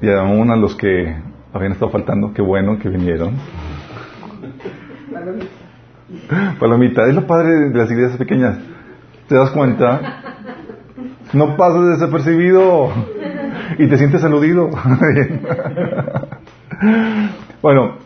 Y 0.00 0.10
aún 0.10 0.50
a 0.50 0.56
los 0.56 0.76
que 0.76 1.16
habían 1.52 1.72
estado 1.72 1.90
faltando, 1.90 2.32
qué 2.34 2.42
bueno 2.42 2.78
que 2.78 2.88
vinieron. 2.88 3.34
Palomita, 6.60 7.06
es 7.06 7.14
lo 7.14 7.26
padre 7.26 7.70
de 7.70 7.78
las 7.78 7.90
iglesias 7.90 8.18
pequeñas. 8.18 8.58
¿Te 9.28 9.34
das 9.34 9.50
cuenta? 9.50 10.22
No 11.32 11.56
pasas 11.56 11.88
desapercibido 11.88 12.92
y 13.78 13.88
te 13.88 13.98
sientes 13.98 14.22
aludido. 14.22 14.70
bueno, 17.62 17.96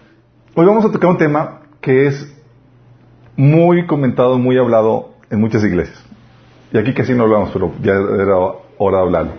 hoy 0.54 0.66
vamos 0.66 0.84
a 0.84 0.93
tocar 0.93 1.11
un 1.11 1.18
tema 1.18 1.61
que 1.80 2.07
es 2.07 2.36
muy 3.36 3.86
comentado, 3.86 4.38
muy 4.38 4.59
hablado 4.59 5.14
en 5.30 5.41
muchas 5.41 5.64
iglesias. 5.64 6.04
Y 6.72 6.79
aquí 6.79 6.95
casi 6.95 7.14
no 7.14 7.25
hablamos, 7.25 7.50
pero 7.52 7.72
ya 7.82 7.93
era 7.93 8.36
hora 8.79 8.98
de 8.98 9.02
hablarlo. 9.02 9.32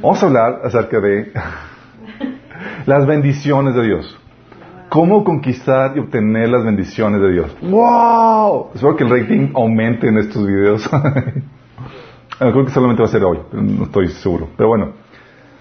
Vamos 0.00 0.22
a 0.22 0.26
hablar 0.26 0.60
acerca 0.64 1.00
de 1.00 1.32
las 2.88 3.06
bendiciones 3.06 3.74
de 3.74 3.82
Dios. 3.82 4.18
¿Cómo 4.88 5.22
conquistar 5.22 5.94
y 5.94 6.00
obtener 6.00 6.48
las 6.48 6.64
bendiciones 6.64 7.20
de 7.20 7.32
Dios? 7.32 7.54
¡Wow! 7.60 8.70
Espero 8.74 8.96
que 8.96 9.04
el 9.04 9.10
rating 9.10 9.52
aumente 9.54 10.08
en 10.08 10.16
estos 10.16 10.46
videos. 10.46 10.88
Creo 12.38 12.64
que 12.64 12.70
solamente 12.70 13.02
va 13.02 13.08
a 13.08 13.12
ser 13.12 13.22
hoy, 13.24 13.40
no 13.52 13.84
estoy 13.84 14.08
seguro. 14.08 14.48
Pero 14.56 14.70
bueno, 14.70 14.92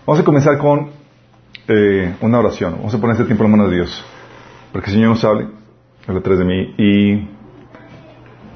vamos 0.06 0.22
a 0.22 0.24
comenzar 0.24 0.58
con 0.58 0.92
eh, 1.68 2.16
una 2.22 2.40
oración. 2.40 2.76
Vamos 2.78 2.96
a 2.96 2.98
poner 2.98 3.16
este 3.16 3.26
tiempo 3.26 3.44
en 3.44 3.52
la 3.52 3.58
mano 3.58 3.70
de 3.70 3.76
Dios. 3.76 4.06
Para 4.72 4.86
que 4.86 4.92
el 4.92 4.96
Señor 4.96 5.10
nos 5.10 5.26
hable, 5.26 5.48
hable 6.08 6.20
atrás 6.20 6.40
de 6.40 6.46
mí 6.46 6.76
y 6.78 7.28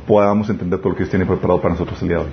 podamos 0.08 0.50
entender 0.50 0.80
todo 0.80 0.92
lo 0.92 0.96
que 0.96 1.04
Dios 1.04 1.10
tiene 1.10 1.26
preparado 1.26 1.62
para 1.62 1.74
nosotros 1.74 2.02
el 2.04 2.08
día 2.08 2.20
de 2.20 2.24
hoy. 2.24 2.32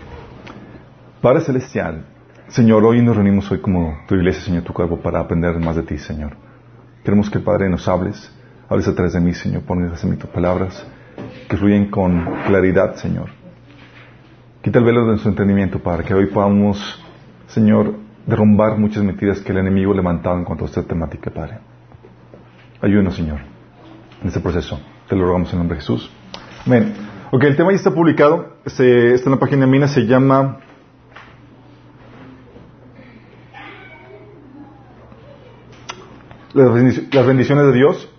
Padre 1.20 1.40
Celestial, 1.40 2.04
Señor, 2.48 2.82
hoy 2.82 3.02
nos 3.02 3.14
reunimos 3.14 3.50
hoy 3.50 3.58
como 3.58 3.98
tu 4.08 4.14
iglesia, 4.14 4.42
Señor, 4.42 4.62
tu 4.62 4.72
cuerpo, 4.72 4.98
para 4.98 5.20
aprender 5.20 5.58
más 5.58 5.76
de 5.76 5.82
ti, 5.82 5.98
Señor. 5.98 6.32
Queremos 7.04 7.28
que, 7.28 7.40
Padre, 7.40 7.68
nos 7.68 7.86
hables, 7.86 8.32
hables 8.70 8.88
a 8.88 8.94
través 8.94 9.12
de 9.12 9.20
mí, 9.20 9.34
Señor, 9.34 9.64
pongas 9.64 10.02
en 10.02 10.10
mí 10.10 10.16
tus 10.16 10.30
palabras 10.30 10.82
que 11.46 11.56
fluyen 11.58 11.90
con 11.90 12.24
claridad, 12.46 12.94
Señor. 12.94 13.28
Quita 14.62 14.78
el 14.78 14.84
velo 14.86 15.02
de 15.02 15.08
nuestro 15.08 15.30
entendimiento, 15.30 15.78
Padre, 15.80 16.04
que 16.04 16.14
hoy 16.14 16.26
podamos, 16.26 16.78
Señor, 17.48 17.96
derrumbar 18.26 18.78
muchas 18.78 19.04
mentiras 19.04 19.40
que 19.40 19.52
el 19.52 19.58
enemigo 19.58 19.92
levantaba 19.92 20.38
en 20.38 20.44
cuanto 20.44 20.64
a 20.64 20.68
esta 20.68 20.82
temática, 20.82 21.30
Padre. 21.30 21.58
Ayúdanos, 22.80 23.14
Señor, 23.14 23.40
en 24.22 24.28
este 24.28 24.40
proceso. 24.40 24.80
Te 25.06 25.14
lo 25.14 25.26
rogamos 25.26 25.52
en 25.52 25.58
nombre 25.58 25.76
de 25.76 25.82
Jesús. 25.82 26.10
Amén. 26.64 26.94
Ok, 27.30 27.44
el 27.44 27.56
tema 27.56 27.72
ya 27.72 27.76
está 27.76 27.90
publicado, 27.90 28.54
está 28.64 28.84
en 28.84 29.30
la 29.30 29.38
página 29.38 29.66
de 29.66 29.70
Mina, 29.70 29.86
se 29.86 30.06
llama 30.06 30.60
las 36.58 37.26
bendiciones 37.26 37.66
de 37.66 37.72
Dios. 37.72 38.10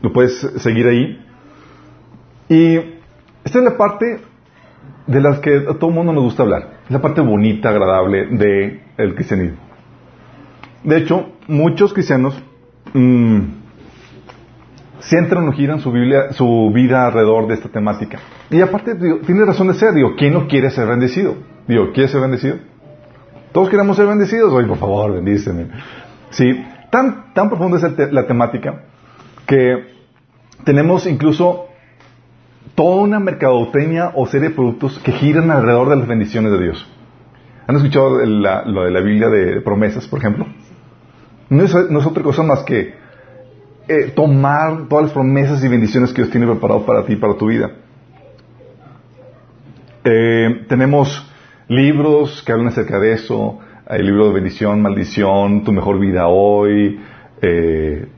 lo 0.00 0.12
puedes 0.12 0.38
seguir 0.58 0.86
ahí. 0.86 1.24
Y 2.48 2.76
esta 3.44 3.58
es 3.58 3.64
la 3.64 3.76
parte 3.76 4.20
de 5.06 5.20
las 5.20 5.40
que 5.40 5.56
a 5.68 5.74
todo 5.78 5.90
mundo 5.90 6.12
nos 6.12 6.24
gusta 6.24 6.42
hablar. 6.42 6.78
Es 6.84 6.90
la 6.90 7.00
parte 7.00 7.20
bonita, 7.20 7.70
agradable 7.70 8.26
del 8.26 8.82
el 8.96 9.14
cristianismo. 9.14 9.58
De 10.84 10.98
hecho, 10.98 11.32
muchos 11.48 11.92
cristianos 11.92 12.40
mmm, 12.92 13.40
centran 15.00 15.48
o 15.48 15.52
giran 15.52 15.80
su, 15.80 15.90
Biblia, 15.90 16.32
su 16.32 16.70
vida 16.72 17.06
alrededor 17.06 17.48
de 17.48 17.54
esta 17.54 17.68
temática. 17.68 18.18
Y 18.50 18.60
aparte, 18.60 18.94
tiene 19.26 19.44
razón 19.44 19.68
de 19.68 19.74
ser. 19.74 19.94
Digo, 19.94 20.14
¿quién 20.16 20.34
no 20.34 20.46
quiere 20.46 20.70
ser 20.70 20.86
bendecido? 20.86 21.36
Digo, 21.66 21.92
¿quiere 21.92 22.08
ser 22.08 22.20
bendecido? 22.20 22.56
Todos 23.52 23.70
queremos 23.70 23.96
ser 23.96 24.06
bendecidos. 24.06 24.52
Oye, 24.52 24.66
por 24.66 24.78
favor, 24.78 25.12
bendíceme. 25.12 25.68
Sí, 26.30 26.64
tan, 26.90 27.32
tan 27.34 27.48
profunda 27.48 27.78
es 27.78 28.12
la 28.12 28.26
temática 28.26 28.82
que 29.46 29.98
tenemos 30.64 31.06
incluso 31.06 31.66
toda 32.74 33.02
una 33.02 33.18
mercadotecnia 33.18 34.12
o 34.14 34.26
serie 34.26 34.50
de 34.50 34.54
productos 34.54 34.98
que 35.00 35.12
giran 35.12 35.50
alrededor 35.50 35.88
de 35.88 35.96
las 35.96 36.06
bendiciones 36.06 36.52
de 36.52 36.62
Dios. 36.62 36.86
¿Han 37.66 37.76
escuchado 37.76 38.24
lo 38.24 38.84
de 38.84 38.90
la 38.90 39.00
Biblia 39.00 39.28
de 39.28 39.60
promesas, 39.60 40.06
por 40.06 40.20
ejemplo? 40.20 40.46
No 41.50 41.64
es, 41.64 41.74
otra 41.74 42.22
cosa 42.22 42.42
más 42.42 42.62
que 42.62 42.94
eh, 43.88 44.12
tomar 44.14 44.88
todas 44.88 45.06
las 45.06 45.12
promesas 45.12 45.64
y 45.64 45.68
bendiciones 45.68 46.12
que 46.12 46.22
Dios 46.22 46.30
tiene 46.30 46.46
preparado 46.46 46.84
para 46.84 47.04
ti 47.04 47.14
y 47.14 47.16
para 47.16 47.34
tu 47.34 47.46
vida. 47.46 47.70
Eh, 50.04 50.64
tenemos 50.68 51.27
libros 51.68 52.42
que 52.44 52.52
hablan 52.52 52.68
acerca 52.68 52.98
de 52.98 53.12
eso. 53.12 53.58
Hay 53.86 54.02
libros 54.02 54.28
de 54.28 54.34
bendición, 54.34 54.82
maldición, 54.82 55.64
tu 55.64 55.72
mejor 55.72 55.98
vida 55.98 56.26
hoy, 56.28 57.00
eh, 57.40 58.08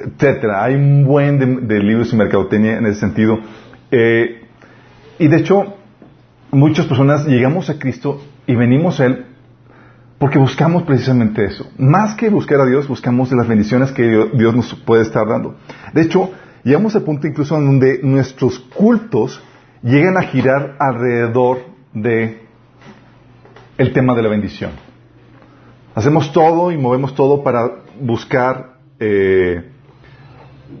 etcétera. 0.00 0.64
Hay 0.64 0.74
un 0.74 1.04
buen 1.04 1.66
de, 1.66 1.80
libros 1.80 2.12
y 2.12 2.16
mercadotecnia 2.16 2.78
en 2.78 2.86
ese 2.86 3.00
sentido. 3.00 3.38
Eh, 3.90 4.42
y 5.18 5.28
de 5.28 5.36
hecho, 5.36 5.76
muchas 6.50 6.86
personas 6.86 7.26
llegamos 7.26 7.68
a 7.68 7.78
Cristo 7.78 8.22
y 8.46 8.54
venimos 8.54 9.00
a 9.00 9.06
Él 9.06 9.24
porque 10.18 10.38
buscamos 10.38 10.82
precisamente 10.82 11.44
eso. 11.44 11.70
Más 11.78 12.14
que 12.14 12.28
buscar 12.28 12.60
a 12.60 12.66
Dios, 12.66 12.88
buscamos 12.88 13.30
las 13.32 13.46
bendiciones 13.46 13.92
que 13.92 14.30
Dios 14.34 14.54
nos 14.54 14.74
puede 14.74 15.02
estar 15.02 15.26
dando. 15.28 15.56
De 15.92 16.02
hecho, 16.02 16.32
llegamos 16.64 16.96
al 16.96 17.02
punto 17.02 17.26
incluso 17.26 17.56
en 17.56 17.66
donde 17.66 18.00
nuestros 18.02 18.58
cultos 18.58 19.40
llegan 19.82 20.16
a 20.16 20.22
girar 20.22 20.76
alrededor 20.80 21.58
de 21.94 22.47
el 23.78 23.92
tema 23.92 24.14
de 24.14 24.22
la 24.22 24.28
bendición. 24.28 24.72
Hacemos 25.94 26.32
todo 26.32 26.70
y 26.70 26.76
movemos 26.76 27.14
todo 27.14 27.42
para 27.42 27.70
buscar, 28.00 28.74
eh, 28.98 29.70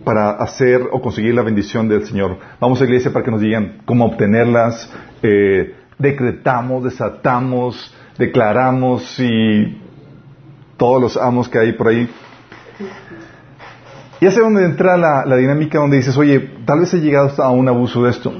para 0.04 0.32
hacer 0.32 0.82
o 0.90 1.00
conseguir 1.00 1.34
la 1.34 1.42
bendición 1.42 1.88
del 1.88 2.06
Señor. 2.06 2.38
Vamos 2.60 2.80
a 2.80 2.84
la 2.84 2.90
iglesia 2.90 3.12
para 3.12 3.24
que 3.24 3.30
nos 3.30 3.40
digan 3.40 3.82
cómo 3.84 4.04
obtenerlas, 4.04 4.92
eh, 5.22 5.74
decretamos, 5.98 6.84
desatamos, 6.84 7.94
declaramos 8.18 9.18
y 9.20 9.80
todos 10.76 11.00
los 11.00 11.16
amos 11.16 11.48
que 11.48 11.58
hay 11.58 11.72
por 11.72 11.88
ahí. 11.88 12.08
Y 14.20 14.26
es 14.26 14.36
donde 14.36 14.64
entra 14.64 14.96
la, 14.96 15.24
la, 15.24 15.36
dinámica 15.36 15.78
donde 15.78 15.98
dices, 15.98 16.16
oye, 16.16 16.40
tal 16.64 16.80
vez 16.80 16.92
he 16.94 17.00
llegado 17.00 17.40
a 17.42 17.50
un 17.50 17.68
abuso 17.68 18.02
de 18.02 18.10
esto. 18.10 18.32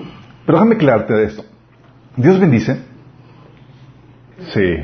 Pero 0.44 0.58
déjame 0.58 0.75
aclararte 0.75 1.14
de 1.14 1.25
esto. 1.25 1.44
Dios 2.16 2.40
bendice, 2.40 2.88
Sí, 4.38 4.76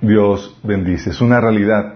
Dios 0.00 0.58
bendice, 0.64 1.10
es 1.10 1.20
una 1.20 1.40
realidad. 1.40 1.94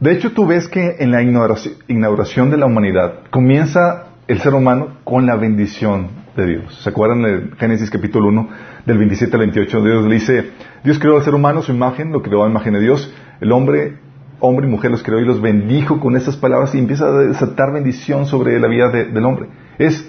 De 0.00 0.12
hecho, 0.12 0.32
tú 0.32 0.46
ves 0.46 0.66
que 0.66 0.96
en 0.98 1.12
la 1.12 1.22
inauguración 1.22 2.50
de 2.50 2.56
la 2.56 2.66
humanidad 2.66 3.20
comienza 3.30 4.08
el 4.26 4.40
ser 4.40 4.54
humano 4.54 4.96
con 5.04 5.26
la 5.26 5.36
bendición 5.36 6.08
de 6.36 6.46
Dios. 6.46 6.82
¿Se 6.82 6.90
acuerdan 6.90 7.22
de 7.22 7.56
Génesis 7.56 7.90
capítulo 7.90 8.28
1, 8.28 8.48
del 8.84 8.98
27 8.98 9.32
al 9.32 9.40
28? 9.40 9.82
Dios 9.82 10.04
le 10.06 10.14
dice, 10.14 10.50
Dios 10.82 10.98
creó 10.98 11.18
al 11.18 11.22
ser 11.22 11.34
humano, 11.34 11.62
su 11.62 11.72
imagen, 11.72 12.10
lo 12.10 12.22
creó 12.22 12.44
a 12.44 12.50
imagen 12.50 12.74
de 12.74 12.80
Dios. 12.80 13.14
El 13.40 13.52
hombre, 13.52 13.98
hombre 14.40 14.66
y 14.66 14.70
mujer 14.70 14.90
los 14.90 15.02
creó 15.04 15.20
y 15.20 15.24
los 15.24 15.40
bendijo 15.40 16.00
con 16.00 16.16
estas 16.16 16.36
palabras 16.36 16.74
y 16.74 16.78
empieza 16.78 17.06
a 17.06 17.12
desatar 17.12 17.72
bendición 17.72 18.26
sobre 18.26 18.58
la 18.58 18.66
vida 18.66 18.88
del 18.90 19.24
hombre. 19.24 19.48
Es 19.78 20.08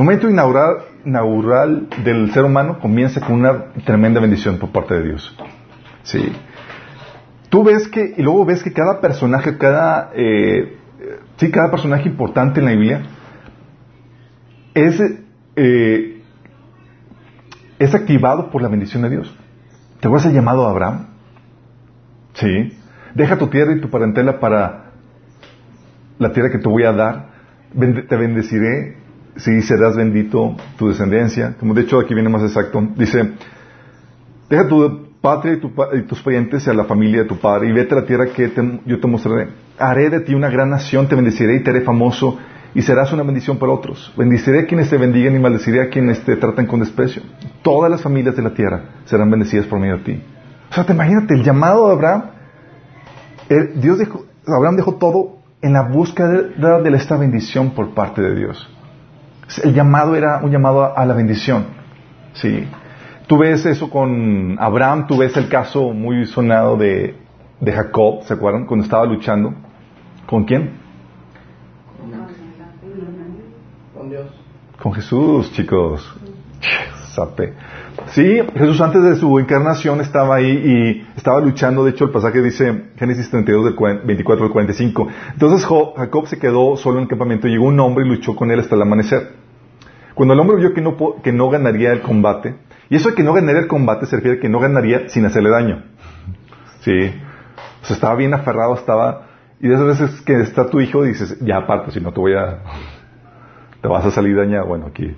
momento 0.00 0.30
inaugural, 0.30 0.78
inaugural 1.04 1.88
del 2.02 2.32
ser 2.32 2.44
humano 2.44 2.78
comienza 2.78 3.20
con 3.20 3.34
una 3.34 3.66
tremenda 3.84 4.18
bendición 4.18 4.58
por 4.58 4.70
parte 4.70 4.94
de 4.94 5.02
Dios. 5.02 5.36
Sí. 6.04 6.32
Tú 7.50 7.62
ves 7.64 7.86
que, 7.88 8.14
y 8.16 8.22
luego 8.22 8.46
ves 8.46 8.62
que 8.62 8.72
cada 8.72 9.02
personaje, 9.02 9.58
cada, 9.58 10.10
eh, 10.14 10.78
sí, 11.36 11.50
cada 11.50 11.70
personaje 11.70 12.08
importante 12.08 12.60
en 12.60 12.66
la 12.66 12.72
Biblia 12.72 13.02
es, 14.72 15.02
eh, 15.56 16.22
es 17.78 17.94
activado 17.94 18.50
por 18.50 18.62
la 18.62 18.68
bendición 18.68 19.02
de 19.02 19.10
Dios. 19.10 19.36
¿Te 20.00 20.08
acuerdas 20.08 20.28
el 20.28 20.34
llamado 20.34 20.66
a 20.66 20.70
Abraham? 20.70 21.08
Sí. 22.32 22.78
Deja 23.14 23.36
tu 23.36 23.48
tierra 23.48 23.76
y 23.76 23.82
tu 23.82 23.90
parentela 23.90 24.40
para 24.40 24.92
la 26.18 26.32
tierra 26.32 26.50
que 26.50 26.58
te 26.58 26.68
voy 26.70 26.84
a 26.84 26.92
dar. 26.92 27.30
Te 28.08 28.16
bendeciré 28.16 28.99
si 29.36 29.62
serás 29.62 29.96
bendito 29.96 30.56
tu 30.76 30.88
descendencia. 30.88 31.54
Como 31.58 31.74
de 31.74 31.82
hecho 31.82 31.98
aquí 32.00 32.14
viene 32.14 32.28
más 32.28 32.42
exacto. 32.42 32.82
Dice, 32.96 33.32
deja 34.48 34.68
tu 34.68 35.10
patria 35.20 35.54
y, 35.54 36.02
tus 36.02 36.22
parientes 36.22 36.66
y 36.66 36.70
a 36.70 36.74
la 36.74 36.84
familia 36.84 37.22
de 37.22 37.28
tu 37.28 37.36
padre 37.38 37.68
y 37.68 37.72
vete 37.72 37.94
a 37.94 38.00
la 38.00 38.06
tierra 38.06 38.26
que 38.26 38.50
yo 38.86 39.00
te 39.00 39.06
mostraré. 39.06 39.48
Haré 39.78 40.10
de 40.10 40.20
ti 40.20 40.34
una 40.34 40.48
gran 40.48 40.70
nación, 40.70 41.08
te 41.08 41.14
bendeciré 41.14 41.56
y 41.56 41.60
te 41.60 41.70
haré 41.70 41.82
famoso 41.82 42.38
y 42.74 42.82
serás 42.82 43.12
una 43.12 43.22
bendición 43.22 43.58
para 43.58 43.72
otros. 43.72 44.12
Bendiciré 44.16 44.60
a 44.60 44.66
quienes 44.66 44.88
te 44.88 44.96
bendigan 44.96 45.34
y 45.34 45.38
maldeciré 45.38 45.82
a 45.82 45.88
quienes 45.88 46.24
te 46.24 46.36
tratan 46.36 46.66
con 46.66 46.80
desprecio. 46.80 47.22
Todas 47.62 47.90
las 47.90 48.02
familias 48.02 48.36
de 48.36 48.42
la 48.42 48.50
tierra 48.50 48.82
serán 49.04 49.30
bendecidas 49.30 49.66
por 49.66 49.78
medio 49.78 49.98
de 49.98 50.04
ti. 50.04 50.22
O 50.70 50.74
sea, 50.74 50.84
te 50.84 50.92
imagínate 50.92 51.34
el 51.34 51.42
llamado 51.42 51.88
de 51.88 51.92
Abraham. 51.92 52.22
Eh, 53.48 53.72
Dios 53.76 53.98
Abraham 54.46 54.76
dejó 54.76 54.94
todo 54.94 55.38
en 55.60 55.72
la 55.72 55.82
búsqueda 55.82 56.28
de 56.28 56.96
esta 56.96 57.16
bendición 57.16 57.70
por 57.70 57.92
parte 57.94 58.22
de 58.22 58.34
Dios. 58.34 58.68
El 59.58 59.74
llamado 59.74 60.14
era 60.14 60.40
un 60.42 60.50
llamado 60.50 60.96
a, 60.96 61.04
la 61.04 61.14
bendición. 61.14 61.66
Sí. 62.34 62.68
Tú 63.26 63.38
ves 63.38 63.64
eso 63.66 63.90
con 63.90 64.56
Abraham, 64.58 65.06
tú 65.06 65.18
ves 65.18 65.36
el 65.36 65.48
caso 65.48 65.92
muy 65.92 66.26
sonado 66.26 66.76
de, 66.76 67.16
de 67.60 67.72
Jacob, 67.72 68.22
¿se 68.24 68.34
acuerdan? 68.34 68.66
Cuando 68.66 68.84
estaba 68.84 69.04
luchando. 69.04 69.54
¿Con 70.26 70.44
quién? 70.44 70.78
Con 73.96 74.08
Dios. 74.08 74.26
Con 74.80 74.92
Jesús, 74.94 75.52
chicos. 75.52 76.16
Sape. 77.14 77.54
Sí, 78.08 78.40
Jesús 78.56 78.80
antes 78.80 79.02
de 79.02 79.16
su 79.16 79.38
encarnación 79.38 80.00
estaba 80.00 80.36
ahí 80.36 80.50
y 80.50 81.06
estaba 81.16 81.40
luchando. 81.40 81.84
De 81.84 81.92
hecho, 81.92 82.04
el 82.04 82.10
pasaje 82.10 82.42
dice, 82.42 82.90
Génesis 82.96 83.30
32, 83.30 83.64
del 83.66 84.00
24 84.04 84.46
al 84.46 84.52
45. 84.52 85.08
Entonces 85.32 85.66
Jacob 85.96 86.26
se 86.26 86.38
quedó 86.38 86.76
solo 86.76 86.96
en 86.96 87.04
el 87.04 87.08
campamento. 87.08 87.46
Llegó 87.46 87.66
un 87.66 87.78
hombre 87.78 88.04
y 88.04 88.08
luchó 88.08 88.34
con 88.34 88.50
él 88.50 88.58
hasta 88.58 88.74
el 88.74 88.82
amanecer. 88.82 89.32
Cuando 90.14 90.34
el 90.34 90.40
hombre 90.40 90.56
vio 90.56 90.74
que 90.74 90.80
no, 90.80 90.96
que 91.22 91.32
no 91.32 91.48
ganaría 91.50 91.92
el 91.92 92.00
combate, 92.00 92.56
y 92.88 92.96
eso 92.96 93.10
de 93.10 93.14
que 93.14 93.22
no 93.22 93.32
ganaría 93.32 93.60
el 93.60 93.68
combate 93.68 94.06
se 94.06 94.16
refiere 94.16 94.38
a 94.38 94.40
que 94.40 94.48
no 94.48 94.58
ganaría 94.58 95.08
sin 95.08 95.24
hacerle 95.24 95.50
daño. 95.50 95.84
Sí. 96.80 97.14
Estaba 97.88 98.16
bien 98.16 98.34
aferrado, 98.34 98.74
estaba... 98.74 99.28
Y 99.60 99.68
de 99.68 99.74
esas 99.74 99.86
veces 99.86 100.20
que 100.22 100.40
está 100.40 100.68
tu 100.68 100.80
hijo, 100.80 101.04
dices, 101.04 101.38
ya 101.40 101.58
aparte, 101.58 101.92
si 101.92 102.00
no 102.00 102.12
te 102.12 102.20
voy 102.20 102.34
a... 102.34 102.58
Te 103.80 103.88
vas 103.88 104.04
a 104.04 104.10
salir 104.10 104.36
dañado. 104.36 104.66
Bueno, 104.66 104.86
aquí 104.86 105.14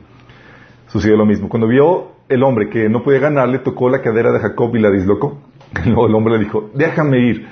sucedió 0.89 1.17
lo 1.17 1.25
mismo. 1.25 1.49
Cuando 1.49 1.67
vio 1.67 2.12
el 2.29 2.43
hombre 2.43 2.69
que 2.69 2.89
no 2.89 3.03
podía 3.03 3.21
ganarle, 3.21 3.59
tocó 3.59 3.89
la 3.89 4.01
cadera 4.01 4.33
de 4.33 4.41
Jacob 4.41 4.75
y 4.75 4.81
la 4.81 4.91
dislocó. 4.91 5.39
Luego 5.85 6.07
el 6.07 6.15
hombre 6.15 6.39
le 6.39 6.45
dijo, 6.45 6.71
déjame 6.75 7.19
ir, 7.19 7.47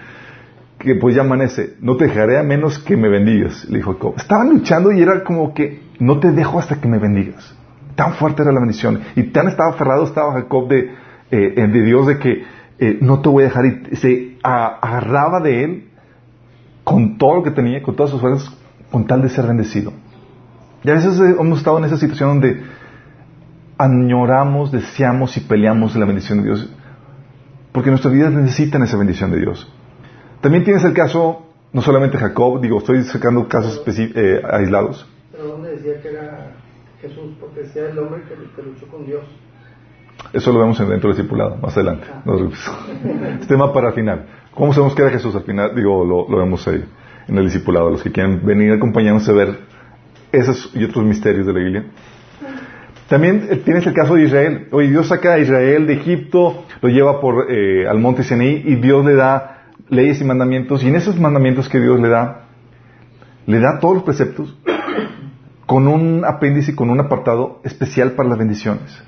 que 0.78 0.94
pues 0.94 1.14
ya 1.14 1.22
amanece, 1.22 1.74
no 1.80 1.96
te 1.96 2.06
dejaré 2.06 2.38
a 2.38 2.42
menos 2.42 2.78
que 2.78 2.96
me 2.96 3.08
bendigas, 3.08 3.68
le 3.68 3.78
dijo 3.78 3.92
Jacob. 3.92 4.14
Estaban 4.16 4.50
luchando 4.50 4.92
y 4.92 5.02
era 5.02 5.22
como 5.24 5.52
que, 5.52 5.82
no 5.98 6.18
te 6.18 6.32
dejo 6.32 6.58
hasta 6.58 6.80
que 6.80 6.88
me 6.88 6.98
bendigas. 6.98 7.54
Tan 7.94 8.14
fuerte 8.14 8.42
era 8.42 8.52
la 8.52 8.60
bendición. 8.60 9.00
Y 9.14 9.24
tan 9.24 9.48
estaba 9.48 9.70
aferrado 9.70 10.04
estaba 10.04 10.32
Jacob 10.32 10.68
de, 10.68 10.90
eh, 11.30 11.66
de 11.70 11.82
Dios 11.82 12.06
de 12.06 12.18
que 12.18 12.44
eh, 12.78 12.98
no 13.02 13.20
te 13.20 13.28
voy 13.28 13.42
a 13.44 13.46
dejar. 13.46 13.66
Y 13.66 13.96
se 13.96 14.38
agarraba 14.42 15.40
de 15.40 15.64
él 15.64 15.88
con 16.82 17.18
todo 17.18 17.36
lo 17.36 17.42
que 17.42 17.50
tenía, 17.50 17.82
con 17.82 17.94
todas 17.94 18.10
sus 18.10 18.20
fuerzas, 18.20 18.50
con 18.90 19.06
tal 19.06 19.20
de 19.20 19.28
ser 19.28 19.46
bendecido. 19.46 19.92
Y 20.82 20.90
a 20.90 20.94
veces 20.94 21.20
hemos 21.20 21.58
estado 21.58 21.76
en 21.78 21.84
esa 21.84 21.98
situación 21.98 22.40
donde 22.40 22.62
añoramos, 23.80 24.70
deseamos 24.70 25.34
y 25.38 25.40
peleamos 25.40 25.96
la 25.96 26.04
bendición 26.04 26.42
de 26.42 26.48
Dios, 26.48 26.70
porque 27.72 27.88
nuestras 27.88 28.12
vidas 28.12 28.30
necesitan 28.32 28.82
esa 28.82 28.98
bendición 28.98 29.30
de 29.30 29.38
Dios. 29.38 29.72
También 30.42 30.64
tienes 30.64 30.84
el 30.84 30.92
caso, 30.92 31.46
no 31.72 31.80
solamente 31.80 32.18
Jacob, 32.18 32.60
digo, 32.60 32.78
estoy 32.78 33.02
sacando 33.04 33.48
casos 33.48 33.82
eh, 33.86 34.42
aislados. 34.50 35.08
Pero 35.32 35.48
¿dónde 35.48 35.70
decía 35.76 36.00
que 36.02 36.08
era 36.08 36.52
Jesús? 37.00 37.36
Porque 37.40 37.60
decía 37.60 37.88
el 37.88 37.98
hombre 37.98 38.22
que, 38.28 38.62
luchó 38.62 38.86
con 38.88 39.06
Dios. 39.06 39.22
Eso 40.34 40.52
lo 40.52 40.60
vemos 40.60 40.78
dentro 40.78 41.08
del 41.08 41.16
discipulado, 41.16 41.56
más 41.56 41.74
adelante. 41.74 42.06
es 43.40 43.46
tema 43.48 43.72
para 43.72 43.88
el 43.88 43.94
final. 43.94 44.26
¿Cómo 44.54 44.74
sabemos 44.74 44.94
que 44.94 45.00
era 45.00 45.10
Jesús 45.10 45.34
al 45.34 45.44
final? 45.44 45.74
Digo, 45.74 46.04
lo, 46.04 46.28
lo 46.28 46.36
vemos 46.36 46.68
ahí, 46.68 46.84
en 47.28 47.38
el 47.38 47.44
discipulado. 47.44 47.88
Los 47.88 48.02
que 48.02 48.12
quieren 48.12 48.44
venir 48.44 48.72
a 48.72 48.74
acompañarnos 48.74 49.26
a 49.26 49.32
ver 49.32 49.58
esos 50.32 50.70
y 50.74 50.84
otros 50.84 51.02
misterios 51.02 51.46
de 51.46 51.52
la 51.54 51.58
Biblia. 51.58 51.84
También 53.10 53.48
eh, 53.50 53.56
tienes 53.56 53.84
el 53.88 53.92
caso 53.92 54.14
de 54.14 54.22
Israel. 54.22 54.68
Oye, 54.70 54.88
Dios 54.88 55.08
saca 55.08 55.32
a 55.32 55.38
Israel 55.40 55.88
de 55.88 55.94
Egipto, 55.94 56.64
lo 56.80 56.88
lleva 56.88 57.20
por 57.20 57.50
eh, 57.50 57.88
al 57.88 57.98
monte 57.98 58.22
Sinaí 58.22 58.62
y 58.64 58.76
Dios 58.76 59.04
le 59.04 59.16
da 59.16 59.64
leyes 59.88 60.20
y 60.20 60.24
mandamientos. 60.24 60.84
Y 60.84 60.88
en 60.90 60.94
esos 60.94 61.18
mandamientos 61.18 61.68
que 61.68 61.80
Dios 61.80 61.98
le 61.98 62.08
da, 62.08 62.46
le 63.46 63.58
da 63.58 63.80
todos 63.80 63.94
los 63.94 64.04
preceptos 64.04 64.56
con 65.66 65.88
un 65.88 66.24
apéndice, 66.24 66.76
con 66.76 66.88
un 66.88 67.00
apartado 67.00 67.60
especial 67.64 68.12
para 68.12 68.28
las 68.28 68.38
bendiciones. 68.38 69.02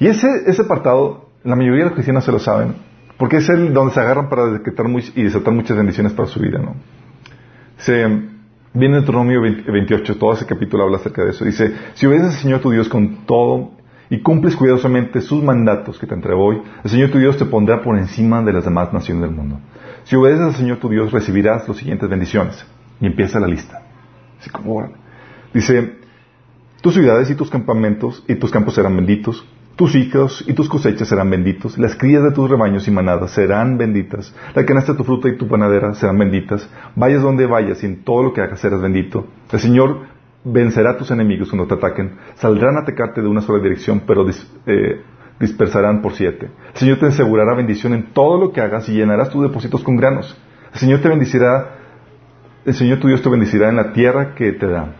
Y 0.00 0.08
ese, 0.08 0.26
ese 0.46 0.62
apartado, 0.62 1.30
la 1.44 1.54
mayoría 1.54 1.84
de 1.84 1.90
los 1.90 1.94
cristianos 1.94 2.24
se 2.24 2.32
lo 2.32 2.40
saben, 2.40 2.74
porque 3.18 3.36
es 3.36 3.48
el 3.50 3.72
donde 3.72 3.94
se 3.94 4.00
agarran 4.00 4.28
para 4.28 4.46
decretar 4.46 4.86
y 5.14 5.22
desatar 5.22 5.54
muchas 5.54 5.76
bendiciones 5.76 6.12
para 6.12 6.26
su 6.26 6.40
vida, 6.40 6.58
¿no? 6.58 6.74
Se, 7.76 8.29
Viene 8.72 8.98
en 8.98 9.02
Deuteronomio 9.02 9.40
28, 9.40 10.16
todo 10.16 10.32
ese 10.32 10.46
capítulo 10.46 10.84
habla 10.84 10.98
acerca 10.98 11.24
de 11.24 11.30
eso. 11.30 11.44
Dice, 11.44 11.74
si 11.94 12.06
obedeces 12.06 12.36
al 12.36 12.42
Señor 12.42 12.60
tu 12.60 12.70
Dios 12.70 12.88
con 12.88 13.26
todo 13.26 13.72
y 14.08 14.20
cumples 14.20 14.54
cuidadosamente 14.54 15.20
sus 15.20 15.42
mandatos 15.42 15.98
que 15.98 16.06
te 16.06 16.14
entrego 16.14 16.44
hoy, 16.44 16.62
el 16.84 16.90
Señor 16.90 17.10
tu 17.10 17.18
Dios 17.18 17.36
te 17.36 17.46
pondrá 17.46 17.82
por 17.82 17.98
encima 17.98 18.42
de 18.42 18.52
las 18.52 18.64
demás 18.64 18.92
naciones 18.92 19.22
del 19.24 19.32
mundo. 19.32 19.58
Si 20.04 20.14
obedeces 20.14 20.46
al 20.46 20.54
Señor 20.54 20.78
tu 20.78 20.88
Dios, 20.88 21.10
recibirás 21.10 21.66
las 21.66 21.76
siguientes 21.78 22.08
bendiciones. 22.08 22.64
Y 23.00 23.06
empieza 23.06 23.40
la 23.40 23.48
lista. 23.48 23.82
Así 24.38 24.50
como, 24.50 24.88
dice, 25.52 25.96
tus 26.80 26.94
ciudades 26.94 27.28
y 27.28 27.34
tus 27.34 27.50
campamentos 27.50 28.24
y 28.28 28.36
tus 28.36 28.50
campos 28.50 28.74
serán 28.74 28.94
benditos, 28.94 29.44
tus 29.80 29.94
hijos 29.94 30.44
y 30.46 30.52
tus 30.52 30.68
cosechas 30.68 31.08
serán 31.08 31.30
benditos, 31.30 31.78
las 31.78 31.96
crías 31.96 32.22
de 32.22 32.32
tus 32.32 32.50
rebaños 32.50 32.86
y 32.86 32.90
manadas 32.90 33.30
serán 33.30 33.78
benditas, 33.78 34.36
la 34.54 34.66
canasta 34.66 34.92
de 34.92 34.98
tu 34.98 35.04
fruta 35.04 35.30
y 35.30 35.38
tu 35.38 35.48
panadera 35.48 35.94
serán 35.94 36.18
benditas, 36.18 36.68
vayas 36.94 37.22
donde 37.22 37.46
vayas 37.46 37.82
y 37.82 37.86
en 37.86 38.04
todo 38.04 38.24
lo 38.24 38.34
que 38.34 38.42
hagas 38.42 38.60
serás 38.60 38.82
bendito. 38.82 39.28
El 39.50 39.58
Señor 39.58 40.00
vencerá 40.44 40.90
a 40.90 40.96
tus 40.98 41.10
enemigos 41.10 41.48
cuando 41.48 41.66
te 41.66 41.76
ataquen, 41.76 42.12
saldrán 42.34 42.76
a 42.76 42.80
atacarte 42.80 43.22
de 43.22 43.28
una 43.28 43.40
sola 43.40 43.62
dirección, 43.62 44.02
pero 44.06 44.26
eh, 44.66 45.00
dispersarán 45.40 46.02
por 46.02 46.12
siete. 46.12 46.50
El 46.74 46.78
Señor 46.78 46.98
te 46.98 47.06
asegurará 47.06 47.54
bendición 47.54 47.94
en 47.94 48.12
todo 48.12 48.38
lo 48.38 48.52
que 48.52 48.60
hagas 48.60 48.86
y 48.90 48.92
llenarás 48.92 49.30
tus 49.30 49.44
depósitos 49.44 49.82
con 49.82 49.96
granos. 49.96 50.38
El 50.74 50.78
Señor 50.78 51.00
te 51.00 51.08
bendecirá, 51.08 51.70
el 52.66 52.74
Señor 52.74 53.00
tu 53.00 53.08
Dios 53.08 53.22
te 53.22 53.30
bendecirá 53.30 53.70
en 53.70 53.76
la 53.76 53.94
tierra 53.94 54.34
que 54.34 54.52
te 54.52 54.66
da. 54.66 54.92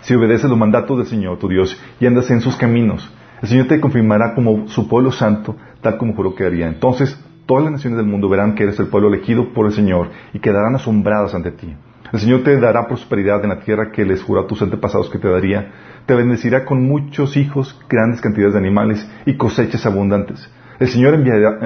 Si 0.00 0.14
obedeces 0.14 0.48
los 0.48 0.58
mandatos 0.58 0.96
del 0.96 1.06
Señor 1.06 1.38
tu 1.38 1.48
Dios 1.48 1.78
y 2.00 2.06
andas 2.06 2.30
en 2.30 2.40
sus 2.40 2.56
caminos, 2.56 3.12
el 3.42 3.48
Señor 3.48 3.68
te 3.68 3.80
confirmará 3.80 4.34
como 4.34 4.68
su 4.68 4.88
pueblo 4.88 5.12
santo, 5.12 5.56
tal 5.80 5.96
como 5.96 6.14
juró 6.14 6.34
que 6.34 6.44
haría. 6.44 6.68
Entonces, 6.68 7.18
todas 7.46 7.64
las 7.64 7.72
naciones 7.72 7.96
del 7.96 8.06
mundo 8.06 8.28
verán 8.28 8.54
que 8.54 8.64
eres 8.64 8.78
el 8.78 8.88
pueblo 8.88 9.08
elegido 9.08 9.52
por 9.54 9.66
el 9.66 9.72
Señor 9.72 10.10
y 10.34 10.40
quedarán 10.40 10.74
asombradas 10.74 11.34
ante 11.34 11.50
ti. 11.52 11.74
El 12.12 12.18
Señor 12.18 12.42
te 12.42 12.58
dará 12.58 12.86
prosperidad 12.86 13.42
en 13.42 13.50
la 13.50 13.60
tierra 13.60 13.92
que 13.92 14.04
les 14.04 14.22
juró 14.22 14.42
a 14.42 14.46
tus 14.46 14.60
antepasados 14.60 15.08
que 15.10 15.18
te 15.18 15.28
daría. 15.28 15.72
Te 16.06 16.14
bendecirá 16.14 16.64
con 16.64 16.86
muchos 16.86 17.36
hijos, 17.36 17.80
grandes 17.88 18.20
cantidades 18.20 18.54
de 18.54 18.58
animales 18.58 19.08
y 19.26 19.36
cosechas 19.36 19.86
abundantes. 19.86 20.50
El 20.78 20.88
Señor 20.88 21.14
enviará, 21.14 21.64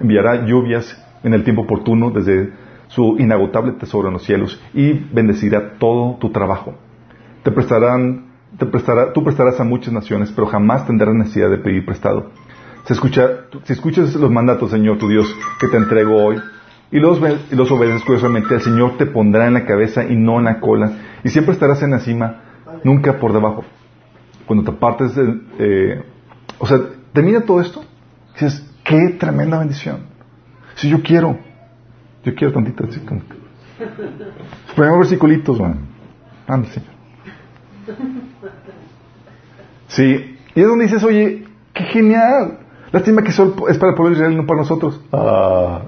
enviará 0.00 0.46
lluvias 0.46 1.02
en 1.22 1.34
el 1.34 1.44
tiempo 1.44 1.62
oportuno 1.62 2.10
desde 2.10 2.52
su 2.88 3.16
inagotable 3.18 3.72
tesoro 3.72 4.08
en 4.08 4.14
los 4.14 4.24
cielos 4.24 4.62
y 4.74 4.92
bendecirá 4.92 5.78
todo 5.78 6.18
tu 6.18 6.30
trabajo. 6.30 6.74
Te 7.42 7.50
prestarán 7.50 8.33
tú 8.58 9.24
prestarás 9.24 9.60
a 9.60 9.64
muchas 9.64 9.92
naciones, 9.92 10.32
pero 10.32 10.46
jamás 10.46 10.86
tendrás 10.86 11.14
necesidad 11.14 11.50
de 11.50 11.58
pedir 11.58 11.84
prestado. 11.84 12.30
Si, 12.86 12.92
escuchas 13.72 14.14
los 14.14 14.30
mandatos, 14.30 14.70
Señor, 14.70 14.98
tu 14.98 15.08
Dios, 15.08 15.34
que 15.58 15.68
te 15.68 15.76
entrego 15.76 16.22
hoy, 16.22 16.36
y 16.90 16.98
los, 16.98 17.18
los 17.50 17.70
obedeces 17.70 18.04
curiosamente, 18.04 18.54
el 18.54 18.60
Señor 18.60 18.96
te 18.98 19.06
pondrá 19.06 19.46
en 19.46 19.54
la 19.54 19.64
cabeza 19.64 20.04
y 20.04 20.16
no 20.16 20.38
en 20.38 20.44
la 20.44 20.60
cola, 20.60 20.92
y 21.24 21.30
siempre 21.30 21.54
estarás 21.54 21.82
en 21.82 21.92
la 21.92 22.00
cima, 22.00 22.42
nunca 22.84 23.18
por 23.18 23.32
debajo. 23.32 23.64
Cuando 24.46 24.70
te 24.70 24.76
apartes, 24.76 25.12
eh, 25.58 26.04
o 26.58 26.66
sea, 26.66 26.78
termina 27.12 27.40
todo 27.40 27.60
esto, 27.60 27.82
dices, 28.34 28.70
qué 28.84 29.16
tremenda 29.18 29.58
bendición. 29.58 30.00
Si 30.74 30.90
yo 30.90 31.02
quiero, 31.02 31.38
yo 32.22 32.34
quiero 32.34 32.52
tantito, 32.52 32.84
así. 32.84 33.00
Primero 34.74 34.98
versiculitos, 34.98 35.58
man. 35.58 36.66
Señor. 36.66 36.93
Sí, 39.88 40.36
y 40.54 40.60
es 40.60 40.66
donde 40.66 40.84
dices, 40.84 41.04
oye, 41.04 41.44
qué 41.72 41.84
genial. 41.84 42.58
Lástima 42.92 43.22
que 43.22 43.32
solo 43.32 43.68
es 43.68 43.78
para 43.78 43.90
el 43.90 43.96
pueblo 43.96 44.10
de 44.10 44.20
Israel 44.20 44.36
no 44.36 44.46
para 44.46 44.60
nosotros. 44.60 45.00
Ah, 45.12 45.82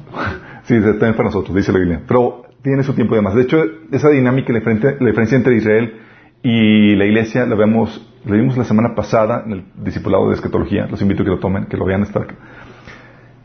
sí, 0.64 0.74
también 0.80 1.14
para 1.14 1.24
nosotros, 1.24 1.54
dice 1.56 1.72
la 1.72 1.78
Biblia. 1.78 2.02
Pero 2.06 2.46
tiene 2.62 2.82
su 2.82 2.94
tiempo 2.94 3.14
de 3.14 3.22
más. 3.22 3.34
De 3.34 3.42
hecho, 3.42 3.62
esa 3.92 4.08
dinámica, 4.08 4.52
la 4.52 4.58
diferencia, 4.58 5.36
entre 5.36 5.56
Israel 5.56 6.00
y 6.42 6.96
la 6.96 7.04
iglesia, 7.04 7.46
la 7.46 7.54
vemos, 7.54 8.12
la 8.24 8.34
vimos 8.34 8.56
la 8.56 8.64
semana 8.64 8.94
pasada 8.94 9.44
en 9.46 9.52
el 9.52 9.64
discipulado 9.76 10.28
de 10.28 10.34
escatología. 10.34 10.86
Los 10.86 11.00
invito 11.00 11.22
a 11.22 11.26
que 11.26 11.30
lo 11.30 11.38
tomen, 11.38 11.66
que 11.66 11.76
lo 11.76 11.84
vean 11.84 12.02
estar 12.02 12.22
acá. 12.22 12.34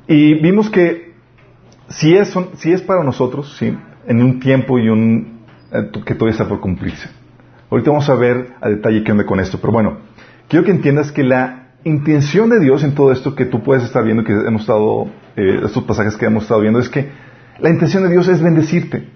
Y 0.08 0.42
vimos 0.42 0.70
que 0.70 1.14
si 1.88 2.16
es, 2.16 2.36
si 2.56 2.72
es 2.72 2.82
para 2.82 3.04
nosotros, 3.04 3.56
sí, 3.58 3.78
en 4.08 4.22
un 4.24 4.40
tiempo 4.40 4.80
y 4.80 4.90
un, 4.90 5.42
eh, 5.72 5.92
que 6.06 6.16
todavía 6.16 6.32
está 6.32 6.48
por 6.48 6.60
cumplirse. 6.60 7.21
Ahorita 7.72 7.90
vamos 7.90 8.10
a 8.10 8.16
ver 8.16 8.56
a 8.60 8.68
detalle 8.68 9.02
qué 9.02 9.14
onda 9.14 9.26
con 9.26 9.40
esto. 9.40 9.58
Pero 9.62 9.72
bueno, 9.72 10.00
quiero 10.50 10.66
que 10.66 10.72
entiendas 10.72 11.14
que 11.14 11.24
la 11.24 11.70
intención 11.86 12.50
de 12.50 12.60
Dios 12.60 12.84
en 12.84 12.94
todo 12.94 13.14
esto 13.14 13.34
que 13.34 13.46
tú 13.46 13.64
puedes 13.64 13.84
estar 13.84 14.04
viendo, 14.04 14.26
que 14.26 14.34
hemos 14.34 14.64
estado, 14.64 15.06
eh, 15.38 15.62
estos 15.64 15.84
pasajes 15.86 16.18
que 16.18 16.26
hemos 16.26 16.44
estado 16.44 16.60
viendo, 16.60 16.80
es 16.80 16.90
que 16.90 17.10
la 17.60 17.70
intención 17.70 18.04
de 18.04 18.10
Dios 18.10 18.28
es 18.28 18.42
bendecirte. 18.42 19.08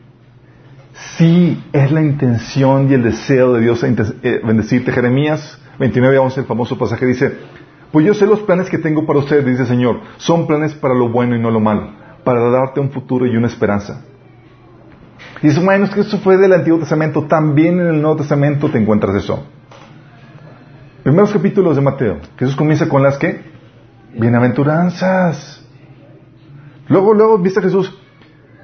Sí, 1.17 1.61
es 1.73 1.91
la 1.91 2.01
intención 2.01 2.89
y 2.89 2.93
el 2.93 3.03
deseo 3.03 3.53
de 3.53 3.59
Dios 3.59 3.83
eh, 3.83 4.41
bendecirte. 4.41 4.93
Jeremías 4.93 5.61
29, 5.77 6.17
11, 6.17 6.39
el 6.39 6.45
famoso 6.45 6.77
pasaje 6.77 7.05
dice, 7.05 7.33
pues 7.91 8.05
yo 8.05 8.13
sé 8.13 8.25
los 8.25 8.39
planes 8.39 8.69
que 8.69 8.77
tengo 8.77 9.05
para 9.05 9.19
ustedes, 9.19 9.45
dice 9.45 9.63
el 9.63 9.67
Señor, 9.67 9.99
son 10.15 10.47
planes 10.47 10.73
para 10.73 10.93
lo 10.93 11.09
bueno 11.09 11.35
y 11.35 11.41
no 11.41 11.51
lo 11.51 11.59
malo, 11.59 11.91
para 12.23 12.49
darte 12.49 12.79
un 12.79 12.91
futuro 12.91 13.25
y 13.25 13.35
una 13.35 13.47
esperanza. 13.47 14.05
Y 15.45 15.49
dice, 15.49 15.63
bueno, 15.63 15.85
es 15.85 15.91
que 15.91 15.99
eso 15.99 16.17
fue 16.17 16.37
del 16.37 16.53
Antiguo 16.53 16.79
Testamento. 16.79 17.25
También 17.25 17.79
en 17.79 17.85
el 17.85 18.01
Nuevo 18.01 18.15
Testamento 18.15 18.67
te 18.71 18.79
encuentras 18.79 19.15
eso. 19.15 19.45
Primeros 21.03 21.31
capítulos 21.31 21.75
de 21.75 21.83
Mateo. 21.83 22.17
Jesús 22.35 22.55
comienza 22.55 22.89
con 22.89 23.03
las 23.03 23.19
que? 23.19 23.41
Bienaventuranzas. 24.17 25.63
Luego, 26.87 27.13
luego, 27.13 27.37
viste 27.37 27.59
a 27.59 27.61
Jesús 27.61 27.95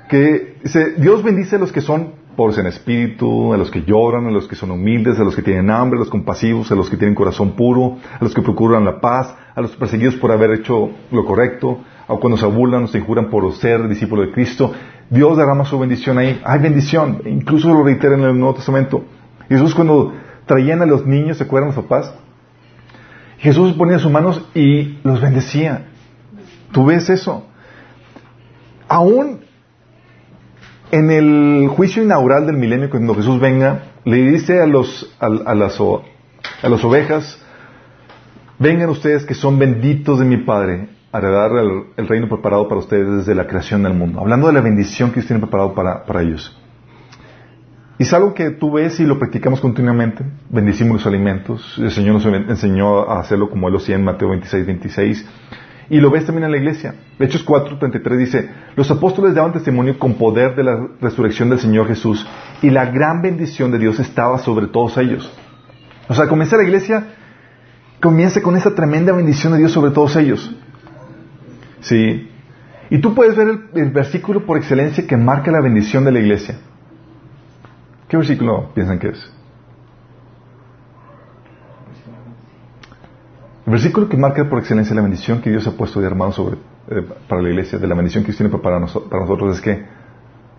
que 0.10 0.58
dice, 0.64 0.96
Dios 0.98 1.22
bendice 1.22 1.58
a 1.58 1.60
los 1.60 1.72
que 1.72 1.82
son 1.82 2.14
pobres 2.36 2.58
en 2.58 2.66
espíritu, 2.66 3.54
a 3.54 3.58
los 3.58 3.70
que 3.70 3.84
lloran, 3.84 4.26
a 4.26 4.32
los 4.32 4.48
que 4.48 4.56
son 4.56 4.72
humildes, 4.72 5.20
a 5.20 5.24
los 5.24 5.36
que 5.36 5.44
tienen 5.44 5.70
hambre, 5.70 5.98
a 5.98 6.00
los 6.00 6.10
compasivos, 6.10 6.72
a 6.72 6.76
los 6.76 6.90
que 6.90 6.98
tienen 6.98 7.14
corazón 7.14 7.52
puro, 7.52 7.98
a 8.20 8.24
los 8.24 8.34
que 8.34 8.42
procuran 8.42 8.86
la 8.86 9.00
paz, 9.00 9.36
a 9.54 9.62
los 9.62 9.76
perseguidos 9.76 10.16
por 10.16 10.32
haber 10.32 10.50
hecho 10.54 10.90
lo 11.12 11.26
correcto, 11.26 11.78
a 12.08 12.16
cuando 12.16 12.38
se 12.38 12.48
burlan 12.48 12.86
o 12.86 12.88
se 12.88 12.98
injuran 12.98 13.30
por 13.30 13.54
ser 13.54 13.88
discípulo 13.88 14.24
de 14.24 14.32
Cristo. 14.32 14.74
Dios 15.12 15.38
derrama 15.38 15.65
su 15.65 15.77
bendición 15.77 16.18
ahí. 16.18 16.41
Hay 16.46 16.60
bendición. 16.60 17.22
Incluso 17.25 17.68
lo 17.68 17.84
reitera 17.84 18.15
en 18.15 18.24
el 18.24 18.39
Nuevo 18.39 18.56
Testamento. 18.56 19.03
Jesús 19.50 19.75
cuando 19.75 20.13
traían 20.46 20.82
a 20.82 20.86
los 20.86 21.06
niños, 21.06 21.38
¿se 21.38 21.44
acuerdan 21.44 21.75
los 21.75 21.84
papás? 21.84 22.13
Jesús 23.38 23.74
ponía 23.74 24.00
sus 24.00 24.10
manos 24.10 24.50
y 24.56 25.00
los 25.03 25.20
bendecía. 25.20 25.88
¿Tú 26.72 26.86
ves 26.86 27.10
eso? 27.10 27.46
Aún 28.88 29.41
en 30.91 31.12
el 31.12 31.68
juicio 31.68 32.03
inaugural 32.03 32.46
del 32.46 32.56
milenio, 32.56 32.89
cuando 32.89 33.13
Jesús 33.13 33.38
venga, 33.39 33.84
le 34.06 34.18
dice 34.32 34.62
a, 34.62 34.65
los, 34.65 35.13
a, 35.20 35.27
las, 35.27 35.80
a 35.80 36.70
las 36.70 36.84
ovejas, 36.86 37.38
vengan 38.60 38.89
ustedes 38.89 39.25
que 39.25 39.34
son 39.34 39.60
benditos 39.60 40.20
de 40.20 40.25
mi 40.25 40.38
Padre, 40.38 40.88
heredar 41.20 41.51
el, 41.98 42.08
reino 42.08 42.27
preparado 42.30 42.68
para 42.68 42.80
ustedes 42.80 43.18
desde 43.18 43.36
la 43.36 43.48
creación 43.48 43.84
del 43.84 43.94
mundo. 43.94 44.20
Hablando 44.20 44.48
de 44.48 44.53
la 44.53 44.62
bendición 44.62 45.10
que 45.10 45.15
Dios 45.15 45.27
tiene 45.27 45.41
preparado 45.41 45.74
para, 45.74 46.06
para 46.06 46.22
ellos. 46.22 46.58
Y 47.98 48.03
es 48.03 48.13
algo 48.13 48.34
que 48.34 48.50
tú 48.50 48.72
ves 48.72 49.00
y 49.00 49.06
lo 49.06 49.20
practicamos 49.20 49.62
continuamente. 49.62 50.24
Bendecimos 50.50 50.94
los 50.94 51.06
alimentos. 51.06 51.77
El 51.77 51.91
Señor 51.91 52.15
nos 52.15 52.25
enseñó 52.25 53.10
a 53.10 53.20
hacerlo 53.20 53.50
como 53.50 53.68
Él 53.68 53.74
lo 53.74 53.80
hacía 53.80 53.96
en 53.96 54.03
Mateo 54.03 54.30
26, 54.30 54.65
26. 54.65 55.30
Y 55.91 56.00
lo 56.00 56.10
ves 56.10 56.25
también 56.25 56.46
en 56.46 56.51
la 56.51 56.58
iglesia. 56.58 56.96
Hechos 57.20 57.44
4, 57.44 57.77
33 57.77 58.18
dice, 58.18 58.50
los 58.75 58.89
apóstoles 58.89 59.36
daban 59.36 59.51
testimonio 59.51 60.00
con 60.00 60.13
poder 60.13 60.56
de 60.56 60.63
la 60.63 60.88
resurrección 61.01 61.50
del 61.50 61.60
Señor 61.60 61.88
Jesús 61.88 62.25
y 62.62 62.70
la 62.70 62.86
gran 62.86 63.22
bendición 63.22 63.72
de 63.72 63.77
Dios 63.77 64.00
estaba 64.00 64.39
sobre 64.39 64.68
todos 64.68 64.98
ellos. 64.98 65.32
O 66.08 66.15
sea, 66.15 66.27
comienza 66.27 66.58
la 66.58 66.63
iglesia, 66.63 67.08
comienza 68.01 68.41
con 68.41 68.56
esa 68.56 68.74
tremenda 68.74 69.13
bendición 69.13 69.53
de 69.53 69.60
Dios 69.60 69.74
sobre 69.74 69.91
todos 69.91 70.15
ellos. 70.15 70.56
Sí. 71.82 72.30
Y 72.90 73.00
tú 73.00 73.14
puedes 73.14 73.36
ver 73.36 73.48
el 73.74 73.92
versículo 73.92 74.46
por 74.46 74.58
excelencia 74.58 75.06
que 75.08 75.18
marca 75.18 75.52
la 75.52 75.62
bendición 75.62 76.04
de 76.04 76.12
la 76.12 76.20
iglesia. 76.20 76.60
¿Qué 78.08 78.18
versículo 78.18 78.74
piensan 78.74 79.00
que 79.00 79.10
es? 79.10 79.32
El 83.66 83.72
versículo 83.72 84.10
que 84.10 84.18
marca 84.18 84.50
por 84.50 84.60
excelencia 84.60 84.94
la 84.94 85.02
bendición 85.02 85.42
que 85.42 85.50
Dios 85.50 85.66
ha 85.66 85.72
puesto 85.72 86.02
de 86.02 86.08
hermano 86.08 86.34
sobre, 86.34 86.58
eh, 86.90 87.08
para 87.30 87.42
la 87.42 87.50
iglesia, 87.50 87.80
de 87.80 87.88
la 87.88 87.96
bendición 87.96 88.24
que 88.24 88.28
Dios 88.34 88.38
tiene 88.38 88.52
para, 88.52 88.64
para 88.64 88.80
nosotros, 88.80 89.56
es 89.56 89.62
que 89.62 89.86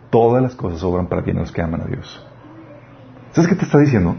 todas 0.09 0.43
las 0.43 0.55
cosas 0.55 0.83
obran 0.83 1.09
para 1.09 1.21
bien 1.21 1.37
a 1.37 1.41
los 1.41 1.53
que 1.53 1.61
aman 1.61 1.83
a 1.83 1.85
Dios. 1.85 2.27
¿Sabes 3.33 3.51
qué 3.51 3.57
te 3.57 3.67
está 3.67 3.79
diciendo? 3.79 4.17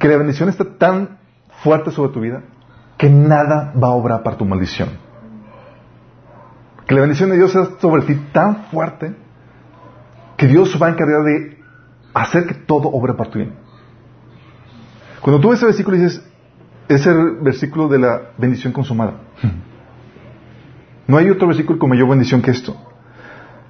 Que 0.00 0.08
la 0.08 0.16
bendición 0.16 0.48
está 0.48 0.64
tan 0.76 1.18
fuerte 1.62 1.92
sobre 1.92 2.12
tu 2.12 2.20
vida 2.20 2.42
que 2.98 3.08
nada 3.08 3.72
va 3.80 3.88
a 3.88 3.92
obrar 3.92 4.24
para 4.24 4.36
tu 4.36 4.44
maldición. 4.44 4.88
Que 6.86 6.94
la 6.94 7.00
bendición 7.00 7.30
de 7.30 7.36
Dios 7.36 7.54
está 7.54 7.80
sobre 7.80 8.02
ti 8.02 8.14
tan 8.32 8.66
fuerte 8.66 9.14
que 10.36 10.46
Dios 10.46 10.80
va 10.80 10.86
a 10.86 10.90
encargar 10.90 11.24
de 11.24 11.58
hacer 12.14 12.46
que 12.46 12.54
todo 12.54 12.88
obre 12.88 13.14
para 13.14 13.30
tu 13.30 13.38
bien. 13.38 13.54
Cuando 15.20 15.40
tú 15.40 15.50
ves 15.50 15.58
ese 15.58 15.66
versículo 15.66 15.96
dices, 15.96 16.24
es 16.88 17.06
el 17.06 17.38
versículo 17.40 17.88
de 17.88 17.98
la 17.98 18.30
bendición 18.38 18.72
consumada. 18.72 19.14
No 21.08 21.16
hay 21.16 21.30
otro 21.30 21.46
versículo 21.46 21.78
con 21.78 21.90
mayor 21.90 22.08
bendición 22.08 22.42
que 22.42 22.50
esto. 22.50 22.76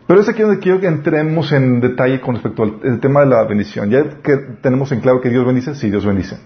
Pero 0.06 0.20
es 0.20 0.28
aquí 0.28 0.42
donde 0.42 0.58
quiero 0.58 0.80
que 0.80 0.87
entremos 0.87 1.52
en 1.52 1.80
detalle 1.80 2.20
con 2.20 2.35
respecto 2.35 2.62
al 2.62 3.00
tema 3.00 3.20
de 3.20 3.26
la 3.26 3.44
bendición. 3.44 3.90
Ya 3.90 4.04
que 4.23 4.37
tenemos 4.62 4.92
en 4.92 5.00
claro 5.00 5.20
que 5.20 5.30
Dios 5.30 5.44
bendice, 5.44 5.75
sí, 5.75 5.90
Dios 5.90 6.06
bendice. 6.06 6.38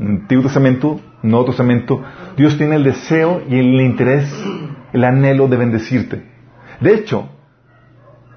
Antiguo 0.00 0.44
Testamento, 0.44 1.00
Nuevo 1.22 1.46
Testamento, 1.46 2.02
Dios 2.36 2.56
tiene 2.56 2.76
el 2.76 2.84
deseo 2.84 3.42
y 3.48 3.58
el 3.58 3.80
interés, 3.80 4.32
el 4.92 5.04
anhelo 5.04 5.46
de 5.46 5.56
bendecirte. 5.58 6.24
De 6.80 6.94
hecho, 6.94 7.28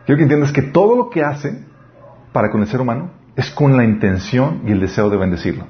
quiero 0.05 0.17
que 0.17 0.23
entiendas 0.23 0.51
que 0.51 0.61
todo 0.61 0.95
lo 0.97 1.09
que 1.09 1.23
hace 1.23 1.65
para 2.33 2.51
con 2.51 2.61
el 2.61 2.67
ser 2.67 2.81
humano 2.81 3.11
es 3.35 3.49
con 3.49 3.77
la 3.77 3.85
intención 3.85 4.63
y 4.67 4.71
el 4.71 4.81
deseo 4.81 5.09
de 5.09 5.17
bendecirlo. 5.17 5.65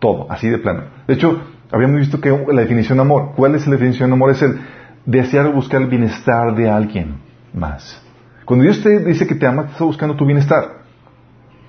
Todo, 0.00 0.30
así 0.30 0.48
de 0.48 0.58
plano. 0.58 0.84
De 1.06 1.14
hecho, 1.14 1.40
habíamos 1.70 2.00
visto 2.00 2.20
que 2.20 2.30
la 2.30 2.62
definición 2.62 2.98
de 2.98 3.02
amor, 3.02 3.32
¿cuál 3.36 3.54
es 3.54 3.66
la 3.66 3.72
definición 3.72 4.10
de 4.10 4.14
amor? 4.14 4.30
Es 4.30 4.42
el 4.42 4.58
desear 5.04 5.52
buscar 5.52 5.82
el 5.82 5.88
bienestar 5.88 6.54
de 6.56 6.68
alguien 6.68 7.16
más. 7.54 8.02
Cuando 8.44 8.64
Dios 8.64 8.82
te 8.82 8.98
dice 9.04 9.26
que 9.26 9.36
te 9.36 9.46
ama, 9.46 9.66
te 9.66 9.72
está 9.72 9.84
buscando 9.84 10.16
tu 10.16 10.26
bienestar. 10.26 10.82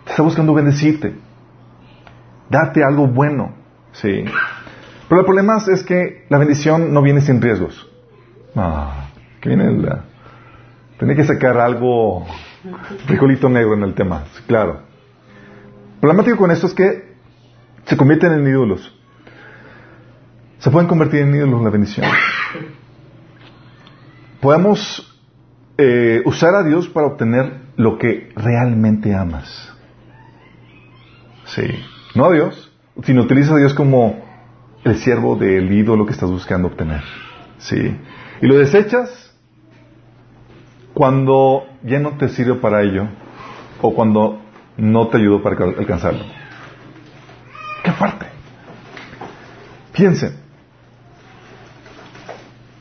Te 0.06 0.12
está 0.12 0.24
buscando 0.24 0.54
bendecirte. 0.54 1.27
Darte 2.50 2.84
algo 2.84 3.08
bueno. 3.08 3.54
Sí. 3.92 4.26
Pero 5.10 5.22
el 5.22 5.26
problema 5.26 5.58
es 5.68 5.84
que 5.84 6.26
la 6.30 6.38
bendición 6.38 6.94
no 6.94 7.02
viene 7.02 7.22
sin 7.22 7.42
riesgos. 7.42 7.90
Ah, 8.56 9.10
que 9.40 9.50
viene 9.50 9.72
la... 9.78 10.04
Tiene 10.98 11.16
que 11.16 11.24
sacar 11.24 11.58
algo 11.58 12.26
frijolito 13.06 13.50
negro 13.50 13.76
en 13.76 13.84
el 13.84 13.94
tema, 13.94 14.24
claro. 14.48 14.82
El 15.94 16.00
problemático 16.00 16.38
con 16.38 16.52
esto 16.52 16.68
es 16.68 16.74
que 16.74 17.16
se 17.86 17.96
convierten 17.96 18.34
en 18.34 18.48
ídolos. 18.48 18.94
Se 20.60 20.72
pueden 20.72 20.88
convertir 20.88 21.22
en 21.22 21.36
ídolos 21.36 21.62
la 21.64 21.70
bendición. 21.70 22.08
Podemos 24.42 25.22
eh, 25.78 26.22
usar 26.26 26.56
a 26.56 26.64
Dios 26.64 26.88
para 26.90 27.08
obtener 27.08 27.62
lo 27.76 27.98
que 27.98 28.32
realmente 28.36 29.14
amas. 29.14 29.72
Sí. 31.46 31.64
No 32.18 32.26
a 32.26 32.32
Dios, 32.32 32.72
sino 33.04 33.22
utiliza 33.22 33.54
a 33.54 33.58
Dios 33.58 33.76
como 33.76 34.26
el 34.84 34.98
siervo 34.98 35.36
del 35.36 35.72
ídolo 35.72 36.04
que 36.08 36.14
estás 36.14 36.32
buscando 36.32 36.68
obtener. 36.68 37.04
Sí. 37.60 37.96
Y 38.42 38.48
lo 38.48 38.58
desechas 38.58 39.36
cuando 40.96 41.68
ya 41.84 42.00
no 42.00 42.18
te 42.18 42.30
sirve 42.30 42.56
para 42.56 42.82
ello 42.82 43.08
o 43.84 43.94
cuando 43.94 44.42
no 44.78 45.10
te 45.10 45.18
ayudó 45.18 45.44
para 45.44 45.64
alcanzarlo. 45.64 46.24
¡Qué 47.84 47.92
fuerte! 47.92 48.26
Piensen. 49.94 50.38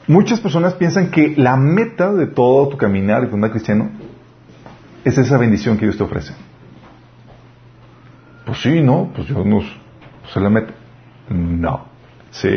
Muchas 0.07 0.41
personas 0.41 0.73
piensan 0.73 1.11
que 1.11 1.35
la 1.37 1.59
meta 1.59 2.11
de 2.15 2.27
todo 2.27 2.71
tu 2.71 2.79
caminar 2.79 3.25
y 3.25 3.27
tu 3.27 3.39
cristiano 3.51 3.91
es 5.05 5.19
esa 5.19 5.37
bendición 5.37 5.77
que 5.77 5.85
Dios 5.85 5.99
te 5.99 6.05
ofrece. 6.05 6.33
Pues 8.47 8.59
sí, 8.61 8.81
¿no? 8.81 9.11
Pues 9.15 9.27
yo 9.27 9.45
no 9.45 9.61
sé 10.33 10.41
la 10.41 10.49
meta. 10.49 10.73
No. 11.29 11.85
Sí. 12.31 12.49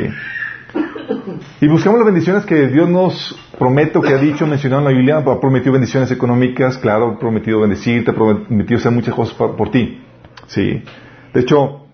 Y 1.59 1.67
buscamos 1.67 1.99
las 1.99 2.05
bendiciones 2.05 2.45
que 2.45 2.67
Dios 2.67 2.87
nos 2.87 3.35
promete 3.57 3.97
o 3.97 4.01
que 4.01 4.13
ha 4.13 4.17
dicho, 4.17 4.45
mencionado 4.45 4.81
en 4.83 4.85
la 4.85 4.91
Biblia, 4.91 5.17
ha 5.17 5.39
prometido 5.39 5.73
bendiciones 5.73 6.11
económicas, 6.11 6.77
claro, 6.77 7.13
ha 7.13 7.19
prometido 7.19 7.61
bendecirte, 7.61 8.11
ha 8.11 8.13
prometido 8.13 8.77
hacer 8.77 8.91
muchas 8.91 9.15
cosas 9.15 9.33
por, 9.33 9.71
ti. 9.71 9.99
Sí. 10.45 10.83
De 11.33 11.41
hecho, 11.41 11.87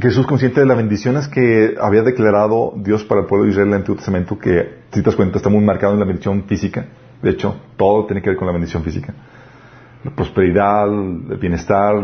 Jesús 0.00 0.26
consciente 0.26 0.60
de 0.60 0.66
las 0.66 0.76
bendiciones 0.76 1.26
que 1.26 1.74
había 1.80 2.02
declarado 2.02 2.74
Dios 2.76 3.04
para 3.04 3.22
el 3.22 3.26
pueblo 3.26 3.46
de 3.46 3.52
Israel 3.52 3.68
en 3.68 3.74
el 3.74 3.78
Antiguo 3.78 3.96
Testamento, 3.96 4.38
que 4.38 4.80
si 4.92 5.00
te 5.00 5.02
das 5.02 5.16
cuenta 5.16 5.38
está 5.38 5.48
muy 5.48 5.64
marcado 5.64 5.94
en 5.94 6.00
la 6.00 6.04
bendición 6.04 6.44
física. 6.44 6.86
De 7.22 7.30
hecho, 7.30 7.56
todo 7.78 8.04
tiene 8.04 8.20
que 8.20 8.28
ver 8.28 8.36
con 8.36 8.46
la 8.46 8.52
bendición 8.52 8.82
física. 8.82 9.14
La 10.04 10.10
prosperidad, 10.12 10.88
el 10.88 11.36
bienestar, 11.38 11.94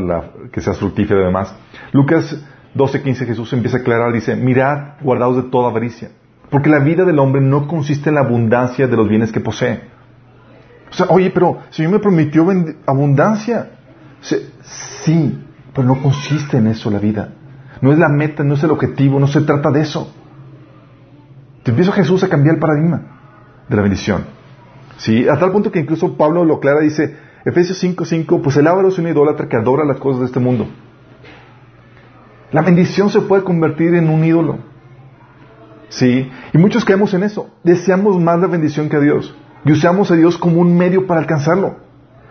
que 0.53 0.61
seas 0.61 0.79
fructífero 0.79 1.23
y 1.23 1.25
demás. 1.25 1.55
Lucas 1.93 2.45
12:15 2.75 3.26
Jesús 3.26 3.53
empieza 3.53 3.79
a 3.79 3.81
aclarar, 3.81 4.12
dice, 4.12 4.37
mirad, 4.37 5.00
guardaos 5.00 5.37
de 5.37 5.50
toda 5.50 5.71
avaricia, 5.71 6.11
porque 6.50 6.69
la 6.69 6.81
vida 6.81 7.05
del 7.05 7.19
hombre 7.19 7.41
no 7.41 7.67
consiste 7.67 8.11
en 8.11 8.17
la 8.17 8.21
abundancia 8.23 8.87
de 8.87 8.97
los 8.97 9.09
bienes 9.09 9.33
que 9.33 9.41
posee. 9.41 9.81
O 10.91 10.95
sea, 10.95 11.07
oye, 11.09 11.31
pero 11.31 11.59
Señor 11.71 11.93
me 11.93 11.99
prometió 11.99 12.47
abundancia. 12.87 13.71
sí, 14.21 15.43
pero 15.75 15.87
no 15.87 16.00
consiste 16.03 16.59
en 16.59 16.69
eso 16.69 16.91
la 16.91 16.99
vida. 16.99 17.33
No 17.81 17.93
es 17.93 17.99
la 17.99 18.09
meta, 18.09 18.43
no 18.43 18.55
es 18.55 18.65
el 18.65 18.71
objetivo, 18.71 19.21
no 19.21 19.26
se 19.26 19.43
trata 19.43 19.71
de 19.71 19.81
eso. 19.83 20.12
Te 21.62 21.71
empieza 21.71 21.93
Jesús 21.93 22.23
a 22.23 22.29
cambiar 22.29 22.55
el 22.55 22.61
paradigma 22.61 23.03
de 23.69 23.76
la 23.76 23.83
bendición. 23.83 24.25
Sí, 24.97 25.29
a 25.29 25.37
tal 25.37 25.53
punto 25.53 25.71
que 25.71 25.81
incluso 25.81 26.17
Pablo 26.17 26.45
lo 26.45 26.55
aclara, 26.57 26.81
dice, 26.81 27.17
Efesios 27.47 27.79
5:5, 27.81 28.43
pues 28.43 28.57
el 28.57 28.67
avaro 28.67 28.88
es 28.88 28.99
una 28.99 29.11
idólatra 29.11 29.49
que 29.49 29.57
adora 29.57 29.85
las 29.85 29.99
cosas 29.99 30.21
de 30.21 30.26
este 30.26 30.41
mundo. 30.41 30.67
La 32.50 32.62
bendición 32.62 33.09
se 33.09 33.21
puede 33.21 33.45
convertir 33.45 33.95
en 33.95 34.09
un 34.09 34.25
ídolo. 34.25 34.59
Sí, 35.88 36.29
y 36.53 36.59
muchos 36.59 36.85
caemos 36.85 37.15
en 37.15 37.23
eso. 37.23 37.49
Deseamos 37.62 38.21
más 38.21 38.41
la 38.41 38.49
bendición 38.49 38.88
que 38.88 38.97
a 38.97 39.00
Dios. 39.00 39.33
Y 39.65 39.71
usamos 39.71 40.11
a 40.11 40.17
Dios 40.17 40.37
como 40.37 40.61
un 40.61 40.76
medio 40.76 41.07
para 41.07 41.21
alcanzarlo. 41.21 41.76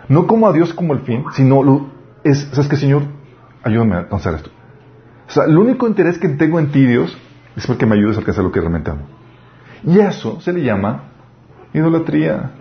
No 0.10 0.28
como 0.28 0.50
a 0.50 0.54
Dios 0.54 0.74
como 0.74 0.94
el 0.94 1.00
fin, 1.00 1.24
sino 1.32 1.64
lo, 1.64 1.88
es, 2.26 2.50
¿sabes 2.52 2.68
qué, 2.68 2.76
Señor? 2.76 3.04
Ayúdame 3.64 3.96
a 3.96 4.00
alcanzar 4.00 4.34
esto. 4.34 4.50
O 5.30 5.32
sea, 5.32 5.46
el 5.46 5.58
único 5.58 5.88
interés 5.88 6.18
que 6.18 6.28
tengo 6.28 6.60
en 6.60 6.72
ti, 6.72 6.86
Dios, 6.86 7.18
es 7.56 7.66
porque 7.66 7.86
me 7.86 7.96
ayudes 7.96 8.18
a 8.18 8.20
alcanzar 8.20 8.44
lo 8.44 8.52
que 8.52 8.60
realmente 8.60 8.92
amo. 8.92 9.08
Y 9.86 9.98
eso 10.00 10.42
se 10.42 10.52
le 10.52 10.62
llama 10.62 11.04
idolatría. 11.74 12.52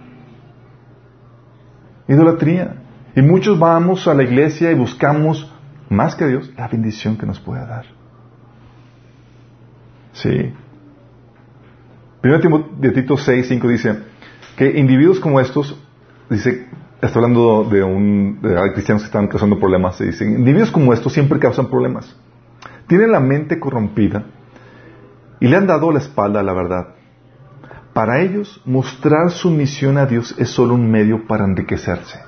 Idolatría. 2.09 2.77
Y 3.17 3.23
muchos 3.23 3.59
vamos 3.59 4.09
a 4.09 4.15
la 4.15 4.23
iglesia 4.23 4.71
y 4.71 4.75
buscamos 4.75 5.51
más 5.89 6.15
que 6.15 6.27
Dios 6.27 6.51
la 6.57 6.69
bendición 6.69 7.17
que 7.17 7.27
nos 7.27 7.39
puede 7.39 7.67
dar. 7.67 7.85
Sí. 10.13 10.53
Primero 12.21 12.69
de 12.79 12.91
Tito 12.91 13.17
6, 13.17 13.47
5 13.49 13.69
dice 13.69 13.99
que 14.57 14.79
individuos 14.79 15.21
como 15.21 15.41
estos, 15.41 15.79
dice, 16.31 16.67
está 17.03 17.19
hablando 17.19 17.65
de 17.65 17.83
un 17.83 18.41
de 18.41 18.73
cristianos 18.73 19.03
que 19.03 19.07
están 19.07 19.29
causando 19.29 19.59
problemas, 19.59 19.97
se 19.97 20.07
dice, 20.07 20.25
individuos 20.25 20.71
como 20.71 20.93
estos 20.93 21.13
siempre 21.13 21.39
causan 21.39 21.67
problemas. 21.67 22.17
Tienen 22.87 23.13
la 23.13 23.21
mente 23.21 23.59
corrompida 23.59 24.25
y 25.41 25.49
le 25.49 25.57
han 25.57 25.67
dado 25.67 25.91
la 25.93 25.99
espalda 25.99 26.41
a 26.41 26.43
la 26.43 26.55
verdad. 26.55 26.95
Para 27.95 28.21
ellos, 28.21 28.61
mostrar 28.65 29.31
su 29.31 29.51
misión 29.51 29.97
a 29.97 30.07
Dios 30.07 30.35
es 30.37 30.51
solo 30.51 30.75
un 30.75 30.91
medio 30.91 31.27
para 31.29 31.45
enriquecerse. 31.45 32.19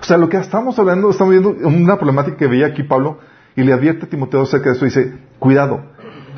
O 0.00 0.04
sea, 0.04 0.18
lo 0.18 0.28
que 0.28 0.36
estamos 0.36 0.78
hablando, 0.78 1.08
estamos 1.10 1.32
viendo 1.32 1.50
una 1.66 1.96
problemática 1.96 2.36
que 2.36 2.46
veía 2.46 2.66
aquí 2.66 2.82
Pablo 2.82 3.18
y 3.56 3.62
le 3.62 3.72
advierte 3.72 4.04
a 4.04 4.08
Timoteo 4.08 4.42
acerca 4.42 4.66
de 4.66 4.72
esto. 4.72 4.84
Dice, 4.84 5.18
cuidado, 5.38 5.80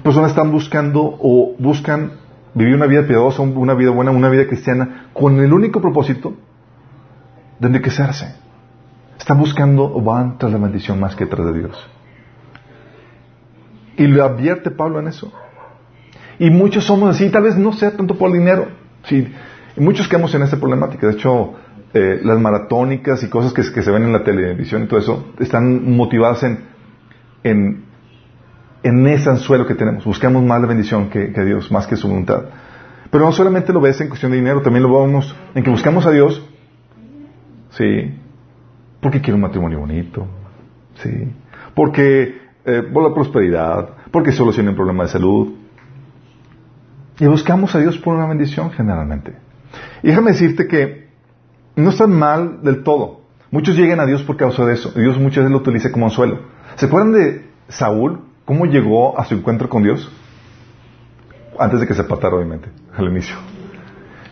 personas 0.05 0.31
están 0.31 0.53
buscando 0.53 1.01
o 1.03 1.57
buscan 1.59 2.13
vivir 2.55 2.77
una 2.77 2.87
vida 2.87 3.09
piadosa, 3.09 3.43
una 3.43 3.75
vida 3.75 3.91
buena, 3.91 4.13
una 4.13 4.29
vida 4.29 4.47
cristiana, 4.47 5.09
con 5.13 5.41
el 5.41 5.53
único 5.53 5.81
propósito 5.81 6.35
de 7.59 7.67
enriquecerse. 7.67 8.37
Están 9.19 9.39
buscando 9.39 9.83
o 9.83 10.01
van 10.01 10.39
tras 10.39 10.53
la 10.53 10.59
bendición 10.59 11.01
más 11.01 11.17
que 11.17 11.27
tras 11.27 11.45
de 11.47 11.59
Dios. 11.59 11.91
Y 13.97 14.07
le 14.07 14.23
advierte 14.23 14.71
Pablo 14.71 15.01
en 15.01 15.09
eso. 15.09 15.33
Y 16.39 16.51
muchos 16.51 16.85
somos 16.85 17.15
así, 17.15 17.31
tal 17.31 17.45
vez 17.45 17.57
no 17.57 17.73
sea 17.73 17.97
tanto 17.97 18.17
por 18.17 18.31
el 18.31 18.39
dinero. 18.39 18.69
Sí, 19.05 19.27
y 19.77 19.81
muchos 19.81 20.09
quedamos 20.09 20.35
en 20.35 20.43
esta 20.43 20.59
problemática. 20.59 21.07
De 21.07 21.15
hecho, 21.15 21.55
eh, 21.95 22.21
las 22.23 22.39
maratónicas 22.39 23.23
y 23.23 23.29
cosas 23.29 23.53
que, 23.53 23.63
se 23.63 23.91
ven 23.91 24.03
en 24.03 24.13
la 24.13 24.25
televisión 24.25 24.83
y 24.83 24.87
todo 24.87 25.01
eso 25.01 25.33
están 25.39 25.97
motivadas 25.97 26.43
en, 26.43 26.61
en, 27.43 27.85
en 28.83 29.07
ese 29.07 29.31
anzuelo 29.31 29.67
que 29.67 29.75
tenemos. 29.75 30.05
Buscamos 30.05 30.43
más 30.43 30.61
la 30.61 30.67
bendición 30.67 31.09
que, 31.09 31.29
Dios, 31.45 31.71
más 31.73 31.87
que 31.87 31.97
su 31.97 32.09
voluntad. 32.09 32.45
Pero 33.11 33.25
no 33.25 33.33
solamente 33.33 33.73
lo 33.73 33.81
ves 33.81 34.01
en 34.01 34.09
cuestión 34.09 34.33
de 34.33 34.39
dinero, 34.39 34.61
también 34.63 34.83
lo 34.83 35.01
vemos 35.01 35.35
en 35.55 35.63
que 35.63 35.71
buscamos 35.71 36.05
a 36.07 36.11
Dios, 36.11 36.45
sí, 37.71 38.15
porque 39.01 39.21
quiero 39.21 39.37
un 39.37 39.43
matrimonio 39.43 39.79
bonito, 39.79 40.27
sí, 40.97 41.33
porque 41.75 42.41
eh, 42.65 42.83
por 42.93 43.09
la 43.09 43.15
prosperidad, 43.15 43.91
porque 44.11 44.33
solucione 44.33 44.71
un 44.71 44.77
problema 44.77 45.05
de 45.05 45.09
salud. 45.09 45.55
Y 47.19 47.27
buscamos 47.27 47.75
a 47.75 47.79
Dios 47.79 47.99
por 47.99 48.15
una 48.15 48.27
bendición 48.27 48.71
generalmente. 48.71 49.35
Y 50.03 50.09
déjame 50.09 50.33
decirte 50.33 50.67
que 50.67 51.09
no 51.77 51.91
están 51.91 52.13
mal 52.13 52.63
del 52.63 52.83
todo. 52.83 53.21
Muchos 53.51 53.77
llegan 53.77 54.01
a 54.01 54.07
Dios 54.07 54.23
por 54.23 54.37
causa 54.37 54.65
de 54.65 54.75
eso. 54.75 54.93
Dios 54.93 55.19
muchas 55.19 55.45
veces 55.45 55.51
lo 55.51 55.59
utiliza 55.59 55.91
como 55.93 56.07
anzuelo. 56.07 56.41
¿Se 56.77 56.87
acuerdan 56.87 57.13
de 57.13 57.47
Saúl? 57.69 58.21
¿Cómo 58.45 58.67
llegó 58.67 59.19
a 59.19 59.25
su 59.25 59.35
encuentro 59.35 59.69
con 59.69 59.83
Dios? 59.83 60.11
Antes 61.59 61.81
de 61.81 61.87
que 61.87 61.95
se 61.95 62.03
apartara, 62.03 62.37
obviamente, 62.37 62.69
al 62.97 63.07
inicio. 63.07 63.37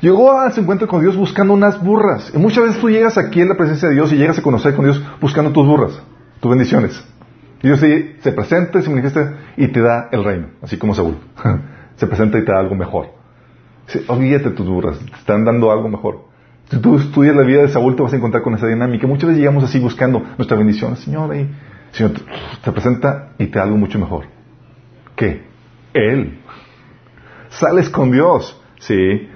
Llegó 0.00 0.38
a 0.38 0.50
su 0.50 0.60
encuentro 0.60 0.86
con 0.86 1.00
Dios 1.00 1.16
buscando 1.16 1.54
unas 1.54 1.82
burras. 1.82 2.30
Y 2.34 2.38
muchas 2.38 2.64
veces 2.64 2.80
tú 2.80 2.90
llegas 2.90 3.16
aquí 3.16 3.40
en 3.40 3.48
la 3.48 3.56
presencia 3.56 3.88
de 3.88 3.94
Dios 3.94 4.12
y 4.12 4.16
llegas 4.16 4.38
a 4.38 4.42
conocer 4.42 4.74
con 4.74 4.84
Dios 4.84 5.02
buscando 5.20 5.52
tus 5.52 5.66
burras, 5.66 5.98
tus 6.40 6.50
bendiciones. 6.50 7.02
Y 7.62 7.68
Dios 7.68 7.80
se, 7.80 8.32
presenta, 8.32 8.82
se 8.82 8.90
manifiesta 8.90 9.38
y 9.56 9.68
te 9.68 9.80
da 9.80 10.10
el 10.12 10.22
reino, 10.22 10.48
así 10.60 10.76
como 10.76 10.94
Saúl. 10.94 11.16
se 11.96 12.06
presenta 12.06 12.38
y 12.38 12.44
te 12.44 12.52
da 12.52 12.58
algo 12.58 12.74
mejor. 12.74 13.08
Dice, 13.86 14.04
olvídate 14.08 14.50
tus 14.50 14.66
burras, 14.66 14.98
te 14.98 15.16
están 15.16 15.44
dando 15.44 15.70
algo 15.70 15.88
mejor. 15.88 16.24
Si 16.70 16.78
tú 16.78 16.96
estudias 16.96 17.36
la 17.36 17.42
vida 17.42 17.62
de 17.62 17.68
Saúl, 17.68 17.94
te 17.94 18.02
vas 18.02 18.12
a 18.12 18.16
encontrar 18.16 18.42
con 18.42 18.54
esa 18.54 18.66
dinámica. 18.66 19.06
Muchas 19.06 19.28
veces 19.28 19.40
llegamos 19.40 19.64
así 19.64 19.78
buscando 19.78 20.22
nuestra 20.38 20.56
bendición. 20.56 20.96
Señor, 20.96 21.34
y 21.36 21.48
Señor 21.92 22.12
te, 22.62 22.72
presenta 22.72 23.32
y 23.38 23.46
te 23.46 23.58
da 23.58 23.64
algo 23.64 23.76
mucho 23.76 23.98
mejor. 23.98 24.24
¿Qué? 25.14 25.44
Él. 25.92 26.40
Sales 27.50 27.90
con 27.90 28.10
Dios. 28.10 28.58
Sí. 28.78 29.28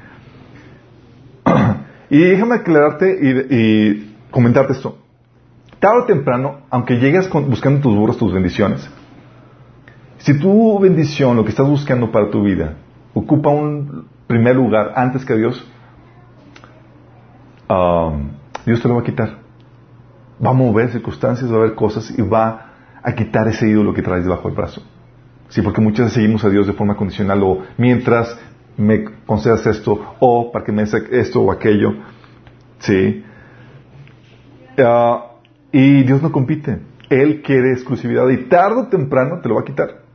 y 2.10 2.18
déjame 2.18 2.56
aclararte 2.56 3.18
y, 3.20 3.54
y 3.54 4.16
comentarte 4.30 4.72
esto. 4.72 4.98
Tarde 5.78 6.00
o 6.00 6.06
temprano, 6.06 6.62
aunque 6.70 6.98
llegues 6.98 7.30
buscando 7.30 7.80
tus 7.80 7.94
burros, 7.94 8.18
tus 8.18 8.32
bendiciones, 8.32 8.90
si 10.18 10.38
tu 10.38 10.78
bendición, 10.78 11.36
lo 11.36 11.44
que 11.44 11.50
estás 11.50 11.68
buscando 11.68 12.10
para 12.10 12.30
tu 12.30 12.42
vida, 12.42 12.74
ocupa 13.14 13.50
un 13.50 14.06
primer 14.26 14.56
lugar 14.56 14.92
antes 14.96 15.24
que 15.24 15.36
Dios, 15.36 15.66
um, 17.68 18.30
Dios 18.66 18.82
te 18.82 18.88
lo 18.88 18.94
va 18.94 19.00
a 19.00 19.04
quitar. 19.04 19.38
Va 20.44 20.50
a 20.50 20.54
mover 20.54 20.90
circunstancias, 20.90 21.50
va 21.50 21.56
a 21.56 21.58
haber 21.60 21.74
cosas 21.74 22.16
y 22.16 22.22
va 22.22 22.72
a 23.02 23.12
quitar 23.12 23.48
ese 23.48 23.68
ídolo 23.68 23.94
que 23.94 24.02
traes 24.02 24.24
debajo 24.24 24.48
del 24.48 24.56
brazo. 24.56 24.82
Sí, 25.48 25.62
porque 25.62 25.80
muchas 25.80 26.06
veces 26.06 26.14
seguimos 26.14 26.44
a 26.44 26.50
Dios 26.50 26.66
de 26.66 26.74
forma 26.74 26.94
condicional 26.94 27.42
o 27.42 27.62
mientras 27.78 28.38
me 28.76 29.04
concedas 29.26 29.66
esto 29.66 30.16
o 30.20 30.52
para 30.52 30.64
que 30.64 30.72
me 30.72 30.82
des 30.82 30.94
esto 30.94 31.40
o 31.40 31.50
aquello. 31.50 31.94
Sí. 32.80 33.24
Uh, 34.78 35.18
y 35.72 36.02
Dios 36.04 36.22
no 36.22 36.30
compite. 36.30 36.80
Él 37.08 37.42
quiere 37.42 37.72
exclusividad 37.72 38.28
y 38.28 38.44
tarde 38.48 38.82
o 38.82 38.86
temprano 38.88 39.40
te 39.40 39.48
lo 39.48 39.56
va 39.56 39.62
a 39.62 39.64
quitar. 39.64 40.07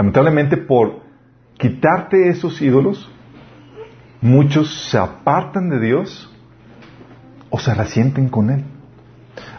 Lamentablemente 0.00 0.56
por 0.56 1.00
quitarte 1.58 2.30
esos 2.30 2.62
ídolos, 2.62 3.06
muchos 4.22 4.88
se 4.90 4.96
apartan 4.96 5.68
de 5.68 5.78
Dios 5.78 6.34
o 7.50 7.58
se 7.58 7.74
resienten 7.74 8.30
con 8.30 8.48
Él. 8.48 8.64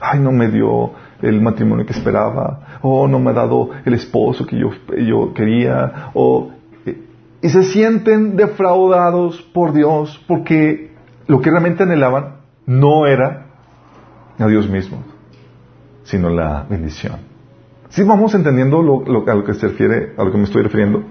Ay, 0.02 0.20
no 0.20 0.32
me 0.32 0.50
dio 0.50 0.94
el 1.22 1.40
matrimonio 1.42 1.86
que 1.86 1.94
esperaba, 1.94 2.80
o 2.82 3.08
no 3.08 3.20
me 3.20 3.30
ha 3.30 3.34
dado 3.34 3.70
el 3.86 3.94
esposo 3.94 4.48
que 4.48 4.58
yo, 4.58 4.72
yo 4.98 5.32
quería, 5.36 6.10
o, 6.16 6.50
y 7.40 7.48
se 7.48 7.62
sienten 7.62 8.36
defraudados 8.36 9.44
por 9.54 9.74
Dios 9.74 10.26
porque 10.28 10.96
lo 11.28 11.40
que 11.40 11.52
realmente 11.52 11.84
anhelaban 11.84 12.38
no 12.66 13.06
era 13.06 13.46
a 14.40 14.48
Dios 14.48 14.68
mismo, 14.68 15.04
sino 16.02 16.32
la 16.32 16.66
bendición. 16.68 17.31
¿Sí 17.92 18.04
vamos 18.04 18.34
entendiendo 18.36 18.82
lo, 18.82 19.04
a 19.30 19.36
lo 19.36 19.44
que 19.44 19.54
se 19.54 19.68
refiere, 19.68 20.14
a 20.18 20.24
lo 20.24 20.32
que 20.32 20.38
me 20.38 20.46
estoy 20.46 20.64
refiriendo? 20.64 21.04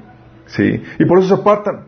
Sí. 0.46 0.82
Y 0.98 1.04
por 1.04 1.18
eso 1.18 1.28
se 1.28 1.40
apartan. 1.42 1.84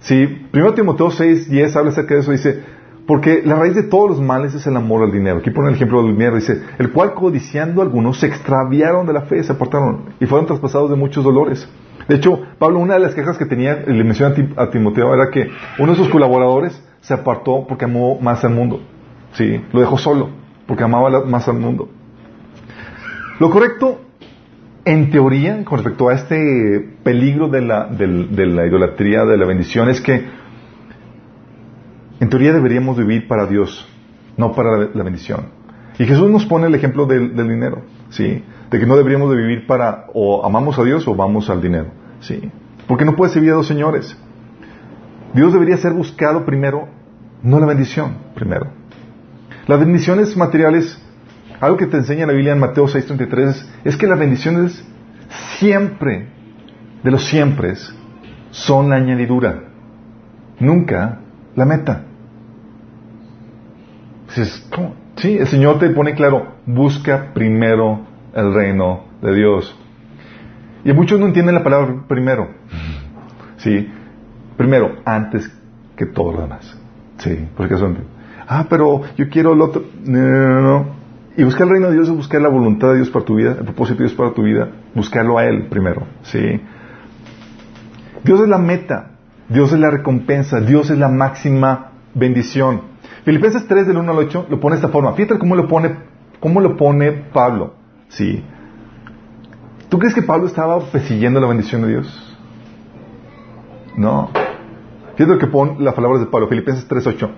Sí. 0.00 0.26
Primero 0.50 0.74
Timoteo 0.74 1.12
6, 1.12 1.48
10 1.48 1.76
habla 1.76 1.90
acerca 1.90 2.14
de 2.14 2.20
eso, 2.20 2.32
dice, 2.32 2.60
porque 3.06 3.42
la 3.44 3.54
raíz 3.54 3.76
de 3.76 3.84
todos 3.84 4.10
los 4.10 4.20
males 4.20 4.52
es 4.52 4.66
el 4.66 4.76
amor 4.76 5.04
al 5.04 5.12
dinero. 5.12 5.38
Aquí 5.38 5.50
pone 5.50 5.68
el 5.68 5.76
ejemplo 5.76 6.02
del 6.02 6.10
dinero, 6.10 6.34
dice, 6.34 6.60
el 6.78 6.90
cual 6.90 7.14
codiciando 7.14 7.82
algunos 7.82 8.18
se 8.18 8.26
extraviaron 8.26 9.06
de 9.06 9.12
la 9.12 9.22
fe, 9.22 9.40
se 9.44 9.52
apartaron 9.52 10.14
y 10.18 10.26
fueron 10.26 10.46
traspasados 10.46 10.90
de 10.90 10.96
muchos 10.96 11.22
dolores. 11.22 11.68
De 12.08 12.16
hecho, 12.16 12.40
Pablo, 12.58 12.80
una 12.80 12.94
de 12.94 13.00
las 13.00 13.14
quejas 13.14 13.38
que 13.38 13.46
tenía, 13.46 13.76
le 13.86 14.02
menciona 14.02 14.34
a 14.56 14.70
Timoteo, 14.70 15.14
era 15.14 15.30
que 15.30 15.50
uno 15.78 15.92
de 15.92 15.98
sus 15.98 16.08
colaboradores 16.08 16.82
se 17.00 17.14
apartó 17.14 17.64
porque 17.68 17.84
amó 17.84 18.18
más 18.18 18.44
al 18.44 18.50
mundo. 18.50 18.80
Sí, 19.34 19.64
lo 19.72 19.78
dejó 19.78 19.98
solo, 19.98 20.30
porque 20.66 20.82
amaba 20.82 21.24
más 21.26 21.46
al 21.48 21.60
mundo. 21.60 21.88
Lo 23.40 23.50
correcto, 23.50 24.00
en 24.84 25.10
teoría, 25.10 25.64
con 25.64 25.78
respecto 25.78 26.08
a 26.08 26.14
este 26.14 26.96
peligro 27.02 27.48
de 27.48 27.62
la, 27.62 27.86
de, 27.86 28.06
la 28.46 28.66
idolatría, 28.66 29.24
de 29.24 29.36
la 29.36 29.46
bendición, 29.46 29.88
es 29.88 30.00
que 30.00 30.24
en 32.20 32.28
teoría 32.28 32.52
deberíamos 32.52 32.96
vivir 32.96 33.26
para 33.26 33.46
Dios, 33.46 33.88
no 34.36 34.52
para 34.52 34.88
la, 34.92 35.02
bendición. 35.02 35.46
Y 35.98 36.04
Jesús 36.04 36.30
nos 36.30 36.46
pone 36.46 36.68
el 36.68 36.74
ejemplo 36.74 37.06
del, 37.06 37.36
dinero, 37.36 37.82
¿sí? 38.10 38.44
De 38.70 38.78
que 38.78 38.86
no 38.86 38.96
deberíamos 38.96 39.30
de 39.30 39.36
vivir 39.36 39.66
para 39.66 40.06
o 40.14 40.44
amamos 40.44 40.78
a 40.78 40.84
Dios 40.84 41.06
o 41.08 41.14
vamos 41.14 41.50
al 41.50 41.60
dinero, 41.60 41.88
¿sí? 42.20 42.50
Porque 42.86 43.04
no 43.04 43.16
puede 43.16 43.32
servir 43.32 43.50
a 43.50 43.54
dos 43.54 43.66
señores. 43.66 44.16
Dios 45.34 45.52
debería 45.52 45.76
ser 45.76 45.92
buscado 45.92 46.44
primero, 46.44 46.88
no 47.42 47.58
la 47.58 47.66
bendición 47.66 48.16
primero. 48.34 48.68
Las 49.66 49.80
bendiciones 49.80 50.36
materiales, 50.36 51.03
algo 51.64 51.76
que 51.76 51.86
te 51.86 51.96
enseña 51.96 52.26
la 52.26 52.32
Biblia 52.32 52.52
en 52.52 52.60
Mateo 52.60 52.86
6:33, 52.86 53.66
es 53.84 53.96
que 53.96 54.06
las 54.06 54.18
bendiciones 54.18 54.84
siempre, 55.58 56.28
de 57.02 57.10
los 57.10 57.24
siempre, 57.24 57.74
son 58.50 58.90
la 58.90 58.96
añadidura, 58.96 59.64
nunca 60.60 61.18
la 61.54 61.64
meta. 61.64 62.02
Sí, 65.16 65.38
el 65.38 65.46
Señor 65.46 65.78
te 65.78 65.90
pone 65.90 66.14
claro, 66.14 66.54
busca 66.66 67.32
primero 67.32 68.00
el 68.34 68.52
reino 68.52 69.04
de 69.22 69.34
Dios. 69.34 69.78
Y 70.84 70.92
muchos 70.92 71.18
no 71.18 71.26
entienden 71.26 71.54
la 71.54 71.62
palabra 71.62 72.04
primero. 72.08 72.48
Sí, 73.58 73.88
primero, 74.56 74.96
antes 75.04 75.50
que 75.96 76.06
todo 76.06 76.32
lo 76.32 76.42
demás. 76.42 76.78
Sí, 77.18 77.48
porque 77.56 77.76
son 77.76 77.96
Ah, 78.46 78.66
pero 78.68 79.02
yo 79.16 79.28
quiero 79.30 79.54
el 79.54 79.62
otro. 79.62 79.84
No, 80.04 80.20
no, 80.20 80.60
no. 80.60 81.03
Y 81.36 81.42
buscar 81.42 81.66
el 81.66 81.72
reino 81.72 81.88
de 81.88 81.94
Dios 81.94 82.08
es 82.08 82.14
buscar 82.14 82.40
la 82.40 82.48
voluntad 82.48 82.88
de 82.88 82.96
Dios 82.96 83.10
para 83.10 83.24
tu 83.24 83.34
vida, 83.34 83.56
el 83.58 83.64
propósito 83.64 83.98
de 83.98 84.04
Dios 84.04 84.16
para 84.16 84.32
tu 84.32 84.42
vida, 84.42 84.68
buscarlo 84.94 85.36
a 85.36 85.44
Él 85.46 85.66
primero, 85.68 86.06
¿sí? 86.22 86.60
Dios 88.22 88.40
es 88.40 88.48
la 88.48 88.58
meta, 88.58 89.10
Dios 89.48 89.72
es 89.72 89.80
la 89.80 89.90
recompensa, 89.90 90.60
Dios 90.60 90.90
es 90.90 90.98
la 90.98 91.08
máxima 91.08 91.90
bendición. 92.14 92.82
Filipenses 93.24 93.66
3 93.66 93.86
del 93.86 93.96
1 93.96 94.12
al 94.12 94.18
8 94.18 94.46
lo 94.48 94.60
pone 94.60 94.76
de 94.76 94.80
esta 94.80 94.92
forma. 94.92 95.12
Fíjate 95.14 95.38
cómo 95.38 95.56
lo 95.56 95.66
pone, 95.66 95.96
cómo 96.38 96.60
lo 96.60 96.76
pone 96.76 97.10
Pablo, 97.32 97.74
¿sí? 98.08 98.44
¿Tú 99.88 99.98
crees 99.98 100.14
que 100.14 100.22
Pablo 100.22 100.46
estaba 100.46 100.78
persiguiendo 100.80 101.40
la 101.40 101.48
bendición 101.48 101.82
de 101.82 101.88
Dios? 101.88 102.36
No. 103.96 104.30
Fíjate 105.16 105.34
lo 105.34 105.38
que 105.38 105.46
pone 105.48 105.76
las 105.80 105.94
palabras 105.94 106.20
de 106.20 106.26
Pablo, 106.26 106.48
Filipenses 106.48 106.88
3.8. 106.88 107.28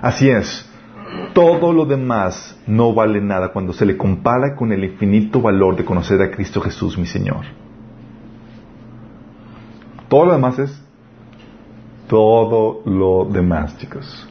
Así 0.00 0.30
es. 0.30 0.71
Todo 1.34 1.72
lo 1.72 1.86
demás 1.86 2.58
no 2.66 2.92
vale 2.94 3.20
nada 3.20 3.52
cuando 3.52 3.72
se 3.72 3.86
le 3.86 3.96
compara 3.96 4.54
con 4.54 4.72
el 4.72 4.84
infinito 4.84 5.40
valor 5.40 5.76
de 5.76 5.84
conocer 5.84 6.20
a 6.20 6.30
Cristo 6.30 6.60
Jesús, 6.60 6.98
mi 6.98 7.06
Señor. 7.06 7.44
Todo 10.08 10.26
lo 10.26 10.32
demás 10.32 10.58
es 10.58 10.82
todo 12.06 12.82
lo 12.84 13.24
demás, 13.24 13.78
chicos. 13.78 14.28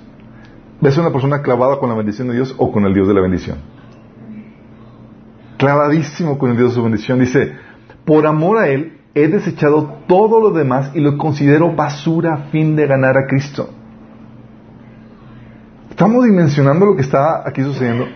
¿Ves 0.79 0.97
una 0.97 1.11
persona 1.11 1.41
clavada 1.41 1.79
con 1.79 1.89
la 1.89 1.95
bendición 1.95 2.27
de 2.27 2.35
Dios 2.35 2.53
o 2.57 2.71
con 2.71 2.85
el 2.85 2.93
Dios 2.93 3.07
de 3.07 3.13
la 3.15 3.21
bendición? 3.21 3.57
Clavadísimo 5.57 6.37
con 6.37 6.51
el 6.51 6.57
Dios 6.57 6.69
de 6.69 6.75
su 6.75 6.83
bendición. 6.83 7.19
Dice, 7.19 7.55
por 8.05 8.27
amor 8.27 8.59
a 8.59 8.67
Él 8.67 8.99
he 9.15 9.27
desechado 9.27 9.97
todo 10.07 10.39
lo 10.39 10.51
demás 10.51 10.91
y 10.93 10.99
lo 10.99 11.17
considero 11.17 11.75
basura 11.75 12.33
a 12.33 12.37
fin 12.51 12.75
de 12.75 12.85
ganar 12.85 13.17
a 13.17 13.25
Cristo. 13.27 13.69
Estamos 16.01 16.25
dimensionando 16.25 16.87
lo 16.87 16.95
que 16.95 17.03
está 17.03 17.47
aquí 17.47 17.61
sucediendo. 17.61 18.07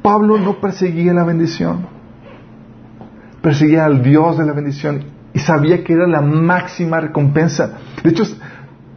Pablo 0.00 0.38
no 0.38 0.60
perseguía 0.60 1.12
la 1.12 1.24
bendición, 1.24 1.88
perseguía 3.42 3.84
al 3.84 4.00
Dios 4.00 4.38
de 4.38 4.46
la 4.46 4.52
bendición 4.52 5.02
y 5.34 5.40
sabía 5.40 5.82
que 5.82 5.94
era 5.94 6.06
la 6.06 6.20
máxima 6.20 7.00
recompensa. 7.00 7.78
De 8.04 8.10
hecho, 8.10 8.22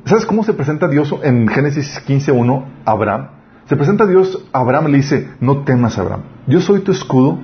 ¿sabes 0.06 0.28
cómo 0.28 0.44
se 0.44 0.54
presenta 0.54 0.88
Dios 0.88 1.12
en 1.24 1.48
Génesis 1.48 2.00
15.1 2.08 2.65
a 2.86 2.91
Abraham? 2.91 3.30
Se 3.65 3.76
presenta 3.76 4.06
Dios 4.06 4.48
a 4.54 4.60
Abraham 4.60 4.89
y 4.89 4.91
le 4.91 4.98
dice, 4.98 5.32
no 5.39 5.63
temas 5.63 5.98
Abraham, 5.98 6.22
yo 6.46 6.62
soy 6.62 6.82
tu 6.82 6.91
escudo 6.91 7.39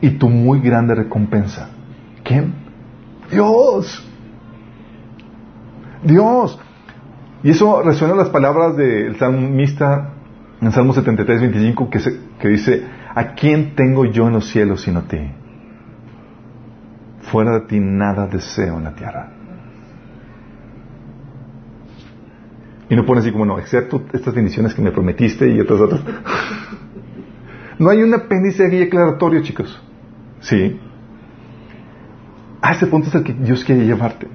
y 0.00 0.10
tu 0.18 0.28
muy 0.28 0.58
grande 0.58 0.96
recompensa. 0.96 1.68
¿Quién? 2.24 2.54
Dios. 3.30 4.04
Dios. 6.02 6.58
Y 7.42 7.50
eso 7.50 7.82
resuena 7.82 8.14
las 8.14 8.30
palabras 8.30 8.76
del 8.76 9.16
salmista 9.16 10.12
en 10.60 10.72
Salmo 10.72 10.92
73, 10.92 11.40
25, 11.40 11.90
que, 11.90 12.00
que 12.38 12.48
dice, 12.48 12.84
¿a 13.14 13.34
quién 13.34 13.74
tengo 13.74 14.04
yo 14.06 14.26
en 14.26 14.34
los 14.34 14.48
cielos 14.48 14.82
sino 14.82 15.00
a 15.00 15.02
ti? 15.02 15.18
Fuera 17.22 17.60
de 17.60 17.60
ti 17.66 17.78
nada 17.80 18.26
deseo 18.26 18.78
en 18.78 18.84
la 18.84 18.94
tierra. 18.94 19.30
Y 22.88 22.94
no 22.94 23.04
pone 23.04 23.20
así 23.20 23.32
como, 23.32 23.44
no, 23.44 23.58
excepto 23.58 24.04
estas 24.12 24.34
bendiciones 24.34 24.74
que 24.74 24.80
me 24.80 24.92
prometiste 24.92 25.48
y 25.50 25.60
otras 25.60 25.80
otras. 25.80 26.00
no 27.78 27.90
hay 27.90 28.02
un 28.02 28.14
apéndice 28.14 28.64
aquí 28.64 28.82
aclaratorio, 28.82 29.42
chicos. 29.42 29.82
Sí. 30.40 30.80
A 32.62 32.72
ese 32.72 32.86
punto 32.86 33.08
es 33.08 33.14
el 33.14 33.24
que 33.24 33.32
Dios 33.32 33.64
quiere 33.64 33.84
llevarte. 33.84 34.28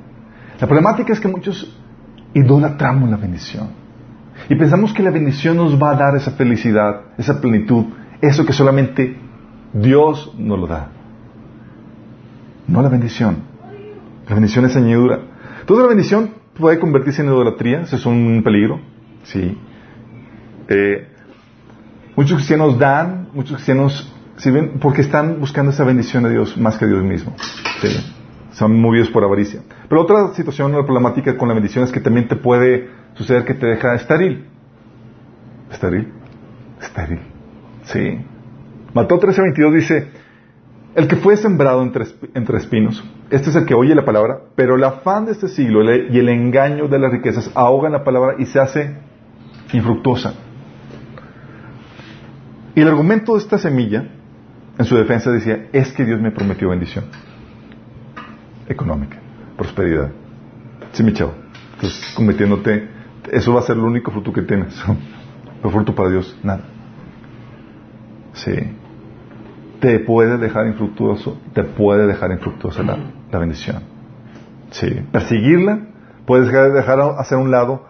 La 0.60 0.68
problemática 0.68 1.14
es 1.14 1.20
que 1.20 1.30
muchos 1.30 1.81
idolatramos 2.34 3.10
la 3.10 3.18
bendición. 3.18 3.70
Y 4.50 4.56
pensamos 4.56 4.94
que 4.94 5.04
la 5.04 5.12
bendición 5.12 5.58
nos 5.58 5.82
va 5.82 5.92
a 5.92 5.96
dar 5.96 6.16
esa 6.16 6.32
felicidad, 6.32 7.02
esa 7.18 7.40
plenitud, 7.40 7.86
eso 8.22 8.46
que 8.46 8.54
solamente 8.54 9.18
Dios 9.74 10.34
nos 10.38 10.60
lo 10.60 10.68
da. 10.68 10.90
No 12.68 12.82
la 12.82 12.90
bendición. 12.90 13.38
La 14.28 14.36
bendición 14.36 14.66
es 14.66 14.76
añadidura. 14.76 15.20
Entonces 15.60 15.84
la 15.84 15.90
bendición 15.90 16.32
puede 16.58 16.80
convertirse 16.80 17.22
en 17.22 17.28
idolatría, 17.28 17.82
eso 17.82 17.96
es 17.96 18.06
un 18.06 18.42
peligro. 18.44 18.80
Sí. 19.24 19.58
Eh, 20.68 21.08
muchos 22.16 22.38
cristianos 22.38 22.80
dan, 22.80 23.30
muchos 23.34 23.56
cristianos 23.56 24.14
sirven 24.38 24.80
porque 24.80 25.02
están 25.02 25.40
buscando 25.40 25.72
esa 25.72 25.84
bendición 25.84 26.24
de 26.24 26.32
Dios 26.32 26.58
más 26.58 26.78
que 26.78 26.88
Dios 26.88 27.04
mismo. 27.04 27.36
Son 28.52 28.80
movidos 28.80 29.10
por 29.10 29.24
avaricia. 29.24 29.62
Pero 29.88 30.02
otra 30.02 30.34
situación, 30.34 30.74
una 30.74 30.84
problemática 30.84 31.38
con 31.38 31.48
la 31.48 31.54
bendición 31.54 31.84
es 31.84 31.92
que 31.92 32.02
también 32.02 32.28
te 32.28 32.36
puede 32.36 32.90
suceder 33.14 33.46
que 33.46 33.54
te 33.54 33.66
deja 33.66 33.96
estéril. 33.96 34.46
¿Estéril? 35.72 36.10
Estéril. 36.82 37.20
Sí. 37.84 38.20
Mató 38.94 39.20
13:22 39.20 39.74
dice, 39.74 40.08
el 40.96 41.08
que 41.08 41.16
fue 41.16 41.38
sembrado 41.38 41.82
entre, 41.82 42.06
entre, 42.34 42.58
espinos, 42.58 43.02
este 43.30 43.50
es 43.52 43.56
el 43.56 43.66
que 43.66 43.74
oye 43.74 43.96
la 43.96 44.04
palabra, 44.04 44.42
pero 44.56 44.76
el 44.76 44.84
afán 44.84 45.26
de 45.26 45.32
este 45.32 45.48
siglo 45.48 45.82
y 45.84 46.20
el 46.20 46.28
engaño 46.28 46.90
de 46.90 47.00
las 47.00 47.12
riquezas 47.12 47.50
ahogan 47.56 47.94
la 47.94 48.04
palabra 48.04 48.36
y 48.38 48.46
se 48.46 48.60
hace 48.60 48.98
infructuosa. 49.72 50.34
Y 52.76 52.82
el 52.82 52.88
argumento 52.90 53.34
de 53.34 53.40
esta 53.40 53.58
semilla, 53.58 54.10
en 54.78 54.86
su 54.86 54.98
defensa, 54.98 55.32
decía, 55.32 55.68
es 55.72 55.94
que 55.94 56.04
Dios 56.04 56.20
me 56.20 56.32
prometió 56.32 56.70
bendición 56.70 57.06
económica, 58.68 59.18
prosperidad. 59.58 60.12
Sí, 60.92 61.04
mi 61.04 61.14
chavo. 61.14 61.34
Entonces, 61.76 62.14
cometiéndote, 62.16 62.88
eso 63.32 63.54
va 63.54 63.62
a 63.62 63.64
ser 63.64 63.78
el 63.78 63.84
único 63.84 64.12
fruto 64.12 64.32
que 64.34 64.42
tienes. 64.42 64.82
El 65.64 65.70
fruto 65.70 65.94
para 65.94 66.10
Dios, 66.10 66.36
nada. 66.42 66.62
Sí. 68.34 68.52
Te 69.80 70.00
puede 70.00 70.40
dejar 70.40 70.66
infructuoso, 70.66 71.40
te 71.54 71.64
puede 71.64 72.08
dejar 72.08 72.32
infructuosa 72.32 72.82
la, 72.82 72.98
la 73.32 73.38
bendición. 73.38 73.84
Sí. 74.72 74.88
Perseguirla, 75.12 75.82
puedes 76.26 76.48
dejar, 76.48 76.72
dejar 76.74 77.00
hacer 77.20 77.38
a 77.38 77.42
un 77.42 77.52
lado 77.52 77.86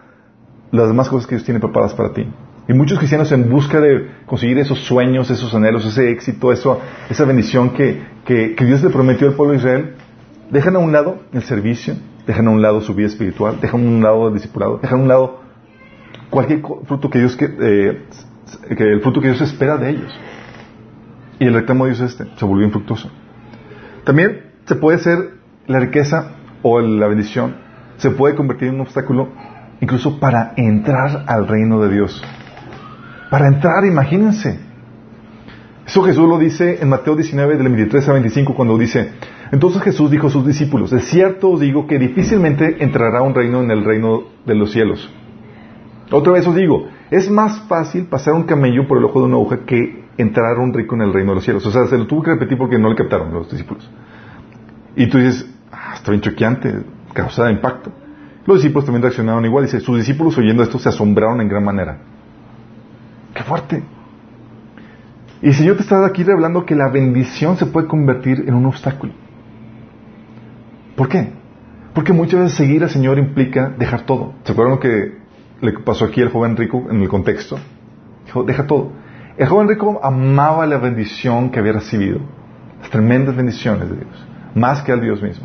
las 0.70 0.88
demás 0.88 1.08
cosas 1.08 1.26
que 1.26 1.36
Dios 1.36 1.44
tiene 1.44 1.60
preparadas 1.60 1.94
para 1.94 2.12
ti. 2.12 2.26
Y 2.68 2.74
muchos 2.74 2.98
cristianos 2.98 3.32
en 3.32 3.50
busca 3.50 3.80
de 3.80 4.10
conseguir 4.26 4.58
esos 4.58 4.78
sueños, 4.80 5.30
esos 5.30 5.54
anhelos, 5.54 5.84
ese 5.84 6.10
éxito, 6.10 6.52
eso, 6.52 6.80
esa 7.10 7.24
bendición 7.24 7.70
que, 7.70 8.02
que, 8.24 8.54
que 8.54 8.64
Dios 8.64 8.82
le 8.82 8.90
prometió 8.90 9.28
al 9.28 9.34
pueblo 9.34 9.52
de 9.52 9.58
Israel, 9.58 9.94
dejan 10.52 10.76
a 10.76 10.78
un 10.78 10.92
lado 10.92 11.22
el 11.32 11.42
servicio, 11.42 11.96
dejan 12.26 12.46
a 12.46 12.50
un 12.50 12.62
lado 12.62 12.82
su 12.82 12.94
vida 12.94 13.08
espiritual, 13.08 13.58
dejan 13.60 13.80
a 13.80 13.88
un 13.88 14.02
lado 14.02 14.28
el 14.28 14.34
discipulado, 14.34 14.78
dejan 14.78 15.00
a 15.00 15.02
un 15.02 15.08
lado 15.08 15.40
cualquier 16.30 16.60
fruto 16.60 17.10
que 17.10 17.18
Dios, 17.18 17.36
que, 17.36 17.46
eh, 17.46 18.04
que 18.76 18.84
el 18.84 19.00
fruto 19.00 19.20
que 19.20 19.28
Dios 19.28 19.40
espera 19.40 19.78
de 19.78 19.90
ellos. 19.90 20.12
Y 21.40 21.46
el 21.46 21.54
reclamo 21.54 21.86
de 21.86 21.92
Dios 21.92 22.02
es 22.02 22.20
este, 22.20 22.36
se 22.36 22.44
volvió 22.44 22.66
infructuoso. 22.66 23.10
También 24.04 24.52
se 24.66 24.76
puede 24.76 24.98
ser 24.98 25.38
la 25.66 25.80
riqueza 25.80 26.32
o 26.62 26.80
la 26.80 27.08
bendición, 27.08 27.56
se 27.96 28.10
puede 28.10 28.34
convertir 28.34 28.68
en 28.68 28.74
un 28.74 28.82
obstáculo 28.82 29.30
incluso 29.80 30.20
para 30.20 30.52
entrar 30.56 31.24
al 31.26 31.48
reino 31.48 31.80
de 31.80 31.94
Dios. 31.94 32.22
Para 33.30 33.48
entrar, 33.48 33.86
imagínense. 33.86 34.60
Eso 35.86 36.02
Jesús 36.04 36.28
lo 36.28 36.38
dice 36.38 36.78
en 36.82 36.90
Mateo 36.90 37.16
19, 37.16 37.56
del 37.56 37.68
23 37.68 38.08
a 38.08 38.12
25, 38.12 38.54
cuando 38.54 38.76
dice, 38.76 39.12
entonces 39.52 39.82
Jesús 39.82 40.10
dijo 40.10 40.28
a 40.28 40.30
sus 40.30 40.46
discípulos, 40.46 40.90
de 40.90 41.00
cierto 41.00 41.50
os 41.50 41.60
digo 41.60 41.86
que 41.86 41.98
difícilmente 41.98 42.82
entrará 42.82 43.20
un 43.20 43.34
reino 43.34 43.60
en 43.60 43.70
el 43.70 43.84
reino 43.84 44.22
de 44.46 44.54
los 44.54 44.72
cielos. 44.72 45.12
Otra 46.10 46.32
vez 46.32 46.46
os 46.46 46.54
digo, 46.54 46.88
es 47.10 47.30
más 47.30 47.60
fácil 47.68 48.06
pasar 48.06 48.32
un 48.32 48.44
camello 48.44 48.88
por 48.88 48.96
el 48.96 49.04
ojo 49.04 49.20
de 49.20 49.26
una 49.26 49.36
aguja 49.36 49.60
que 49.66 50.06
entrar 50.16 50.58
un 50.58 50.72
rico 50.72 50.94
en 50.94 51.02
el 51.02 51.12
reino 51.12 51.32
de 51.32 51.34
los 51.36 51.44
cielos. 51.44 51.66
O 51.66 51.70
sea, 51.70 51.86
se 51.86 51.98
lo 51.98 52.06
tuvo 52.06 52.22
que 52.22 52.30
repetir 52.30 52.56
porque 52.56 52.78
no 52.78 52.88
le 52.88 52.96
captaron 52.96 53.32
los 53.32 53.50
discípulos. 53.50 53.88
Y 54.96 55.06
tú 55.08 55.18
dices, 55.18 55.46
ah, 55.70 55.92
está 55.96 56.10
bien 56.10 56.22
choqueante, 56.22 56.84
impacto. 57.50 57.92
Los 58.46 58.56
discípulos 58.56 58.86
también 58.86 59.02
reaccionaron 59.02 59.44
igual. 59.44 59.64
Dice, 59.64 59.80
sus 59.80 59.98
discípulos 59.98 60.36
oyendo 60.38 60.62
esto 60.62 60.78
se 60.78 60.88
asombraron 60.88 61.42
en 61.42 61.48
gran 61.48 61.62
manera. 61.62 61.98
¡Qué 63.34 63.42
fuerte! 63.42 63.82
Y 65.42 65.52
si 65.52 65.64
yo 65.64 65.76
te 65.76 65.82
estaba 65.82 66.06
aquí 66.06 66.22
revelando 66.22 66.64
que 66.64 66.74
la 66.74 66.88
bendición 66.88 67.58
se 67.58 67.66
puede 67.66 67.86
convertir 67.86 68.44
en 68.46 68.54
un 68.54 68.64
obstáculo. 68.64 69.12
¿Por 71.02 71.08
qué? 71.08 71.32
Porque 71.94 72.12
muchas 72.12 72.38
veces 72.38 72.56
seguir 72.56 72.84
al 72.84 72.88
Señor 72.88 73.18
implica 73.18 73.74
dejar 73.76 74.02
todo. 74.02 74.34
¿Se 74.44 74.52
acuerdan 74.52 74.76
lo 74.76 74.80
que 74.80 75.18
le 75.60 75.72
pasó 75.80 76.04
aquí 76.04 76.22
al 76.22 76.28
joven 76.28 76.56
rico 76.56 76.86
en 76.88 77.02
el 77.02 77.08
contexto? 77.08 77.58
Dijo, 78.24 78.44
deja 78.44 78.68
todo. 78.68 78.92
El 79.36 79.48
joven 79.48 79.66
rico 79.66 79.98
amaba 80.00 80.64
la 80.64 80.78
bendición 80.78 81.50
que 81.50 81.58
había 81.58 81.72
recibido, 81.72 82.20
las 82.80 82.88
tremendas 82.88 83.34
bendiciones 83.34 83.90
de 83.90 83.96
Dios, 83.96 84.26
más 84.54 84.82
que 84.82 84.92
al 84.92 85.00
Dios 85.00 85.20
mismo. 85.20 85.44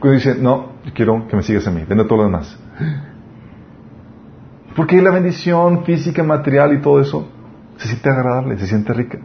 Cuando 0.00 0.16
dice, 0.16 0.34
no, 0.34 0.72
yo 0.84 0.92
quiero 0.92 1.28
que 1.28 1.36
me 1.36 1.44
sigas 1.44 1.68
a 1.68 1.70
mí, 1.70 1.84
vende 1.88 2.04
todo 2.06 2.16
lo 2.16 2.24
demás. 2.24 2.58
Porque 4.74 5.00
la 5.00 5.12
bendición 5.12 5.84
física, 5.84 6.24
material 6.24 6.74
y 6.74 6.80
todo 6.80 7.00
eso 7.00 7.28
se 7.76 7.86
siente 7.86 8.10
agradable, 8.10 8.58
se 8.58 8.66
siente 8.66 8.92
rica. 8.92 9.20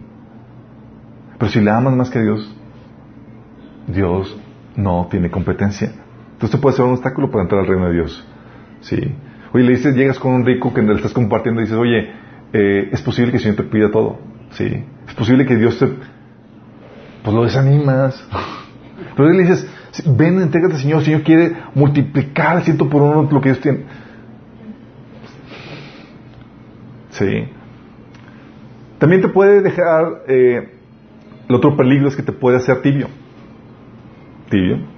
Pero 1.39 1.51
si 1.51 1.60
le 1.60 1.71
amas 1.71 1.95
más 1.95 2.12
que 2.12 2.19
a 2.19 2.21
Dios, 2.21 2.56
Dios 3.88 4.44
no 4.75 5.07
tiene 5.09 5.29
competencia. 5.29 5.91
Entonces 6.33 6.59
puede 6.59 6.75
ser 6.75 6.85
un 6.85 6.91
obstáculo 6.91 7.31
para 7.31 7.43
entrar 7.43 7.61
al 7.61 7.67
reino 7.67 7.88
de 7.88 7.93
Dios. 7.93 8.27
Sí. 8.81 8.97
Oye, 9.53 9.63
le 9.63 9.71
dices, 9.71 9.95
llegas 9.95 10.19
con 10.19 10.33
un 10.33 10.45
rico 10.45 10.73
que 10.73 10.81
le 10.81 10.93
estás 10.95 11.13
compartiendo 11.13 11.61
y 11.61 11.63
dices, 11.63 11.77
oye, 11.77 12.11
eh, 12.53 12.89
es 12.91 13.01
posible 13.01 13.31
que 13.31 13.38
el 13.38 13.43
Señor 13.43 13.57
te 13.57 13.63
pida 13.63 13.89
todo. 13.89 14.19
Sí. 14.51 14.83
Es 15.07 15.13
posible 15.13 15.45
que 15.45 15.55
Dios 15.55 15.77
te, 15.79 15.88
pues 17.23 17.35
lo 17.35 17.43
desanimas. 17.43 18.23
Pero 19.17 19.29
le 19.29 19.43
dices, 19.43 19.67
ven, 20.05 20.39
entrégate 20.39 20.75
al 20.75 20.81
Señor, 20.81 20.99
el 20.99 21.05
Señor 21.05 21.23
quiere 21.23 21.55
multiplicar 21.73 22.63
ciento 22.63 22.89
por 22.89 23.01
uno 23.01 23.27
lo 23.29 23.41
que 23.41 23.49
Dios 23.49 23.61
tiene. 23.61 23.79
Sí. 27.09 27.49
También 28.99 29.21
te 29.21 29.29
puede 29.29 29.61
dejar, 29.61 30.23
eh, 30.27 30.73
el 31.47 31.55
otro 31.55 31.75
peligro 31.75 32.07
es 32.07 32.15
que 32.15 32.23
te 32.23 32.31
puede 32.31 32.57
hacer 32.57 32.81
tibio. 32.81 33.07
Tibio. 34.49 34.95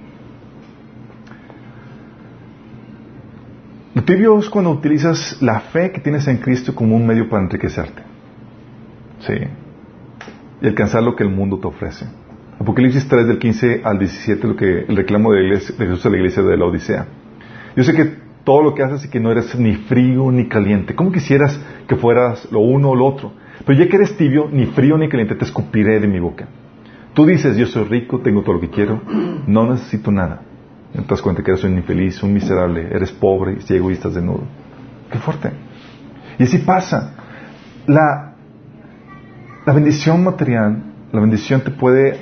Tibio 4.08 4.38
es 4.38 4.48
cuando 4.48 4.70
utilizas 4.70 5.36
la 5.42 5.60
fe 5.60 5.92
que 5.92 6.00
tienes 6.00 6.26
en 6.28 6.38
Cristo 6.38 6.74
como 6.74 6.96
un 6.96 7.06
medio 7.06 7.28
para 7.28 7.42
enriquecerte. 7.42 8.02
Sí. 9.20 9.34
Y 10.62 10.66
alcanzar 10.66 11.02
lo 11.02 11.14
que 11.14 11.24
el 11.24 11.30
mundo 11.30 11.58
te 11.58 11.66
ofrece. 11.66 12.06
Apocalipsis 12.58 13.06
3 13.06 13.26
del 13.26 13.38
15 13.38 13.82
al 13.84 13.98
17, 13.98 14.48
lo 14.48 14.56
que 14.56 14.86
el 14.88 14.96
reclamo 14.96 15.32
de, 15.32 15.44
iglesia, 15.44 15.74
de 15.76 15.86
Jesús 15.86 16.06
a 16.06 16.08
la 16.08 16.16
iglesia 16.16 16.42
de 16.42 16.56
la 16.56 16.64
Odisea. 16.64 17.06
Yo 17.76 17.84
sé 17.84 17.92
que 17.92 18.16
todo 18.44 18.62
lo 18.62 18.74
que 18.74 18.82
haces 18.82 19.04
y 19.04 19.10
que 19.10 19.20
no 19.20 19.30
eres 19.30 19.54
ni 19.58 19.74
frío 19.74 20.32
ni 20.32 20.48
caliente. 20.48 20.94
¿Cómo 20.94 21.12
quisieras 21.12 21.60
que 21.86 21.96
fueras 21.96 22.50
lo 22.50 22.60
uno 22.60 22.90
o 22.90 22.96
lo 22.96 23.04
otro? 23.04 23.32
Pero 23.66 23.78
ya 23.78 23.90
que 23.90 23.96
eres 23.96 24.16
tibio, 24.16 24.48
ni 24.50 24.64
frío 24.64 24.96
ni 24.96 25.10
caliente, 25.10 25.34
te 25.34 25.44
escupiré 25.44 26.00
de 26.00 26.08
mi 26.08 26.18
boca. 26.18 26.48
Tú 27.18 27.26
dices, 27.26 27.56
yo 27.56 27.66
soy 27.66 27.82
rico, 27.82 28.20
tengo 28.20 28.42
todo 28.42 28.52
lo 28.52 28.60
que 28.60 28.70
quiero, 28.70 29.02
no 29.48 29.68
necesito 29.68 30.12
nada. 30.12 30.42
Te 30.92 31.02
das 31.02 31.20
cuenta 31.20 31.42
que 31.42 31.50
eres 31.50 31.64
un 31.64 31.76
infeliz, 31.76 32.22
un 32.22 32.32
miserable, 32.32 32.88
eres 32.94 33.10
pobre, 33.10 33.60
ciego 33.62 33.90
y 33.90 33.94
estás 33.94 34.14
desnudo. 34.14 34.44
Qué 35.10 35.18
fuerte. 35.18 35.50
Y 36.38 36.44
así 36.44 36.58
pasa. 36.58 37.14
La, 37.88 38.34
la 39.66 39.72
bendición 39.72 40.22
material, 40.22 40.80
la 41.10 41.20
bendición 41.20 41.60
te 41.62 41.72
puede 41.72 42.20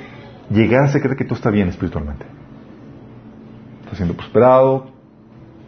llegar 0.49 0.85
a 0.85 0.91
creer 0.91 1.15
que 1.15 1.25
tú 1.25 1.35
estás 1.35 1.53
bien 1.53 1.67
espiritualmente. 1.67 2.25
Estás 3.83 3.97
siendo 3.97 4.15
prosperado, 4.15 4.89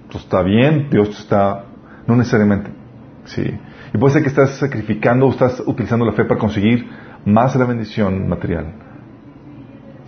tú 0.10 0.18
está 0.18 0.42
bien, 0.42 0.90
Dios 0.90 1.08
está, 1.20 1.66
no 2.08 2.16
necesariamente. 2.16 2.72
Sí. 3.26 3.44
Y 3.94 3.98
puede 4.00 4.12
ser 4.12 4.24
que 4.24 4.30
estás 4.30 4.58
sacrificando 4.58 5.28
o 5.28 5.30
estás 5.30 5.62
utilizando 5.68 6.04
la 6.04 6.14
fe 6.14 6.26
para 6.26 6.40
conseguir 6.40 6.90
más 7.26 7.56
la 7.56 7.66
bendición 7.66 8.28
material. 8.28 8.89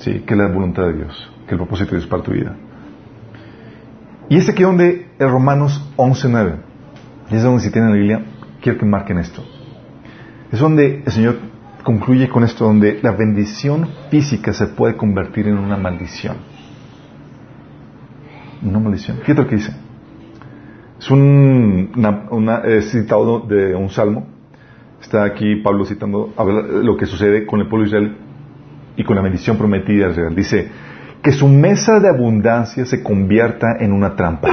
Sí, 0.01 0.23
que 0.25 0.35
la 0.35 0.47
voluntad 0.47 0.87
de 0.87 0.93
Dios, 0.93 1.31
que 1.45 1.51
el 1.53 1.57
propósito 1.57 1.91
de 1.91 1.97
Dios 1.97 2.09
para 2.09 2.23
tu 2.23 2.31
vida. 2.31 2.55
Y 4.29 4.37
es 4.37 4.49
aquí 4.49 4.63
donde 4.63 5.11
el 5.19 5.29
Romanos 5.29 5.93
11.9, 5.95 6.55
y 7.29 7.35
es 7.35 7.43
donde 7.43 7.61
si 7.61 7.71
tienen 7.71 7.91
la 7.91 7.97
Biblia, 7.97 8.25
quiero 8.61 8.79
que 8.79 8.85
marquen 8.85 9.19
esto. 9.19 9.43
Es 10.51 10.59
donde 10.59 11.03
el 11.05 11.11
Señor 11.11 11.37
concluye 11.83 12.29
con 12.29 12.43
esto, 12.43 12.65
donde 12.65 12.99
la 13.03 13.11
bendición 13.11 13.89
física 14.09 14.53
se 14.53 14.67
puede 14.67 14.97
convertir 14.97 15.47
en 15.47 15.57
una 15.59 15.77
maldición. 15.77 16.37
Una 18.63 18.79
maldición. 18.79 19.17
Fíjate 19.17 19.43
lo 19.43 19.47
que 19.47 19.55
dice. 19.57 19.75
Es 20.99 21.11
un 21.11 21.91
citado 22.81 23.41
de 23.41 23.75
un 23.75 23.89
salmo. 23.89 24.27
Está 24.99 25.25
aquí 25.25 25.57
Pablo 25.57 25.85
citando 25.85 26.33
lo 26.83 26.97
que 26.97 27.05
sucede 27.05 27.45
con 27.45 27.59
el 27.59 27.67
pueblo 27.67 27.83
de 27.83 27.89
Israel 27.89 28.17
y 28.95 29.03
con 29.03 29.15
la 29.15 29.21
bendición 29.21 29.57
prometida 29.57 30.05
de 30.05 30.11
Israel. 30.11 30.35
Dice, 30.35 30.71
que 31.21 31.31
su 31.31 31.47
mesa 31.47 31.99
de 31.99 32.09
abundancia 32.09 32.85
se 32.85 33.03
convierta 33.03 33.77
en 33.79 33.91
una 33.91 34.15
trampa, 34.15 34.49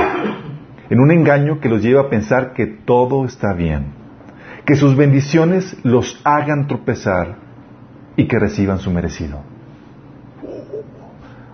en 0.91 1.01
un 1.01 1.11
engaño 1.11 1.61
que 1.61 1.69
los 1.69 1.83
lleva 1.83 2.03
a 2.03 2.11
pensar 2.11 2.53
que 2.53 2.67
todo 2.67 3.25
está 3.25 3.55
bien, 3.55 3.87
que 4.67 4.75
sus 4.75 4.97
bendiciones 4.97 5.77
los 5.83 6.21
hagan 6.25 6.67
tropezar 6.67 7.37
y 8.17 8.27
que 8.27 8.39
reciban 8.39 8.79
su 8.79 8.91
merecido. 8.91 9.43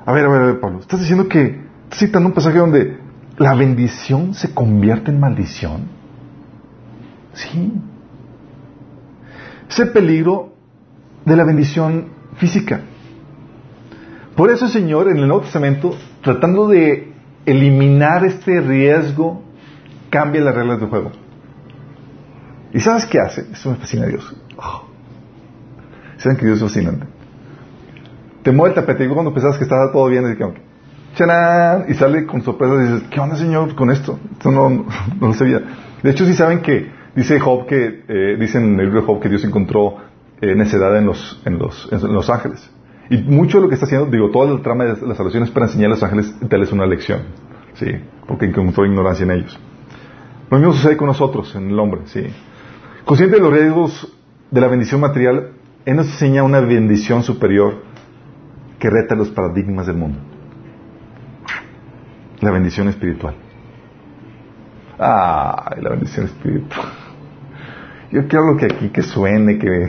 A 0.07 0.13
ver, 0.13 0.27
a 0.27 0.29
ver, 0.29 0.43
a 0.43 0.47
ver, 0.47 0.61
Pablo, 0.61 0.81
estás 0.81 1.01
diciendo 1.01 1.29
que, 1.29 1.63
citando 1.93 2.29
un 2.29 2.35
pasaje 2.35 2.59
donde 2.59 2.99
la 3.39 3.55
bendición 3.55 4.35
se 4.35 4.53
convierte 4.53 5.11
en 5.11 5.21
maldición. 5.21 5.83
Sí. 7.33 7.73
Es 9.69 9.79
el 9.79 9.91
peligro 9.91 10.55
de 11.25 11.37
la 11.37 11.45
bendición 11.45 12.09
física. 12.37 12.81
Por 14.37 14.51
eso 14.51 14.69
Señor 14.69 15.09
en 15.09 15.19
el 15.19 15.29
Nuevo 15.29 15.43
Testamento, 15.43 15.97
tratando 16.23 16.69
de 16.69 17.13
eliminar 17.47 18.25
este 18.25 18.61
riesgo, 18.61 19.43
cambia 20.11 20.41
las 20.41 20.55
reglas 20.55 20.81
del 20.81 20.89
juego. 20.89 21.13
¿Y 22.73 22.81
sabes 22.81 23.07
qué 23.07 23.21
hace? 23.21 23.47
Eso 23.53 23.71
me 23.71 23.77
fascina 23.77 24.05
a 24.05 24.09
Dios. 24.09 24.35
Oh. 24.57 24.89
¿Saben 26.17 26.37
que 26.37 26.47
Dios 26.47 26.59
es 26.59 26.65
fascinante? 26.65 27.07
Te 28.43 28.51
mueve 28.51 28.75
el 28.75 28.75
tapete. 28.75 29.05
Y 29.05 29.09
cuando 29.09 29.33
pensabas 29.33 29.59
que 29.59 29.65
estaba 29.65 29.93
todo 29.93 30.09
bien, 30.09 30.31
y 30.31 30.37
que, 30.37 30.45
y 31.89 31.95
sale 31.95 32.27
con 32.27 32.43
sorpresa 32.43 32.75
y 32.75 32.81
dices, 32.81 33.09
¿qué 33.11 33.21
onda, 33.21 33.37
Señor, 33.37 33.75
con 33.75 33.91
esto? 33.91 34.19
Esto 34.33 34.51
no, 34.51 34.69
no, 34.69 34.87
lo 35.21 35.35
sabía. 35.35 35.63
De 36.03 36.11
hecho, 36.11 36.27
sí 36.27 36.35
saben 36.35 36.61
que 36.61 36.91
dice 37.15 37.39
Job 37.39 37.67
que, 37.67 38.05
eh, 38.09 38.37
dicen 38.39 38.65
en 38.65 38.81
el 38.81 38.87
libro 38.87 39.01
de 39.01 39.07
Job 39.07 39.21
que 39.21 39.29
Dios 39.29 39.45
encontró 39.45 39.97
eh, 40.45 40.55
necedad 40.55 40.97
en 40.97 41.07
los, 41.07 41.41
en, 41.45 41.59
los, 41.59 41.89
en 41.93 42.13
los 42.13 42.31
ángeles. 42.31 42.71
Y 43.11 43.19
mucho 43.19 43.59
de 43.59 43.65
lo 43.65 43.69
que 43.69 43.75
está 43.75 43.87
haciendo, 43.87 44.07
digo, 44.07 44.31
toda 44.31 44.53
el 44.53 44.63
trama 44.63 44.85
de 44.85 45.07
las 45.07 45.17
salvación 45.17 45.43
es 45.43 45.51
para 45.51 45.67
enseñar 45.67 45.87
a 45.87 45.91
los 45.91 46.03
ángeles 46.03 46.35
darles 46.41 46.73
una 46.73 46.87
lección. 46.87 47.23
Sí, 47.75 47.87
porque 48.27 48.47
encontró 48.47 48.87
ignorancia 48.87 49.25
en 49.25 49.33
ellos. 49.33 49.59
Lo 50.51 50.59
mismo 50.59 50.73
sucede 50.73 50.97
con 50.97 51.09
nosotros, 51.09 51.55
en 51.55 51.71
el 51.71 51.79
hombre, 51.79 52.03
sí. 52.07 52.27
Consciente 53.05 53.37
de 53.37 53.43
los 53.43 53.53
riesgos 53.53 54.17
de 54.51 54.61
la 54.61 54.69
bendición 54.69 55.01
material, 55.01 55.51
Él 55.85 55.97
nos 55.97 56.07
enseña 56.07 56.43
una 56.43 56.61
bendición 56.61 57.23
superior 57.23 57.83
que 58.79 58.89
reta 58.89 59.15
los 59.15 59.29
paradigmas 59.31 59.87
del 59.87 59.97
mundo 59.97 60.19
la 62.45 62.51
bendición 62.51 62.89
espiritual. 62.89 63.35
Ay, 64.99 65.83
la 65.83 65.91
bendición 65.91 66.27
espiritual. 66.27 66.89
Yo 68.13 68.29
quiero 68.29 68.53
lo 68.53 68.57
que 68.57 68.67
aquí 68.67 68.91
que 68.91 69.03
suene, 69.03 69.59
que, 69.59 69.89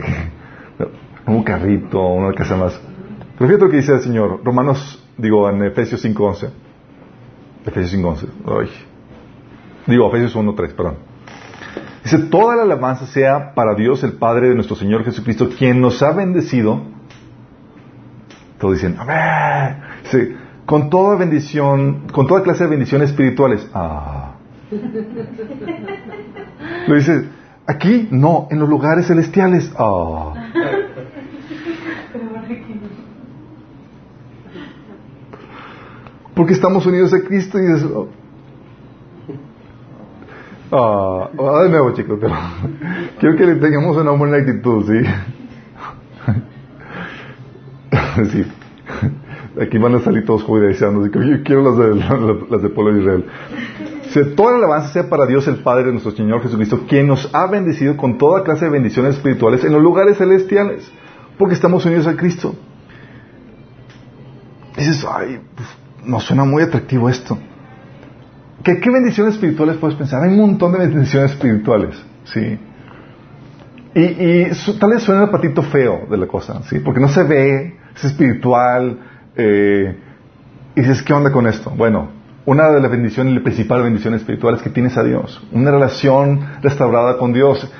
un 1.26 1.42
carrito, 1.42 2.00
una 2.00 2.32
casa 2.32 2.56
más. 2.56 2.80
Pero 3.38 3.48
fíjate 3.48 3.64
lo 3.64 3.70
que 3.70 3.78
dice 3.78 3.92
el 3.92 4.00
Señor, 4.00 4.40
Romanos, 4.44 5.04
digo, 5.18 5.48
en 5.50 5.62
Efesios 5.64 6.04
5.11. 6.04 6.50
Efesios 7.66 8.00
5.11. 8.00 8.68
Digo, 9.86 10.08
Efesios 10.08 10.36
1.3, 10.36 10.74
perdón. 10.74 10.96
Dice, 12.02 12.18
toda 12.18 12.56
la 12.56 12.62
alabanza 12.62 13.06
sea 13.06 13.54
para 13.54 13.74
Dios, 13.74 14.02
el 14.04 14.12
Padre 14.12 14.48
de 14.48 14.54
nuestro 14.54 14.76
Señor 14.76 15.04
Jesucristo, 15.04 15.48
quien 15.56 15.80
nos 15.80 16.02
ha 16.02 16.12
bendecido. 16.12 16.82
Todos 18.58 18.74
dicen, 18.74 18.96
amén. 18.98 19.82
Sí, 20.04 20.34
con 20.64 20.88
toda 20.88 21.16
bendición, 21.16 22.06
con 22.12 22.26
toda 22.26 22.42
clase 22.42 22.64
de 22.64 22.70
bendiciones 22.70 23.10
espirituales. 23.10 23.68
Ah. 23.74 24.36
Lo 26.86 26.94
dice, 26.94 27.28
aquí 27.66 28.08
no, 28.10 28.48
en 28.50 28.60
los 28.60 28.68
lugares 28.68 29.08
celestiales. 29.08 29.72
Ah. 29.76 30.32
Porque 36.36 36.52
estamos 36.52 36.84
unidos 36.84 37.14
a 37.14 37.20
Cristo 37.22 37.58
y 37.58 37.62
dices, 37.62 37.86
ah, 40.70 41.30
ah, 41.38 41.62
de 41.62 41.70
nuevo 41.70 41.94
chicos, 41.94 42.18
pero 42.20 42.34
quiero 43.18 43.36
que 43.36 43.46
le 43.46 43.54
tengamos 43.54 43.96
una 43.96 44.10
buena 44.10 44.36
actitud, 44.36 44.84
¿sí? 44.84 45.02
sí. 48.32 48.44
Aquí 49.62 49.78
van 49.78 49.94
a 49.94 50.00
salir 50.00 50.26
todos 50.26 50.42
judaizando, 50.42 51.10
que 51.10 51.18
yo 51.26 51.42
quiero 51.42 51.62
las 51.62 52.60
de, 52.62 52.68
pueblo 52.74 52.92
de 52.92 53.00
Israel. 53.00 53.24
Se, 54.10 54.26
toda 54.26 54.50
la 54.52 54.58
alabanza 54.58 54.92
sea 54.92 55.08
para 55.08 55.24
Dios 55.24 55.48
el 55.48 55.62
Padre 55.62 55.86
de 55.86 55.92
nuestro 55.92 56.12
Señor 56.12 56.42
Jesucristo, 56.42 56.82
quien 56.86 57.06
nos 57.06 57.34
ha 57.34 57.46
bendecido 57.46 57.96
con 57.96 58.18
toda 58.18 58.42
clase 58.42 58.66
de 58.66 58.72
bendiciones 58.72 59.14
espirituales 59.14 59.64
en 59.64 59.72
los 59.72 59.80
lugares 59.80 60.18
celestiales, 60.18 60.86
porque 61.38 61.54
estamos 61.54 61.86
unidos 61.86 62.06
a 62.06 62.14
Cristo. 62.14 62.54
Dices, 64.76 65.06
ay, 65.10 65.40
pues, 65.54 65.85
nos 66.06 66.24
suena 66.24 66.44
muy 66.44 66.62
atractivo 66.62 67.08
esto. 67.08 67.38
¿Qué, 68.62 68.80
¿Qué 68.80 68.90
bendiciones 68.90 69.34
espirituales 69.34 69.76
puedes 69.76 69.96
pensar? 69.96 70.22
Hay 70.22 70.30
un 70.30 70.40
montón 70.40 70.72
de 70.72 70.78
bendiciones 70.78 71.32
espirituales, 71.32 71.96
¿sí? 72.24 72.58
Y, 73.94 74.00
y 74.00 74.50
tal 74.78 74.90
vez 74.90 75.02
suena 75.02 75.24
el 75.24 75.30
patito 75.30 75.62
feo 75.62 76.06
de 76.10 76.16
la 76.16 76.26
cosa, 76.26 76.62
¿sí? 76.64 76.80
Porque 76.80 77.00
no 77.00 77.08
se 77.08 77.22
ve, 77.22 77.76
es 77.94 78.04
espiritual, 78.04 78.98
eh, 79.36 79.96
y 80.74 80.80
dices, 80.80 81.02
¿qué 81.02 81.12
onda 81.14 81.32
con 81.32 81.46
esto? 81.46 81.70
Bueno, 81.70 82.10
una 82.44 82.70
de 82.70 82.80
las 82.80 82.90
bendiciones, 82.90 83.34
la 83.34 83.42
principal 83.42 83.82
bendición 83.82 84.14
espiritual 84.14 84.56
es 84.56 84.62
que 84.62 84.70
tienes 84.70 84.96
a 84.96 85.02
Dios, 85.02 85.42
una 85.52 85.70
relación 85.70 86.40
restaurada 86.62 87.18
con 87.18 87.32
Dios. 87.32 87.72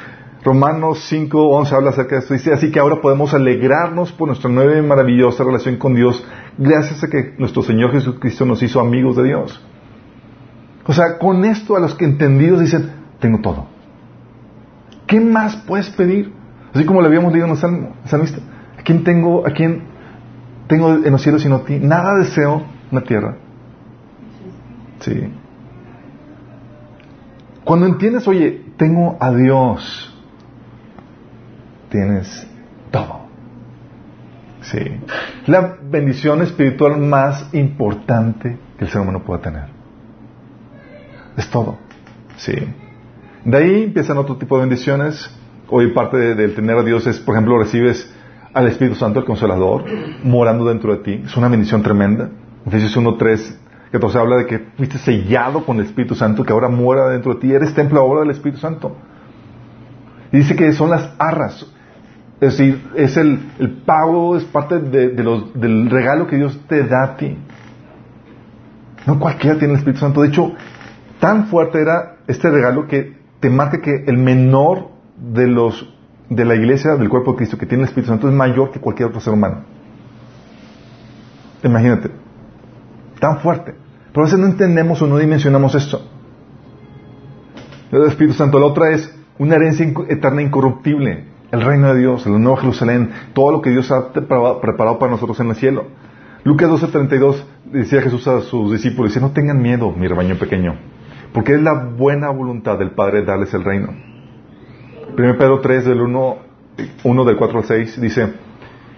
Romanos 0.43 1.01
5, 1.09 1.49
11 1.49 1.75
habla 1.75 1.91
acerca 1.91 2.15
de 2.15 2.21
esto. 2.21 2.35
Dice, 2.35 2.53
así 2.53 2.71
que 2.71 2.79
ahora 2.79 3.01
podemos 3.01 3.35
alegrarnos 3.35 4.13
por 4.13 4.29
nuestra 4.29 4.49
nueva 4.49 4.79
y 4.79 4.83
maravillosa 4.83 5.45
relación 5.45 5.77
con 5.77 5.95
Dios, 5.95 6.25
gracias 6.59 7.03
a 7.03 7.09
que 7.09 7.35
nuestro 7.39 7.63
Señor 7.63 7.93
Jesucristo 7.93 8.45
nos 8.45 8.63
hizo 8.63 8.81
amigos 8.81 9.17
de 9.17 9.25
Dios. 9.25 9.63
O 10.87 10.93
sea, 10.93 11.19
con 11.19 11.45
esto 11.45 11.77
a 11.77 11.81
los 11.81 11.95
que 11.95 12.05
entendidos 12.05 12.61
dicen, 12.61 12.91
tengo 13.21 13.41
todo. 13.41 13.67
¿Qué 15.07 15.21
más 15.21 15.57
puedes 15.57 15.91
pedir? 15.91 16.33
Así 16.73 16.85
como 16.85 17.01
lo 17.01 17.07
habíamos 17.07 17.33
leído 17.33 17.47
en 17.47 17.53
el 17.53 17.59
Salmo. 17.59 17.95
¿A 18.79 18.83
quién 18.83 19.05
tengo, 19.05 19.47
a 19.47 19.51
quién 19.51 19.83
tengo 20.69 20.95
en 20.95 21.11
los 21.11 21.23
cielos 21.23 21.43
sino 21.43 21.57
a 21.57 21.65
ti? 21.65 21.79
Nada 21.81 22.19
deseo 22.19 22.65
en 22.91 22.99
la 22.99 23.01
tierra. 23.03 23.37
Sí. 25.01 25.33
Cuando 27.65 27.87
entiendes, 27.87 28.29
oye, 28.29 28.63
tengo 28.77 29.17
a 29.21 29.33
Dios, 29.33 30.15
tienes. 31.91 32.47
Sí. 34.71 34.81
La 35.47 35.77
bendición 35.81 36.43
espiritual 36.43 36.99
más 36.99 37.55
importante 37.55 38.59
que 38.77 38.85
el 38.85 38.91
ser 38.91 39.01
humano 39.01 39.23
pueda 39.23 39.41
tener. 39.41 39.65
Es 41.37 41.49
todo. 41.51 41.79
Sí. 42.37 42.55
De 43.45 43.57
ahí 43.57 43.85
empiezan 43.85 44.19
otro 44.19 44.37
tipo 44.37 44.57
de 44.57 44.63
bendiciones. 44.63 45.31
Hoy 45.69 45.93
parte 45.93 46.35
del 46.35 46.55
tener 46.55 46.77
a 46.77 46.83
Dios 46.83 47.07
es, 47.07 47.21
por 47.21 47.35
ejemplo, 47.35 47.59
recibes 47.59 48.13
al 48.53 48.67
Espíritu 48.67 48.97
Santo, 48.97 49.21
el 49.21 49.25
Consolador, 49.25 49.85
morando 50.25 50.67
dentro 50.67 50.97
de 50.97 51.03
ti. 51.03 51.23
Es 51.25 51.37
una 51.37 51.49
bendición 51.49 51.83
tremenda. 51.83 52.31
Efesios 52.67 52.97
1, 52.97 53.15
3, 53.17 53.61
14 53.93 54.19
habla 54.19 54.37
de 54.37 54.47
que 54.47 54.59
fuiste 54.77 54.99
sellado 54.99 55.65
con 55.65 55.79
el 55.79 55.87
Espíritu 55.87 56.17
Santo, 56.17 56.43
que 56.43 56.53
ahora 56.53 56.69
mora 56.69 57.09
dentro 57.09 57.35
de 57.35 57.41
ti. 57.41 57.53
Eres 57.53 57.73
templo 57.75 58.01
ahora 58.01 58.21
del 58.21 58.31
Espíritu 58.31 58.59
Santo. 58.59 58.97
Y 60.33 60.39
dice 60.39 60.57
que 60.57 60.73
son 60.73 60.91
las 60.91 61.15
arras. 61.19 61.67
Es 62.41 62.59
decir, 62.59 62.83
es 62.95 63.17
el, 63.17 63.39
pago, 63.87 64.37
es 64.37 64.45
parte 64.45 64.79
de, 64.79 65.23
los, 65.23 65.59
del 65.59 65.89
regalo 65.89 66.27
que 66.27 66.37
Dios 66.37 66.61
te 66.69 66.83
da 66.85 67.05
a 67.05 67.17
ti. 67.17 67.37
No 69.07 69.19
cualquiera 69.19 69.59
tiene 69.59 69.75
el 69.75 69.79
Espíritu 69.79 70.01
Santo. 70.01 70.21
De 70.21 70.29
hecho, 70.29 70.53
tan 71.19 71.47
fuerte 71.47 71.81
era 71.81 72.17
este 72.27 72.51
regalo 72.51 72.87
que 72.87 73.17
te 73.41 73.49
marca 73.49 73.81
que 73.81 74.05
el 74.07 74.19
menor 74.19 74.89
de 75.17 75.47
los 75.47 75.93
de 76.29 76.45
la 76.45 76.57
iglesia 76.57 76.97
del 76.97 77.09
cuerpo 77.09 77.33
de 77.33 77.39
Cristo 77.39 77.57
que 77.57 77.67
tiene 77.67 77.85
el 77.85 77.89
Espíritu 77.89 78.11
Santo 78.11 78.29
es 78.29 78.35
mayor 78.35 78.73
que 78.73 78.81
cualquier 78.81 79.09
otro 79.09 79.21
ser 79.21 79.33
humano. 79.33 79.63
Imagínate, 81.63 82.11
tan 83.19 83.39
fuerte. 83.39 83.75
Pero 84.13 84.23
a 84.23 84.25
veces 84.25 84.39
no 84.39 84.47
entendemos 84.47 85.01
o 85.01 85.07
no 85.07 85.19
dimensionamos 85.19 85.75
esto. 85.75 86.03
El 87.93 88.03
Espíritu 88.03 88.35
Santo, 88.35 88.59
la 88.59 88.67
otra 88.67 88.91
es 88.91 89.15
una 89.39 89.55
herencia 89.55 89.87
eterna 90.09 90.43
incorruptible 90.43 91.36
el 91.53 91.63
reino 91.63 91.93
de 91.93 92.01
Dios, 92.01 92.27
el 92.27 92.41
nuevo 92.41 92.57
Jerusalén, 92.57 93.11
todo 93.35 93.53
lo 93.53 93.63
que 93.63 93.71
Dios 93.71 93.91
ha 93.93 94.13
preparado 94.13 94.99
para 94.99 95.13
nosotros 95.13 95.39
en 95.41 95.49
el 95.49 95.57
cielo. 95.57 95.87
Lucas 96.45 96.69
12:32 96.69 97.45
decía 97.73 98.03
Jesús 98.03 98.27
a 98.29 98.41
sus 98.41 98.73
discípulos, 98.73 99.13
dice, 99.13 99.21
no 99.21 99.33
tengan 99.33 99.61
miedo, 99.61 99.91
mi 99.93 100.07
rebaño 100.07 100.37
pequeño, 100.37 100.77
porque 101.33 101.55
es 101.55 101.63
la 101.63 101.75
buena 101.75 102.31
voluntad 102.31 102.79
del 102.79 102.93
Padre 102.93 103.25
darles 103.25 103.53
el 103.55 103.65
reino. 103.65 103.89
1 105.17 105.39
Pedro 105.39 105.61
3 105.61 105.85
del 105.87 106.01
1, 106.01 106.37
1 107.05 107.25
del 107.25 107.37
4 107.37 107.59
al 107.59 107.65
6 107.65 108.01
dice, 108.01 108.33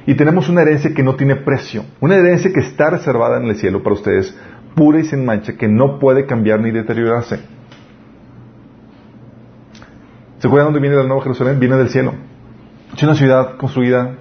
y 0.06 0.14
tenemos 0.14 0.48
una 0.48 0.62
herencia 0.62 0.94
que 0.94 1.02
no 1.02 1.16
tiene 1.16 1.36
precio, 1.36 1.84
una 2.00 2.16
herencia 2.16 2.52
que 2.52 2.60
está 2.60 2.90
reservada 2.90 3.38
en 3.38 3.44
el 3.44 3.56
cielo 3.56 3.82
para 3.82 3.94
ustedes, 3.94 4.38
pura 4.74 5.00
y 5.00 5.04
sin 5.04 5.24
mancha, 5.24 5.56
que 5.56 5.68
no 5.68 5.98
puede 5.98 6.26
cambiar 6.26 6.60
ni 6.60 6.70
deteriorarse. 6.70 7.40
¿Se 10.38 10.46
acuerdan 10.46 10.72
dónde 10.72 10.80
viene 10.80 11.00
el 11.00 11.08
nuevo 11.08 11.20
Jerusalén? 11.20 11.58
Viene 11.58 11.76
del 11.76 11.88
cielo. 11.88 12.14
Es 12.98 13.04
una 13.04 13.14
ciudad 13.14 13.58
construida 13.58 14.16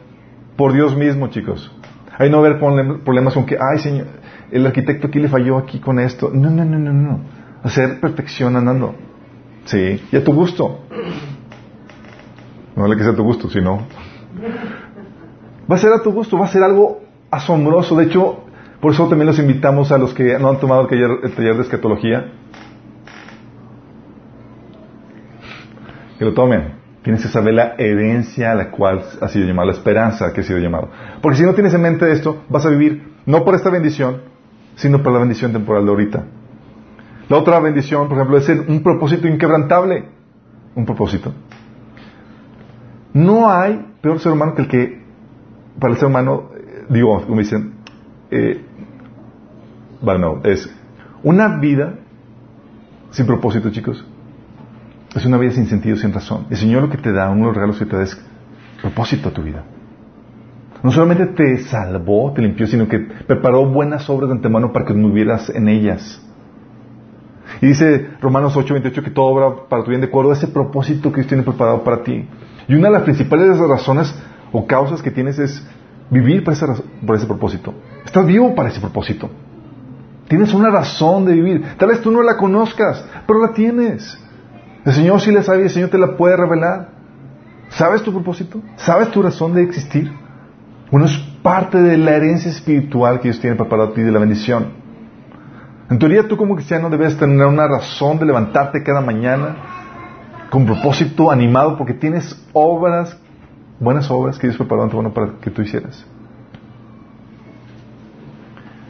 por 0.55 0.71
Dios 0.71 0.95
mismo, 0.95 1.29
chicos. 1.29 1.71
Ahí 2.15 2.29
no 2.29 2.37
haber 2.37 2.59
problemas 2.59 3.33
con 3.33 3.47
que, 3.47 3.57
ay, 3.59 3.79
señor, 3.79 4.05
el 4.51 4.67
arquitecto 4.67 5.07
aquí 5.07 5.17
le 5.17 5.29
falló 5.29 5.57
aquí 5.57 5.79
con 5.79 5.97
esto. 5.97 6.29
No, 6.31 6.51
no, 6.51 6.63
no, 6.63 6.77
no, 6.77 6.93
no. 6.93 7.19
Hacer 7.63 7.99
perfección 7.99 8.55
andando. 8.55 8.93
Sí, 9.65 9.99
y 10.11 10.15
a 10.15 10.23
tu 10.23 10.31
gusto. 10.31 10.81
No 12.75 12.87
le 12.87 12.95
que 12.95 13.01
sea 13.01 13.13
a 13.13 13.15
tu 13.15 13.23
gusto, 13.23 13.49
sino. 13.49 13.79
Va 15.69 15.75
a 15.75 15.79
ser 15.79 15.91
a 15.91 16.03
tu 16.03 16.11
gusto, 16.11 16.37
va 16.37 16.45
a 16.45 16.49
ser 16.49 16.61
algo 16.61 17.01
asombroso. 17.31 17.95
De 17.95 18.05
hecho, 18.05 18.43
por 18.79 18.91
eso 18.91 19.09
también 19.09 19.25
los 19.25 19.39
invitamos 19.39 19.91
a 19.91 19.97
los 19.97 20.13
que 20.13 20.37
no 20.37 20.49
han 20.49 20.59
tomado 20.59 20.83
el 20.83 20.87
taller, 20.87 21.09
el 21.23 21.31
taller 21.31 21.55
de 21.55 21.61
escatología. 21.63 22.31
Que 26.19 26.25
lo 26.25 26.35
tomen. 26.35 26.86
Tienes 27.07 27.23
que 27.23 27.29
saber 27.29 27.53
la 27.53 27.75
herencia 27.77 28.51
a 28.51 28.55
la 28.55 28.69
cual 28.69 29.01
ha 29.21 29.29
sido 29.29 29.47
llamado, 29.47 29.67
la 29.67 29.77
esperanza 29.77 30.33
que 30.33 30.41
ha 30.41 30.43
sido 30.43 30.59
llamado. 30.59 30.89
Porque 31.21 31.37
si 31.37 31.45
no 31.45 31.53
tienes 31.53 31.73
en 31.73 31.81
mente 31.81 32.11
esto, 32.11 32.43
vas 32.49 32.65
a 32.65 32.69
vivir 32.69 33.13
no 33.25 33.45
por 33.45 33.55
esta 33.55 33.69
bendición, 33.69 34.23
sino 34.75 35.01
por 35.01 35.13
la 35.13 35.19
bendición 35.19 35.53
temporal 35.53 35.85
de 35.85 35.89
ahorita. 35.89 36.25
La 37.29 37.37
otra 37.37 37.61
bendición, 37.61 38.09
por 38.09 38.17
ejemplo, 38.17 38.37
es 38.37 38.49
un 38.49 38.83
propósito 38.83 39.25
inquebrantable. 39.25 40.03
Un 40.75 40.85
propósito. 40.85 41.31
No 43.13 43.49
hay 43.49 43.85
peor 44.01 44.19
ser 44.19 44.33
humano 44.33 44.53
que 44.53 44.63
el 44.63 44.67
que, 44.67 45.01
para 45.79 45.93
el 45.93 45.99
ser 45.99 46.09
humano, 46.09 46.49
eh, 46.57 46.87
digo, 46.89 47.25
como 47.25 47.39
dicen, 47.39 47.75
eh, 48.31 48.65
bueno, 50.01 50.41
es 50.43 50.69
una 51.23 51.57
vida 51.57 51.99
sin 53.11 53.25
propósito, 53.25 53.69
chicos, 53.69 54.05
es 55.15 55.25
una 55.25 55.37
vida 55.37 55.51
sin 55.51 55.67
sentido, 55.67 55.95
sin 55.95 56.13
razón. 56.13 56.47
El 56.49 56.57
Señor 56.57 56.83
lo 56.83 56.89
que 56.89 56.97
te 56.97 57.11
da, 57.11 57.29
uno 57.29 57.41
de 57.41 57.47
los 57.47 57.55
regalos 57.55 57.79
que 57.79 57.85
te 57.85 57.95
da 57.95 58.03
es 58.03 58.19
propósito 58.81 59.29
a 59.29 59.31
tu 59.31 59.41
vida. 59.41 59.63
No 60.83 60.91
solamente 60.91 61.25
te 61.27 61.57
salvó, 61.63 62.31
te 62.33 62.41
limpió, 62.41 62.67
sino 62.67 62.87
que 62.87 62.99
preparó 62.99 63.65
buenas 63.65 64.09
obras 64.09 64.29
de 64.29 64.35
antemano 64.35 64.71
para 64.71 64.85
que 64.85 64.93
movieras 64.93 65.49
en 65.49 65.67
ellas. 65.67 66.21
Y 67.61 67.67
dice 67.67 68.09
Romanos 68.21 68.55
8:28 68.55 69.03
que 69.03 69.09
todo 69.09 69.25
obra 69.25 69.67
para 69.67 69.83
tu 69.83 69.89
bien 69.89 70.01
de 70.01 70.07
acuerdo 70.07 70.31
a 70.31 70.33
ese 70.33 70.47
propósito 70.47 71.11
que 71.11 71.21
Dios 71.21 71.27
tiene 71.27 71.43
preparado 71.43 71.83
para 71.83 72.03
ti. 72.03 72.27
Y 72.67 72.75
una 72.75 72.89
de 72.89 72.93
las 72.93 73.03
principales 73.03 73.57
razones 73.57 74.13
o 74.51 74.67
causas 74.67 75.01
que 75.01 75.09
tienes 75.09 75.39
es 75.39 75.65
vivir 76.09 76.43
por 76.43 76.53
ese, 76.53 76.65
por 77.05 77.15
ese 77.15 77.25
propósito. 77.25 77.73
Estás 78.05 78.25
vivo 78.25 78.53
para 78.53 78.69
ese 78.69 78.79
propósito. 78.79 79.29
Tienes 80.27 80.53
una 80.53 80.69
razón 80.69 81.25
de 81.25 81.33
vivir. 81.33 81.63
Tal 81.77 81.89
vez 81.89 82.01
tú 82.01 82.11
no 82.11 82.21
la 82.21 82.37
conozcas, 82.37 83.03
pero 83.25 83.41
la 83.41 83.53
tienes. 83.53 84.21
El 84.87 84.93
Señor 84.93 85.19
sí 85.19 85.33
la 85.33 85.43
sabe 85.43 85.59
y 85.59 85.63
el 85.63 85.69
Señor 85.69 85.89
te 85.89 85.97
la 85.97 86.15
puede 86.15 86.37
revelar. 86.37 86.91
¿Sabes 87.67 88.03
tu 88.03 88.13
propósito? 88.13 88.61
¿Sabes 88.77 89.11
tu 89.11 89.21
razón 89.21 89.53
de 89.53 89.61
existir? 89.61 90.09
Uno 90.91 91.03
es 91.03 91.17
parte 91.43 91.81
de 91.81 91.97
la 91.97 92.11
herencia 92.11 92.49
espiritual 92.49 93.17
que 93.17 93.23
Dios 93.23 93.41
tiene 93.41 93.57
preparado 93.57 93.89
a 93.89 93.93
ti 93.93 94.01
de 94.01 94.13
la 94.13 94.19
bendición. 94.19 94.67
En 95.89 95.99
teoría 95.99 96.25
tú 96.25 96.37
como 96.37 96.55
cristiano 96.55 96.89
debes 96.89 97.17
tener 97.17 97.45
una 97.47 97.67
razón 97.67 98.17
de 98.17 98.27
levantarte 98.27 98.81
cada 98.81 99.01
mañana 99.01 99.57
con 100.49 100.65
propósito 100.65 101.31
animado 101.31 101.77
porque 101.77 101.93
tienes 101.93 102.41
obras, 102.53 103.19
buenas 103.81 104.09
obras 104.09 104.39
que 104.39 104.47
Dios 104.47 104.55
preparó 104.55 104.83
ante 104.83 105.09
para 105.09 105.33
que 105.41 105.51
tú 105.51 105.63
hicieras. 105.63 106.05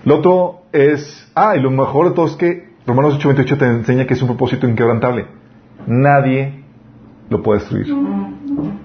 Lo 0.05 0.17
otro 0.19 0.62
es, 0.71 1.27
ah, 1.33 1.55
y 1.55 1.60
lo 1.60 1.71
mejor 1.71 2.10
de 2.10 2.13
todo 2.13 2.27
es 2.27 2.36
que 2.36 2.75
Romanos 2.86 3.15
8:28 3.15 3.57
te 3.57 3.65
enseña 3.65 4.05
que 4.05 4.13
es 4.13 4.21
un 4.21 4.27
propósito 4.27 4.67
inquebrantable 4.67 5.37
nadie 5.88 6.63
lo 7.30 7.41
puede 7.41 7.60
destruir. 7.60 7.88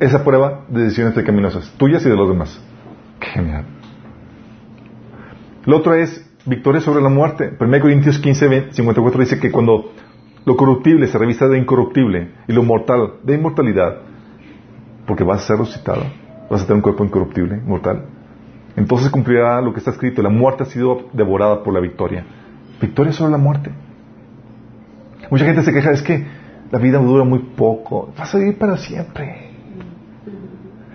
Esa 0.00 0.24
prueba 0.24 0.64
de 0.68 0.84
decisiones 0.84 1.14
pecaminosas, 1.14 1.70
tuyas 1.76 2.04
y 2.06 2.08
de 2.08 2.16
los 2.16 2.28
demás. 2.28 2.60
Qué 3.20 3.26
genial. 3.26 3.64
Lo 5.64 5.76
otro 5.76 5.94
es 5.94 6.28
victoria 6.46 6.80
sobre 6.80 7.02
la 7.02 7.08
muerte. 7.08 7.54
1 7.58 7.80
Corintios 7.80 8.18
15, 8.18 8.72
54 8.72 9.20
dice 9.20 9.38
que 9.38 9.50
cuando 9.50 9.92
lo 10.44 10.56
corruptible 10.56 11.06
se 11.06 11.18
revista 11.18 11.48
de 11.48 11.58
incorruptible 11.58 12.32
y 12.48 12.52
lo 12.52 12.62
mortal 12.62 13.14
de 13.22 13.34
inmortalidad, 13.34 13.98
porque 15.06 15.22
vas 15.22 15.44
a 15.44 15.46
ser 15.46 15.58
resucitado, 15.58 16.02
vas 16.50 16.62
a 16.62 16.64
tener 16.64 16.76
un 16.76 16.82
cuerpo 16.82 17.04
incorruptible, 17.04 17.60
mortal, 17.64 18.06
entonces 18.76 19.10
cumplirá 19.10 19.60
lo 19.60 19.72
que 19.72 19.78
está 19.78 19.90
escrito, 19.90 20.22
la 20.22 20.30
muerte 20.30 20.64
ha 20.64 20.66
sido 20.66 21.08
devorada 21.12 21.62
por 21.62 21.74
la 21.74 21.80
victoria. 21.80 22.24
Victoria 22.80 23.12
sobre 23.12 23.32
la 23.32 23.38
muerte. 23.38 23.70
Mucha 25.30 25.44
gente 25.44 25.62
se 25.62 25.72
queja, 25.72 25.92
es 25.92 26.02
que 26.02 26.26
la 26.72 26.78
vida 26.78 26.98
dura 26.98 27.22
muy 27.22 27.38
poco. 27.54 28.12
Vas 28.18 28.34
a 28.34 28.38
vivir 28.38 28.56
para 28.56 28.78
siempre. 28.78 29.50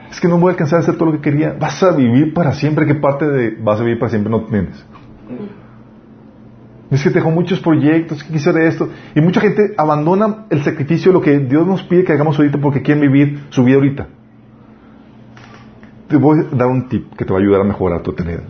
Es 0.09 0.19
que 0.19 0.27
no 0.27 0.39
voy 0.39 0.49
a 0.49 0.51
alcanzar 0.53 0.79
a 0.79 0.81
hacer 0.81 0.95
todo 0.95 1.11
lo 1.11 1.11
que 1.13 1.21
quería. 1.21 1.55
Vas 1.57 1.81
a 1.83 1.91
vivir 1.91 2.33
para 2.33 2.53
siempre. 2.53 2.87
¿Qué 2.87 2.95
parte 2.95 3.27
de 3.27 3.57
vas 3.61 3.79
a 3.79 3.83
vivir 3.83 3.99
para 3.99 4.09
siempre 4.09 4.31
no 4.31 4.41
tienes? 4.45 4.83
Es 6.89 7.03
que 7.03 7.11
tengo 7.11 7.29
muchos 7.29 7.59
proyectos, 7.59 8.23
que 8.23 8.33
quisiera 8.33 8.63
esto. 8.63 8.89
Y 9.13 9.21
mucha 9.21 9.39
gente 9.39 9.75
abandona 9.77 10.45
el 10.49 10.63
sacrificio, 10.63 11.11
lo 11.11 11.21
que 11.21 11.37
Dios 11.37 11.67
nos 11.67 11.83
pide 11.83 12.03
que 12.03 12.13
hagamos 12.13 12.39
ahorita 12.39 12.57
porque 12.59 12.81
quieren 12.81 13.01
vivir 13.01 13.43
su 13.49 13.63
vida 13.63 13.75
ahorita. 13.75 14.07
Te 16.07 16.17
voy 16.17 16.39
a 16.39 16.55
dar 16.55 16.69
un 16.69 16.89
tip 16.89 17.13
que 17.15 17.23
te 17.23 17.31
va 17.31 17.37
a 17.37 17.41
ayudar 17.41 17.61
a 17.61 17.65
mejorar 17.65 18.01
tu 18.01 18.13
vida. 18.13 18.41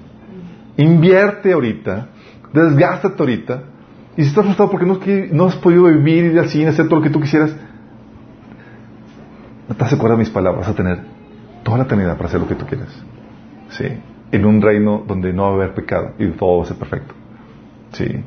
Invierte 0.77 1.51
ahorita, 1.51 2.07
desgástate 2.53 3.15
ahorita 3.21 3.63
y 4.17 4.23
si 4.23 4.29
estás 4.29 4.45
frustrado 4.45 4.71
porque 4.71 5.29
no, 5.31 5.45
has 5.45 5.55
podido 5.57 5.83
vivir, 5.83 6.25
ir 6.25 6.39
al 6.39 6.49
cine, 6.49 6.69
hacer 6.69 6.87
todo 6.87 6.97
lo 6.97 7.03
que 7.03 7.11
tú 7.11 7.21
quisieras, 7.21 7.55
no 9.69 9.75
te 9.75 9.95
de 9.95 10.17
mis 10.17 10.31
palabras, 10.31 10.65
vas 10.65 10.73
a 10.73 10.75
tener 10.75 11.01
toda 11.63 11.77
la 11.77 11.83
eternidad 11.83 12.17
para 12.17 12.27
hacer 12.27 12.41
lo 12.41 12.47
que 12.47 12.55
tú 12.55 12.65
quieras. 12.65 12.89
Sí. 13.69 13.85
En 14.31 14.45
un 14.45 14.59
reino 14.59 15.03
donde 15.05 15.33
no 15.33 15.43
va 15.43 15.49
a 15.49 15.53
haber 15.53 15.75
pecado 15.75 16.13
y 16.17 16.29
todo 16.31 16.57
va 16.57 16.63
a 16.63 16.65
ser 16.65 16.77
perfecto. 16.77 17.13
Sí. 17.91 18.23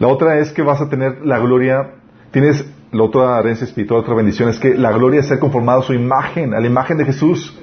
La 0.00 0.08
otra 0.08 0.38
es 0.38 0.52
que 0.52 0.62
vas 0.62 0.80
a 0.80 0.88
tener 0.88 1.24
la 1.24 1.38
gloria, 1.38 1.92
tienes 2.32 2.68
la 2.90 3.04
otra 3.04 3.38
herencia 3.38 3.66
espiritual, 3.66 4.00
otra 4.00 4.14
bendición, 4.14 4.48
es 4.48 4.58
que 4.58 4.74
la 4.74 4.90
gloria 4.90 5.20
es 5.20 5.28
ser 5.28 5.38
conformado 5.38 5.80
a 5.80 5.84
su 5.84 5.94
imagen, 5.94 6.54
a 6.54 6.60
la 6.60 6.66
imagen 6.66 6.96
de 6.96 7.04
Jesús. 7.04 7.56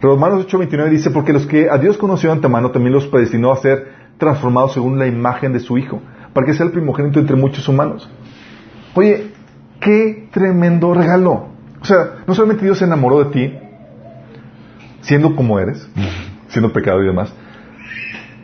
Romanos 0.00 0.44
8:29 0.48 0.90
dice, 0.90 1.10
porque 1.12 1.32
los 1.32 1.46
que 1.46 1.70
a 1.70 1.78
Dios 1.78 1.98
conoció 1.98 2.30
de 2.30 2.34
antemano 2.34 2.72
también 2.72 2.92
los 2.92 3.06
predestinó 3.06 3.52
a 3.52 3.56
ser 3.58 4.03
transformados 4.18 4.74
según 4.74 4.98
la 4.98 5.06
imagen 5.06 5.52
de 5.52 5.60
su 5.60 5.78
Hijo, 5.78 6.00
para 6.32 6.46
que 6.46 6.54
sea 6.54 6.66
el 6.66 6.72
primogénito 6.72 7.20
entre 7.20 7.36
muchos 7.36 7.68
humanos. 7.68 8.08
Oye, 8.94 9.32
qué 9.80 10.28
tremendo 10.32 10.94
regalo. 10.94 11.48
O 11.80 11.84
sea, 11.84 12.22
no 12.26 12.34
solamente 12.34 12.64
Dios 12.64 12.78
se 12.78 12.84
enamoró 12.84 13.24
de 13.24 13.30
ti, 13.30 13.58
siendo 15.00 15.36
como 15.36 15.58
eres, 15.58 15.88
siendo 16.48 16.72
pecado 16.72 17.02
y 17.02 17.06
demás, 17.06 17.32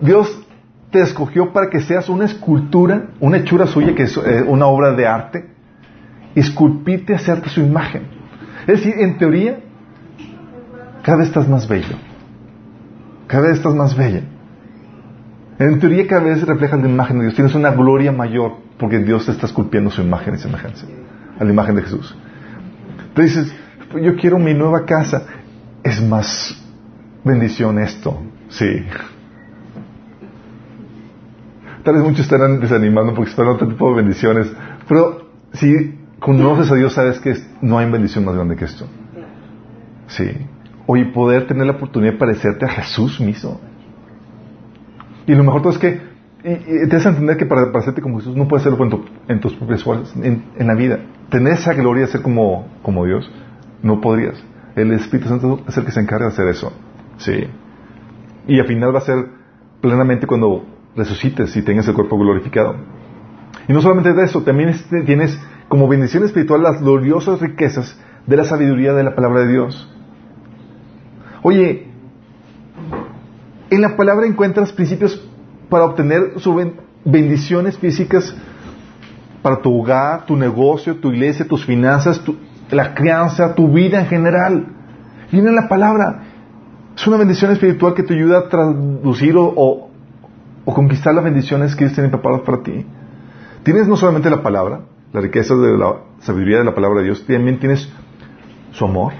Dios 0.01 0.47
te 0.91 1.01
escogió 1.01 1.53
para 1.53 1.71
que 1.71 1.81
seas 1.81 2.09
una 2.09 2.25
escultura, 2.25 3.09
una 3.21 3.39
hechura 3.39 3.67
suya, 3.67 3.95
que 3.95 4.05
es 4.05 4.17
eh, 4.17 4.45
una 4.47 4.67
obra 4.67 4.93
de 4.93 5.07
arte, 5.07 5.51
esculpirte, 6.35 7.15
hacerte 7.15 7.49
su 7.49 7.61
imagen. 7.61 8.03
Es 8.63 8.79
decir, 8.85 8.95
en 8.99 9.17
teoría, 9.19 9.61
cada 11.03 11.19
vez 11.19 11.29
estás 11.29 11.49
más 11.49 11.69
bello. 11.69 11.97
Cada 13.27 13.49
vez 13.49 13.59
estás 13.59 13.75
más 13.75 13.97
bella. 13.97 14.23
En 15.61 15.79
teoría, 15.79 16.07
cada 16.07 16.23
vez 16.23 16.43
reflejas 16.47 16.81
la 16.81 16.89
imagen 16.89 17.19
de 17.19 17.25
Dios. 17.25 17.35
Tienes 17.35 17.55
una 17.55 17.71
gloria 17.71 18.11
mayor 18.13 18.53
porque 18.79 18.99
Dios 18.99 19.27
te 19.27 19.33
está 19.33 19.45
esculpiendo 19.45 19.91
su 19.91 20.01
imagen 20.01 20.35
y 20.35 20.39
semejanza. 20.39 20.87
A 21.39 21.45
la 21.45 21.51
imagen 21.51 21.77
de 21.77 21.83
Jesús. 21.83 22.17
Entonces 23.09 23.45
dices, 23.45 23.55
yo 24.03 24.17
quiero 24.17 24.39
mi 24.39 24.55
nueva 24.55 24.87
casa. 24.87 25.27
Es 25.83 26.03
más 26.03 26.59
bendición 27.25 27.79
esto. 27.79 28.23
Sí. 28.49 28.87
Tal 31.83 31.95
vez 31.95 32.05
muchos 32.05 32.21
estarán 32.21 32.59
desanimando 32.59 33.13
porque 33.13 33.31
esperan 33.31 33.53
otro 33.53 33.69
tipo 33.69 33.91
de 33.91 33.97
bendiciones. 33.97 34.51
Pero 34.89 35.29
si 35.53 35.95
conoces 36.21 36.73
a 36.73 36.75
Dios, 36.75 36.95
sabes 36.95 37.21
que 37.21 37.35
no 37.61 37.79
hay 37.79 37.91
bendición 37.91 38.25
más 38.25 38.35
grande 38.35 38.57
que 38.57 38.65
esto. 38.65 38.87
Sí. 40.07 40.31
Oye, 40.87 41.05
poder 41.05 41.47
tener 41.47 41.67
la 41.67 41.73
oportunidad 41.73 42.13
de 42.13 42.19
parecerte 42.19 42.65
a 42.65 42.69
Jesús 42.69 43.21
mismo. 43.21 43.61
Y 45.27 45.35
lo 45.35 45.45
mejor 45.45 45.63
todo 45.63 45.73
es 45.73 45.79
que 45.79 46.11
y, 46.43 46.89
te 46.89 46.97
das 46.97 47.07
a 47.07 47.11
entender 47.11 47.37
que 47.37 47.47
para 47.47 47.71
parecerte 47.71 48.01
como 48.01 48.19
Jesús 48.19 48.35
no 48.35 48.49
puedes 48.49 48.67
hacerlo 48.67 49.03
en, 49.29 49.41
tus 49.41 49.55
propias 49.55 49.85
fuerzas, 49.85 50.15
en, 50.17 50.43
la 50.59 50.75
vida. 50.75 51.01
Tener 51.29 51.55
esa 51.55 51.75
gloria 51.75 52.07
de 52.07 52.13
ser 52.13 52.23
como, 52.23 52.67
como 52.83 53.05
Dios, 53.05 53.31
no 53.83 54.01
podrías. 54.01 54.43
El 54.75 54.93
Espíritu 54.93 55.29
Santo 55.29 55.61
es 55.69 55.77
el 55.77 55.85
que 55.85 55.93
se 55.93 56.01
encarga 56.01 56.27
de 56.27 56.33
hacer 56.33 56.49
eso. 56.49 56.73
Sí. 57.19 57.45
Y 58.47 58.59
al 58.59 58.67
final 58.67 58.95
va 58.95 58.99
a 58.99 59.03
ser 59.03 59.27
plenamente 59.81 60.27
cuando 60.27 60.65
resucites 60.97 61.55
y 61.57 61.63
tengas 61.63 61.87
el 61.89 61.95
cuerpo 61.95 62.19
glorificado. 62.19 62.77
Y 63.69 63.73
no 63.73 63.83
solamente 63.83 64.15
de 64.15 64.25
eso, 64.25 64.43
también 64.43 64.75
tienes 65.05 65.39
como 65.69 65.89
bendición 65.89 66.25
espiritual 66.25 66.63
las 66.63 66.81
gloriosas 66.81 67.41
riquezas 67.41 68.01
de 68.27 68.37
la 68.37 68.45
sabiduría 68.45 68.95
de 68.95 69.05
la 69.05 69.15
palabra 69.15 69.43
de 69.43 69.53
Dios. 69.53 69.95
Oye, 71.43 71.90
en 73.71 73.81
la 73.81 73.97
palabra 73.97 74.27
encuentras 74.27 74.73
principios 74.73 75.21
para 75.69 75.85
obtener 75.85 76.35
bendiciones 77.05 77.79
físicas 77.79 78.35
para 79.43 79.63
tu 79.63 79.81
hogar, 79.81 80.27
tu 80.27 80.37
negocio, 80.37 80.97
tu 80.97 81.13
iglesia, 81.13 81.47
tus 81.47 81.65
finanzas, 81.65 82.21
la 82.71 82.95
crianza, 82.95 83.55
tu 83.55 83.73
vida 83.73 84.01
en 84.01 84.07
general. 84.07 84.67
Viene 85.33 85.49
en 85.49 85.55
la 85.55 85.69
palabra. 85.69 86.23
Es 86.95 87.07
una 87.07 87.17
bendición 87.17 87.51
espiritual 87.53 87.95
que 87.95 88.03
te 88.03 88.15
ayuda 88.15 88.41
a 88.41 88.49
traducir 88.49 89.37
o, 89.37 89.91
o 90.65 90.75
conquistar 90.75 91.15
las 91.15 91.25
bendiciones 91.25 91.75
que 91.75 91.85
Dios 91.85 91.95
tiene 91.95 92.11
preparadas 92.11 92.45
para 92.45 92.63
ti. 92.63 92.85
Tienes 93.63 93.89
no 93.89 93.97
solamente 93.97 94.29
la 94.29 94.43
palabra, 94.43 94.81
la 95.13 95.21
riqueza 95.21 95.55
de 95.55 95.79
la 95.79 95.97
sabiduría 96.21 96.59
de 96.59 96.65
la 96.65 96.75
palabra 96.75 97.01
de 97.01 97.07
Dios, 97.07 97.25
también 97.27 97.59
tienes 97.59 97.89
su 98.73 98.85
amor, 98.85 99.13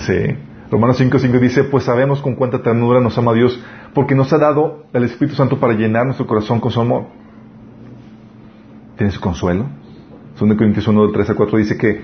Sí. 0.00 0.49
Romanos 0.70 1.00
5.5 1.00 1.40
dice, 1.40 1.64
pues 1.64 1.84
sabemos 1.84 2.22
con 2.22 2.36
cuánta 2.36 2.62
ternura 2.62 3.00
nos 3.00 3.18
ama 3.18 3.32
Dios, 3.32 3.60
porque 3.92 4.14
nos 4.14 4.32
ha 4.32 4.38
dado 4.38 4.84
el 4.92 5.02
Espíritu 5.02 5.34
Santo 5.34 5.58
para 5.58 5.72
llenar 5.72 6.04
nuestro 6.04 6.26
corazón 6.26 6.60
con 6.60 6.70
su 6.70 6.80
amor. 6.80 7.06
¿Tienes 8.96 9.18
consuelo? 9.18 9.66
2 10.38 10.56
Corintios 10.56 10.86
1, 10.86 11.02
del 11.02 11.12
3 11.12 11.30
a 11.30 11.34
4 11.34 11.58
dice 11.58 11.76
que 11.76 12.02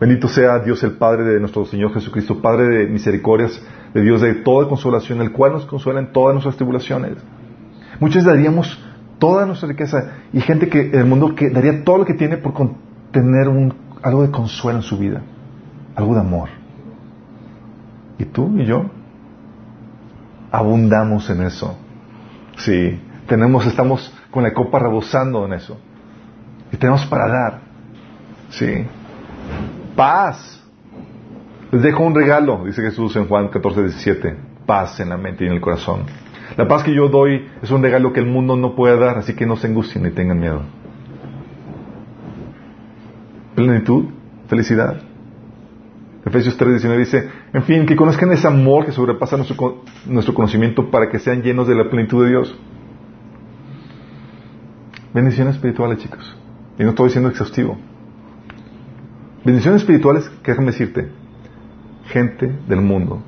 bendito 0.00 0.28
sea 0.28 0.60
Dios 0.60 0.82
el 0.82 0.92
Padre 0.92 1.24
de 1.24 1.40
nuestro 1.40 1.66
Señor 1.66 1.92
Jesucristo, 1.92 2.40
Padre 2.40 2.68
de 2.68 2.86
misericordias, 2.86 3.62
de 3.92 4.00
Dios 4.00 4.22
de 4.22 4.34
toda 4.36 4.66
consolación, 4.66 5.20
el 5.20 5.32
cual 5.32 5.52
nos 5.52 5.66
consuela 5.66 6.00
en 6.00 6.12
todas 6.12 6.32
nuestras 6.32 6.56
tribulaciones. 6.56 7.18
Muchos 8.00 8.24
daríamos 8.24 8.82
toda 9.18 9.44
nuestra 9.44 9.68
riqueza 9.68 10.12
y 10.32 10.40
gente 10.40 10.68
que 10.68 10.80
en 10.80 10.94
el 10.94 11.04
mundo 11.04 11.34
que 11.34 11.50
daría 11.50 11.84
todo 11.84 11.98
lo 11.98 12.04
que 12.06 12.14
tiene 12.14 12.38
por 12.38 12.54
tener 13.10 13.48
algo 14.02 14.22
de 14.22 14.30
consuelo 14.30 14.78
en 14.78 14.82
su 14.82 14.96
vida, 14.96 15.22
algo 15.94 16.14
de 16.14 16.20
amor. 16.20 16.55
¿Y 18.18 18.24
tú 18.24 18.58
y 18.58 18.64
yo? 18.64 18.86
Abundamos 20.50 21.28
en 21.30 21.42
eso. 21.42 21.76
Sí, 22.58 23.00
tenemos, 23.26 23.66
estamos 23.66 24.12
con 24.30 24.42
la 24.42 24.52
copa 24.52 24.78
rebosando 24.78 25.44
en 25.44 25.54
eso. 25.54 25.78
Y 26.72 26.76
tenemos 26.76 27.04
para 27.06 27.28
dar. 27.28 27.60
Sí. 28.50 28.86
Paz. 29.94 30.62
Les 31.72 31.82
dejo 31.82 32.04
un 32.04 32.14
regalo, 32.14 32.64
dice 32.64 32.82
Jesús 32.82 33.16
en 33.16 33.26
Juan 33.28 33.48
14, 33.48 33.82
17. 33.82 34.36
Paz 34.64 35.00
en 35.00 35.10
la 35.10 35.16
mente 35.16 35.44
y 35.44 35.48
en 35.48 35.54
el 35.54 35.60
corazón. 35.60 36.04
La 36.56 36.66
paz 36.66 36.84
que 36.84 36.94
yo 36.94 37.08
doy 37.08 37.48
es 37.60 37.70
un 37.70 37.82
regalo 37.82 38.12
que 38.12 38.20
el 38.20 38.26
mundo 38.26 38.56
no 38.56 38.74
puede 38.74 38.98
dar, 38.98 39.18
así 39.18 39.34
que 39.34 39.46
no 39.46 39.56
se 39.56 39.66
angustien 39.66 40.04
ni 40.04 40.10
tengan 40.10 40.38
miedo. 40.38 40.62
Plenitud, 43.54 44.06
felicidad. 44.48 45.00
Efesios 46.24 46.58
3:19 46.58 46.98
dice, 46.98 47.30
en 47.56 47.62
fin, 47.62 47.86
que 47.86 47.96
conozcan 47.96 48.30
ese 48.32 48.46
amor 48.46 48.84
que 48.84 48.92
sobrepasa 48.92 49.38
nuestro, 49.38 49.82
nuestro 50.04 50.34
conocimiento 50.34 50.90
para 50.90 51.08
que 51.08 51.18
sean 51.18 51.40
llenos 51.40 51.66
de 51.66 51.74
la 51.74 51.88
plenitud 51.88 52.22
de 52.22 52.28
Dios. 52.28 52.54
Bendiciones 55.14 55.54
espirituales, 55.54 55.98
chicos. 55.98 56.36
Y 56.78 56.82
no 56.82 56.90
estoy 56.90 57.06
diciendo 57.06 57.30
exhaustivo. 57.30 57.78
Bendiciones 59.42 59.80
espirituales, 59.80 60.28
que 60.42 60.50
déjame 60.50 60.72
decirte, 60.72 61.08
gente 62.08 62.54
del 62.68 62.82
mundo 62.82 63.22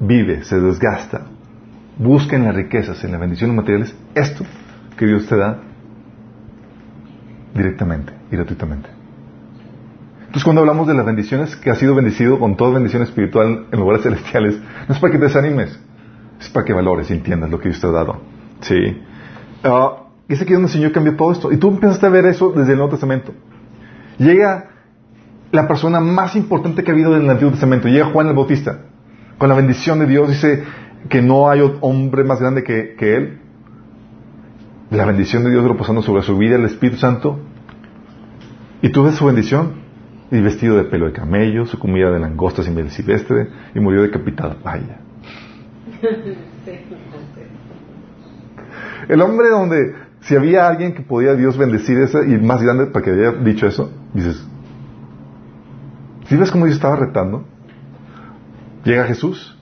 vive, 0.00 0.42
se 0.42 0.58
desgasta, 0.58 1.26
busca 1.98 2.36
en 2.36 2.44
las 2.44 2.54
riquezas, 2.54 3.04
en 3.04 3.12
las 3.12 3.20
bendiciones 3.20 3.54
materiales, 3.54 3.94
esto 4.14 4.46
que 4.96 5.04
Dios 5.04 5.26
te 5.26 5.36
da 5.36 5.60
directamente 7.54 8.14
y 8.32 8.36
gratuitamente. 8.36 8.88
Entonces 10.36 10.44
cuando 10.44 10.60
hablamos 10.60 10.86
de 10.86 10.92
las 10.92 11.06
bendiciones 11.06 11.56
que 11.56 11.70
ha 11.70 11.76
sido 11.76 11.94
bendecido 11.94 12.38
con 12.38 12.58
toda 12.58 12.72
bendición 12.72 13.00
espiritual 13.00 13.68
en 13.72 13.80
lugares 13.80 14.02
celestiales, 14.02 14.58
no 14.86 14.94
es 14.94 15.00
para 15.00 15.10
que 15.10 15.18
te 15.18 15.24
desanimes, 15.24 15.80
es 16.38 16.50
para 16.50 16.66
que 16.66 16.74
valores 16.74 17.08
y 17.08 17.14
entiendas 17.14 17.50
lo 17.50 17.58
que 17.58 17.70
Dios 17.70 17.80
te 17.80 17.86
ha 17.86 17.90
dado. 17.90 18.20
Sí. 18.60 19.00
Uh, 19.64 20.08
es 20.28 20.42
aquí 20.42 20.52
donde 20.52 20.66
el 20.66 20.72
Señor 20.74 20.92
cambió 20.92 21.16
todo 21.16 21.32
esto. 21.32 21.50
Y 21.52 21.56
tú 21.56 21.68
empezaste 21.68 22.04
a 22.04 22.10
ver 22.10 22.26
eso 22.26 22.52
desde 22.54 22.72
el 22.72 22.76
Nuevo 22.76 22.90
Testamento. 22.90 23.32
Llega 24.18 24.72
la 25.52 25.66
persona 25.66 26.00
más 26.00 26.36
importante 26.36 26.84
que 26.84 26.90
ha 26.90 26.92
habido 26.92 27.16
en 27.16 27.22
el 27.22 27.30
Antiguo 27.30 27.52
Testamento. 27.52 27.88
Llega 27.88 28.10
Juan 28.12 28.26
el 28.26 28.34
Bautista. 28.34 28.80
Con 29.38 29.48
la 29.48 29.54
bendición 29.54 30.00
de 30.00 30.06
Dios 30.06 30.28
dice 30.28 30.64
que 31.08 31.22
no 31.22 31.48
hay 31.48 31.62
hombre 31.80 32.24
más 32.24 32.40
grande 32.40 32.62
que, 32.62 32.94
que 32.98 33.16
él. 33.16 33.38
La 34.90 35.06
bendición 35.06 35.44
de 35.44 35.50
Dios 35.50 35.64
reposando 35.64 36.02
sobre 36.02 36.20
su 36.20 36.36
vida, 36.36 36.56
el 36.56 36.66
Espíritu 36.66 36.98
Santo. 36.98 37.40
Y 38.82 38.90
tú 38.90 39.02
ves 39.02 39.14
su 39.14 39.24
bendición 39.24 39.85
y 40.30 40.40
vestido 40.40 40.76
de 40.76 40.84
pelo 40.84 41.06
de 41.06 41.12
camello, 41.12 41.66
su 41.66 41.78
comida 41.78 42.10
de 42.10 42.18
langostas 42.18 42.66
y 42.66 42.70
miel 42.70 42.90
silvestre, 42.90 43.48
y 43.74 43.80
murió 43.80 44.02
decapitado. 44.02 44.56
Vaya. 44.62 44.98
El 49.08 49.20
hombre 49.22 49.50
donde, 49.50 49.94
si 50.20 50.34
había 50.34 50.66
alguien 50.66 50.94
que 50.94 51.02
podía 51.02 51.34
Dios 51.34 51.56
bendecir 51.56 51.98
esa, 51.98 52.24
y 52.24 52.38
más 52.38 52.60
grande 52.62 52.86
para 52.86 53.04
que 53.04 53.12
haya 53.12 53.32
dicho 53.32 53.66
eso, 53.68 53.92
dices, 54.12 54.44
¿sí 56.26 56.36
ves 56.36 56.50
cómo 56.50 56.64
Dios 56.64 56.76
estaba 56.76 56.96
retando? 56.96 57.44
Llega 58.84 59.04
Jesús. 59.04 59.56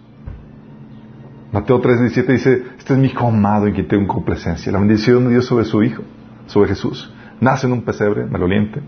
Mateo 1.53 1.81
3:17 1.81 2.27
dice, 2.27 2.63
este 2.79 2.95
es 2.95 2.99
mi 2.99 3.09
hijo 3.09 3.29
amado 3.29 3.67
en 3.67 3.75
quien 3.75 3.87
tengo 3.87 4.07
complacencia. 4.13 4.73
La 4.73 4.79
bendición 4.79 5.25
de 5.25 5.31
Dios 5.33 5.45
sobre 5.45 5.67
su 5.67 5.83
hijo, 5.83 6.03
sobre 6.47 6.71
Jesús. 6.71 7.13
Nace 7.41 7.67
en 7.67 7.75
un 7.75 7.83
pesebre 7.83 8.25
maloliente 8.27 8.81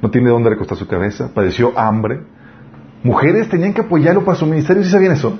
no 0.00 0.10
tiene 0.10 0.30
dónde 0.30 0.50
recostar 0.50 0.78
su 0.78 0.86
cabeza, 0.86 1.32
padeció 1.32 1.78
hambre. 1.78 2.20
Mujeres 3.02 3.48
tenían 3.48 3.72
que 3.74 3.82
apoyarlo 3.82 4.24
para 4.24 4.38
su 4.38 4.46
ministerio, 4.46 4.82
¿sí 4.82 4.90
sabían 4.90 5.12
eso? 5.12 5.38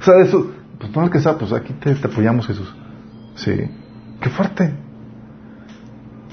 O 0.00 0.02
sea, 0.02 0.18
eso, 0.18 0.52
pues 0.78 0.94
no 0.94 1.10
que 1.10 1.18
pues 1.18 1.52
aquí 1.52 1.72
te, 1.74 1.90
apoyamos 2.06 2.46
Jesús. 2.46 2.74
Sí, 3.34 3.52
qué 4.20 4.30
fuerte. 4.30 4.72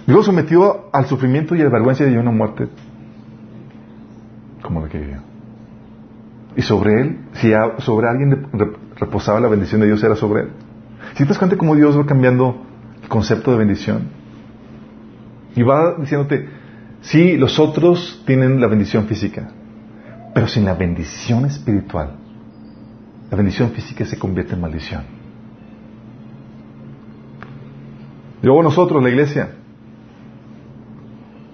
Dios 0.05 0.25
sometió 0.25 0.89
al 0.91 1.05
sufrimiento 1.05 1.55
y 1.55 1.61
a 1.61 1.65
la 1.65 1.69
vergüenza 1.69 2.03
de 2.03 2.17
una 2.17 2.31
muerte 2.31 2.67
como 4.61 4.81
la 4.81 4.89
que 4.89 4.99
vivió. 4.99 5.21
Y 6.55 6.61
sobre 6.61 7.01
él, 7.01 7.19
si 7.33 7.51
sobre 7.79 8.07
alguien 8.07 8.47
reposaba 8.97 9.39
la 9.39 9.47
bendición 9.47 9.81
de 9.81 9.87
Dios, 9.87 10.03
era 10.03 10.15
sobre 10.15 10.43
él. 10.43 10.49
Si 11.13 11.23
te 11.23 11.29
das 11.29 11.37
cuenta 11.37 11.57
cómo 11.57 11.75
Dios 11.75 11.97
va 11.97 12.05
cambiando 12.05 12.63
el 13.01 13.09
concepto 13.09 13.51
de 13.51 13.57
bendición, 13.57 14.23
Y 15.55 15.61
va 15.61 15.95
diciéndote, 15.99 16.49
sí, 17.03 17.37
los 17.37 17.59
otros 17.59 18.23
tienen 18.25 18.59
la 18.59 18.67
bendición 18.67 19.05
física, 19.05 19.49
pero 20.33 20.47
sin 20.47 20.65
la 20.65 20.73
bendición 20.73 21.45
espiritual, 21.45 22.15
la 23.29 23.37
bendición 23.37 23.71
física 23.71 24.05
se 24.05 24.17
convierte 24.17 24.55
en 24.55 24.61
maldición. 24.61 25.03
Luego 28.41 28.61
nosotros, 28.61 29.01
la 29.01 29.09
iglesia, 29.09 29.51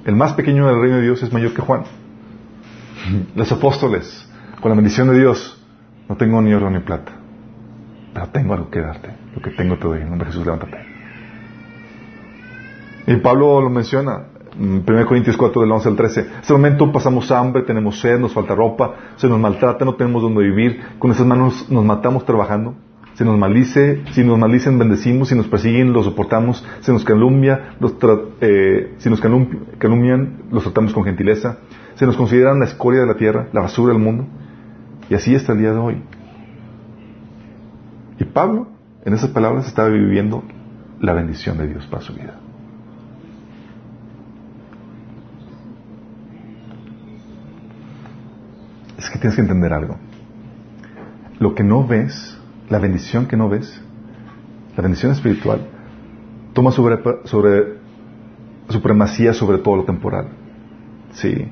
el 0.06 0.16
más 0.16 0.34
pequeño 0.34 0.66
del 0.68 0.82
reino 0.82 0.96
de 0.98 1.04
Dios 1.04 1.22
es 1.22 1.32
mayor 1.32 1.54
que 1.54 1.62
Juan. 1.62 1.84
Los 3.36 3.52
apóstoles, 3.52 4.28
con 4.60 4.70
la 4.70 4.76
bendición 4.76 5.08
de 5.10 5.20
Dios, 5.20 5.64
no 6.08 6.18
tengo 6.18 6.42
ni 6.42 6.54
oro 6.54 6.70
ni 6.72 6.80
plata, 6.80 7.12
pero 8.14 8.30
tengo 8.30 8.56
algo 8.56 8.70
que 8.72 8.82
darte. 8.82 9.10
Lo 9.36 9.42
que 9.42 9.52
tengo 9.52 9.78
te 9.78 9.88
doy. 9.88 10.02
En 10.02 10.10
nombre 10.10 10.26
de 10.26 10.32
Jesús, 10.32 10.46
levántate. 10.46 10.78
Y 13.06 13.16
Pablo 13.18 13.62
lo 13.62 13.70
menciona, 13.70 14.24
en 14.39 14.39
1 14.58 15.06
Corintios 15.06 15.38
4, 15.38 15.62
del 15.62 15.72
11 15.72 15.90
al 15.90 15.96
13. 15.96 16.20
En 16.22 16.28
este 16.42 16.54
momento 16.54 16.92
pasamos 16.92 17.32
hambre, 17.32 17.64
tenemos 17.64 18.00
sed, 18.00 18.20
nos 18.20 18.34
falta 18.34 18.56
ropa, 18.56 18.96
se 19.16 19.28
nos 19.28 19.40
maltrata, 19.40 19.86
no 19.86 19.96
tenemos 19.96 20.22
donde 20.22 20.44
vivir. 20.44 20.82
Con 20.98 21.12
esas 21.12 21.26
manos 21.26 21.70
nos 21.70 21.86
matamos 21.86 22.26
trabajando. 22.26 22.76
Se 23.14 23.26
nos 23.26 23.38
maldice, 23.38 24.02
si 24.12 24.24
nos 24.24 24.40
maldicen, 24.40 24.80
bendecimos, 24.80 25.28
si 25.28 25.36
nos 25.36 25.48
persiguen, 25.48 25.92
los 25.92 26.06
soportamos, 26.06 26.66
se 26.80 26.94
nos 26.94 27.04
calumnia, 27.04 27.76
eh, 28.40 28.94
si 28.98 29.10
nos 29.10 29.20
calumnian, 29.20 30.44
los 30.50 30.64
tratamos 30.64 30.94
con 30.94 31.04
gentileza, 31.04 31.58
se 31.96 32.06
nos 32.06 32.16
consideran 32.16 32.60
la 32.60 32.66
escoria 32.66 33.02
de 33.02 33.08
la 33.08 33.16
tierra, 33.16 33.50
la 33.52 33.60
basura 33.60 33.92
del 33.92 34.02
mundo, 34.02 34.26
y 35.10 35.16
así 35.16 35.36
hasta 35.36 35.52
el 35.52 35.60
día 35.60 35.74
de 35.74 35.80
hoy. 35.80 36.02
Y 38.20 38.24
Pablo, 38.24 38.68
en 39.04 39.14
esas 39.14 39.32
palabras, 39.32 39.68
estaba 39.68 39.90
viviendo 39.90 40.44
la 41.02 41.12
bendición 41.12 41.58
de 41.58 41.68
Dios 41.68 41.88
para 41.88 42.02
su 42.02 42.14
vida. 42.14 42.40
Es 49.00 49.10
que 49.10 49.18
tienes 49.18 49.36
que 49.36 49.42
entender 49.42 49.74
algo. 49.74 49.98
Lo 51.40 51.56
que 51.56 51.64
no 51.64 51.88
ves 51.88 52.40
la 52.70 52.80
bendición 52.80 53.28
que 53.28 53.36
no 53.36 53.50
ves, 53.50 53.82
la 54.76 54.84
bendición 54.84 55.12
espiritual, 55.12 55.68
toma 56.54 56.72
sobre, 56.72 57.00
sobre 57.26 57.80
supremacía 58.70 59.34
sobre 59.34 59.58
todo 59.58 59.78
lo 59.78 59.86
temporal. 59.86 60.28
Sí. 61.12 61.48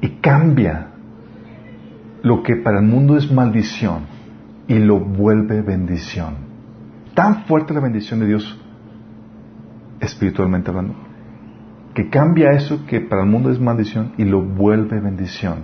Y 0.00 0.08
cambia 0.20 0.88
lo 2.22 2.42
que 2.42 2.56
para 2.56 2.80
el 2.80 2.86
mundo 2.86 3.16
es 3.16 3.30
maldición 3.30 4.06
y 4.66 4.78
lo 4.78 4.98
vuelve 4.98 5.62
bendición. 5.62 6.48
Tan 7.14 7.44
fuerte 7.44 7.74
la 7.74 7.80
bendición 7.80 8.20
de 8.20 8.26
Dios, 8.26 8.60
espiritualmente 10.00 10.70
hablando, 10.70 10.94
que 11.98 12.10
cambia 12.10 12.52
eso 12.52 12.86
que 12.86 13.00
para 13.00 13.24
el 13.24 13.28
mundo 13.28 13.50
es 13.50 13.58
maldición 13.58 14.12
y 14.16 14.24
lo 14.24 14.40
vuelve 14.40 15.00
bendición. 15.00 15.62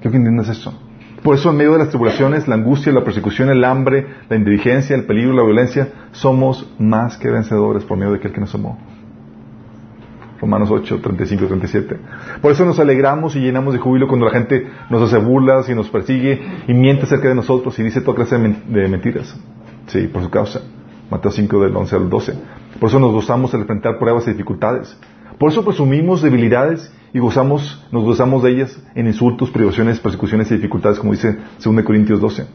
Quiero 0.00 0.12
que 0.12 0.16
entiendas 0.16 0.48
eso. 0.48 0.72
Por 1.22 1.34
eso 1.34 1.50
en 1.50 1.58
medio 1.58 1.72
de 1.72 1.80
las 1.80 1.90
tribulaciones, 1.90 2.48
la 2.48 2.54
angustia, 2.54 2.90
la 2.90 3.04
persecución, 3.04 3.50
el 3.50 3.62
hambre, 3.62 4.06
la 4.30 4.36
indiligencia, 4.36 4.96
el 4.96 5.04
peligro, 5.04 5.34
la 5.34 5.42
violencia, 5.42 5.88
somos 6.12 6.72
más 6.78 7.18
que 7.18 7.28
vencedores 7.28 7.84
por 7.84 7.98
medio 7.98 8.12
de 8.12 8.18
aquel 8.18 8.32
que 8.32 8.40
nos 8.40 8.54
amó. 8.54 8.78
Romanos 10.40 10.70
8, 10.70 11.00
35, 11.02 11.46
37. 11.46 11.96
Por 12.40 12.50
eso 12.50 12.64
nos 12.64 12.80
alegramos 12.80 13.36
y 13.36 13.40
llenamos 13.40 13.74
de 13.74 13.78
júbilo 13.78 14.08
cuando 14.08 14.24
la 14.24 14.32
gente 14.32 14.66
nos 14.88 15.02
hace 15.02 15.22
burlas 15.22 15.68
y 15.68 15.74
nos 15.74 15.90
persigue 15.90 16.40
y 16.66 16.72
miente 16.72 17.02
acerca 17.02 17.28
de 17.28 17.34
nosotros 17.34 17.78
y 17.78 17.82
dice 17.82 18.00
toda 18.00 18.16
clase 18.16 18.38
de 18.38 18.88
mentiras. 18.88 19.38
Sí, 19.88 20.06
por 20.06 20.22
su 20.22 20.30
causa. 20.30 20.62
Mateo 21.10 21.30
5 21.30 21.60
del 21.60 21.76
11 21.76 21.96
al 21.96 22.10
12. 22.10 22.34
Por 22.80 22.88
eso 22.88 22.98
nos 22.98 23.12
gozamos 23.12 23.54
al 23.54 23.60
enfrentar 23.60 23.98
pruebas 23.98 24.26
y 24.26 24.32
dificultades. 24.32 24.98
Por 25.38 25.50
eso 25.50 25.64
presumimos 25.64 26.22
debilidades 26.22 26.92
y 27.12 27.18
gozamos, 27.18 27.84
nos 27.90 28.04
gozamos 28.04 28.42
de 28.42 28.50
ellas 28.50 28.82
en 28.94 29.06
insultos, 29.06 29.50
privaciones, 29.50 30.00
persecuciones 30.00 30.50
y 30.50 30.56
dificultades, 30.56 30.98
como 30.98 31.12
dice 31.12 31.36
2 31.64 31.84
Corintios 31.84 32.20
12. 32.20 32.46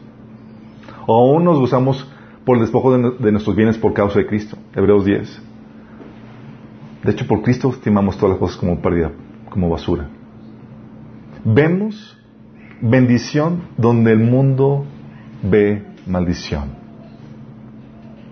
O 1.06 1.32
aún 1.32 1.44
nos 1.44 1.58
gozamos 1.58 2.10
por 2.44 2.56
el 2.56 2.62
despojo 2.62 2.96
de, 2.96 3.32
nuestros 3.32 3.54
bienes 3.54 3.78
por 3.78 3.92
causa 3.92 4.18
de 4.18 4.26
Cristo, 4.26 4.56
Hebreos 4.74 5.04
10. 5.04 5.42
De 7.04 7.12
hecho, 7.12 7.26
por 7.26 7.42
Cristo 7.42 7.70
estimamos 7.70 8.16
todas 8.16 8.30
las 8.30 8.38
cosas 8.38 8.56
como 8.56 8.80
pérdida, 8.80 9.12
como 9.48 9.68
basura. 9.68 10.08
Vemos 11.44 12.18
bendición 12.80 13.62
donde 13.76 14.12
el 14.12 14.18
mundo 14.18 14.84
ve 15.42 15.86
maldición. 16.06 16.79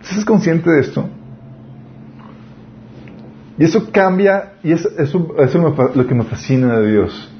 ¿Estás 0.08 0.24
consciente 0.24 0.70
de 0.70 0.80
esto? 0.80 1.08
Y 3.58 3.64
eso 3.64 3.90
cambia, 3.90 4.54
y 4.62 4.72
eso, 4.72 4.88
es 4.98 5.14
lo 5.14 6.06
que 6.06 6.14
me 6.14 6.24
fascina 6.24 6.78
de 6.78 6.92
Dios. 6.92 7.32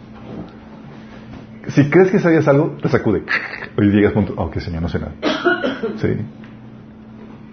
Si 1.69 1.89
crees 1.91 2.11
que 2.11 2.19
sabías 2.19 2.49
algo, 2.49 2.77
te 2.83 2.89
sacude. 2.89 3.23
Y 3.81 3.91
llegas 3.91 4.13
punto, 4.13 4.35
ok, 4.37 4.59
Señor, 4.59 4.83
no 4.83 4.89
sé 4.89 4.99
nada. 4.99 5.13
Sí. 5.97 6.09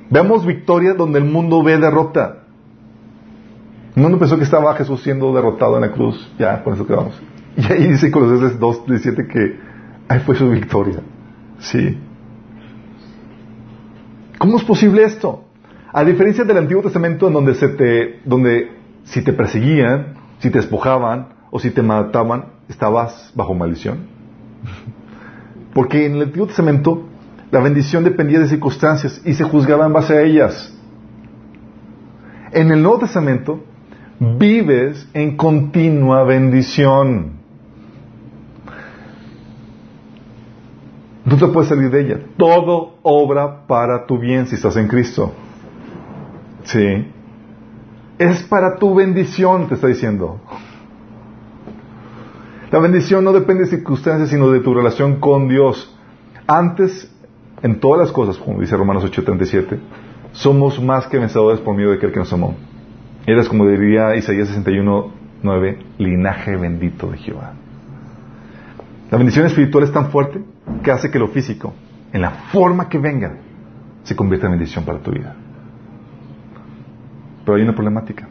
Veamos 0.10 0.46
victoria 0.46 0.96
donde 0.96 1.20
el 1.20 1.26
mundo 1.26 1.64
ve 1.64 1.78
derrota. 1.78 2.40
El 3.96 4.02
mundo 4.02 4.18
pensó 4.18 4.38
que 4.38 4.44
estaba 4.44 4.74
Jesús 4.76 5.02
siendo 5.04 5.34
derrotado 5.34 5.76
en 5.76 5.82
la 5.82 5.92
cruz. 5.92 6.32
Ya, 6.40 6.64
con 6.64 6.74
eso 6.74 6.88
quedamos. 6.88 7.22
Y 7.56 7.72
ahí 7.72 7.88
dice 7.88 8.10
Colosenses 8.12 8.60
2, 8.60 8.88
17 8.88 9.28
que 9.28 9.60
ahí 10.08 10.20
fue 10.20 10.36
su 10.36 10.50
victoria. 10.50 11.00
Sí. 11.60 11.98
¿Cómo 14.46 14.58
es 14.60 14.64
posible 14.64 15.04
esto? 15.04 15.44
A 15.92 16.04
diferencia 16.04 16.44
del 16.44 16.60
Antiguo 16.60 16.84
Testamento 16.84 17.28
en 17.28 17.34
donde 17.34 17.56
se 17.56 17.68
te, 17.68 18.20
donde 18.26 18.70
si 19.04 19.24
te 19.24 19.34
perseguían, 19.34 20.18
si 20.38 20.52
te 20.52 20.60
despojaban 20.60 21.30
o 21.50 21.58
si 21.60 21.72
te 21.72 21.82
mataban, 21.82 22.46
estabas 22.70 23.32
bajo 23.34 23.56
maldición. 23.56 24.02
Porque 25.74 26.06
en 26.06 26.18
el 26.18 26.22
Antiguo 26.22 26.46
Testamento 26.46 27.08
la 27.50 27.60
bendición 27.60 28.04
dependía 28.04 28.38
de 28.38 28.48
circunstancias 28.48 29.20
y 29.26 29.34
se 29.34 29.46
juzgaba 29.46 29.88
en 29.88 29.94
base 29.94 30.16
a 30.16 30.22
ellas. 30.22 30.72
En 32.52 32.70
el 32.70 32.84
Nuevo 32.84 33.00
Testamento 33.00 33.64
vives 34.20 35.10
en 35.16 35.38
continua 35.38 36.24
bendición. 36.24 37.40
No 41.26 41.38
te 41.38 41.48
puedes 41.48 41.70
salir 41.70 41.90
de 41.90 42.02
ella. 42.02 42.20
Todo 42.38 42.98
obra 43.02 43.66
para 43.66 44.06
tu 44.06 44.20
bien 44.20 44.46
si 44.46 44.56
estás 44.56 44.78
en 44.78 44.88
Cristo. 44.88 45.34
Sí. 46.64 47.12
Es 48.20 48.44
para 48.44 48.78
tu 48.78 48.94
bendición, 48.94 49.68
te 49.68 49.74
está 49.74 49.88
diciendo. 49.88 50.40
La 52.72 52.80
bendición 52.80 53.24
no 53.24 53.34
depende 53.34 53.64
de 53.64 53.70
circunstancias, 53.70 54.30
sino 54.30 54.52
de 54.52 54.60
tu 54.60 54.74
relación 54.74 55.20
con 55.20 55.48
Dios. 55.48 55.98
Antes, 56.46 57.12
en 57.64 57.80
todas 57.80 58.02
las 58.02 58.12
cosas, 58.12 58.38
como 58.38 58.62
dice 58.62 58.78
Romanos 58.78 59.04
8:37, 59.04 59.80
somos 60.32 60.80
más 60.82 61.08
que 61.08 61.18
vencedores 61.18 61.60
por 61.60 61.76
medio 61.76 61.90
de 61.90 61.98
aquel 61.98 62.12
que 62.12 62.20
nos 62.20 62.32
amó. 62.34 62.56
Eres, 63.26 63.50
como 63.50 63.68
diría 63.68 64.16
Isaías 64.16 64.50
61:9, 64.50 65.78
linaje 65.98 66.56
bendito 66.56 67.08
de 67.08 67.18
Jehová. 67.18 67.54
La 69.10 69.18
bendición 69.18 69.48
espiritual 69.48 69.84
es 69.86 69.92
tan 69.92 70.12
fuerte 70.12 70.55
que 70.84 70.92
hace 70.92 71.12
que 71.12 71.20
lo 71.20 71.28
físico, 71.30 71.74
en 72.12 72.22
la 72.22 72.32
forma 72.52 72.90
que 72.90 72.98
venga, 72.98 73.38
se 74.04 74.16
convierta 74.16 74.48
en 74.48 74.54
bendición 74.54 74.86
para 74.86 75.00
tu 75.00 75.12
vida. 75.12 75.36
Pero 77.44 77.58
hay 77.58 77.64
una 77.64 77.74
problemática. 77.74 78.28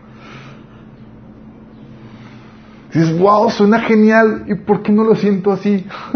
Dices, 2.92 3.18
wow, 3.18 3.50
suena 3.50 3.80
genial, 3.80 4.44
¿y 4.46 4.54
por 4.54 4.82
qué 4.82 4.92
no 4.92 5.02
lo 5.04 5.16
siento 5.16 5.50
así? 5.52 5.84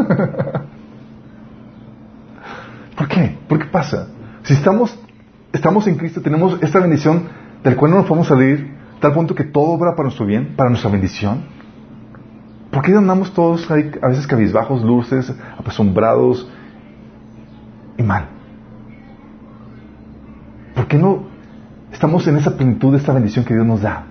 ¿Por 2.97 3.09
qué? 3.09 3.37
¿Por 3.49 3.59
qué 3.59 3.65
pasa? 3.67 4.09
Si 4.45 4.55
estamos, 4.55 4.97
estamos 5.53 5.89
en 5.89 5.97
Cristo, 5.97 6.21
tenemos 6.21 6.59
esta 6.63 6.79
bendición 6.79 7.25
del 7.65 7.77
cual 7.77 7.91
no 7.91 7.99
nos 7.99 8.07
podemos 8.07 8.29
salir, 8.29 8.73
tal 9.01 9.13
punto 9.13 9.35
que 9.35 9.45
todo 9.45 9.67
obra 9.67 9.93
para 9.93 10.05
nuestro 10.05 10.25
bien, 10.27 10.55
para 10.57 10.71
nuestra 10.71 10.91
bendición. 10.91 11.58
¿Por 12.71 12.83
qué 12.83 12.93
andamos 12.95 13.33
todos 13.33 13.71
a 13.71 13.75
veces 13.75 14.27
cabizbajos, 14.27 14.83
luces, 14.83 15.33
asombrados 15.65 16.49
y 17.97 18.03
mal? 18.03 18.29
¿Por 20.75 20.87
qué 20.87 20.99
no 20.99 21.39
Estamos 21.99 22.27
en 22.29 22.37
esa 22.37 22.57
plenitud 22.57 22.93
de 22.93 22.99
esta 22.99 23.13
bendición 23.13 23.45
que 23.45 23.55
Dios 23.55 23.67
nos 23.67 23.83
da. 23.83 24.05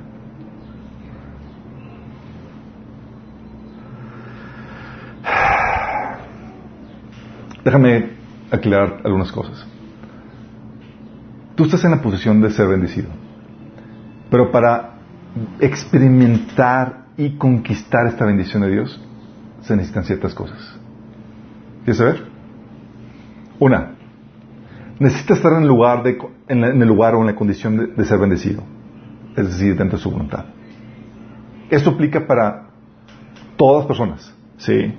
Déjame 7.63 8.09
aclarar 8.51 9.01
algunas 9.05 9.31
cosas. 9.31 9.65
Tú 11.55 11.63
estás 11.63 11.83
en 11.85 11.91
la 11.91 12.01
posición 12.01 12.41
de 12.41 12.49
ser 12.51 12.67
bendecido, 12.67 13.07
pero 14.29 14.51
para 14.51 14.95
experimentar 15.61 17.05
y 17.17 17.37
conquistar 17.37 18.05
esta 18.07 18.25
bendición 18.25 18.61
de 18.61 18.71
Dios 18.71 19.01
se 19.61 19.75
necesitan 19.75 20.03
ciertas 20.03 20.33
cosas. 20.33 20.79
¿Quieres 21.83 21.97
saber? 21.97 22.23
Una, 23.59 23.95
necesita 24.99 25.33
estar 25.33 25.53
en 25.53 25.63
el 25.63 25.67
lugar, 25.67 26.03
de, 26.03 26.17
en, 26.47 26.63
el 26.63 26.87
lugar 26.87 27.15
o 27.15 27.21
en 27.21 27.27
la 27.27 27.35
condición 27.35 27.75
de, 27.75 27.87
de 27.87 28.05
ser 28.05 28.19
bendecido. 28.19 28.63
Es 29.35 29.47
decir, 29.47 29.75
dentro 29.75 29.97
de 29.97 30.03
su 30.03 30.11
voluntad. 30.11 30.45
Esto 31.69 31.91
aplica 31.91 32.25
para 32.25 32.69
todas 33.55 33.79
las 33.79 33.87
personas. 33.87 34.35
¿sí? 34.57 34.93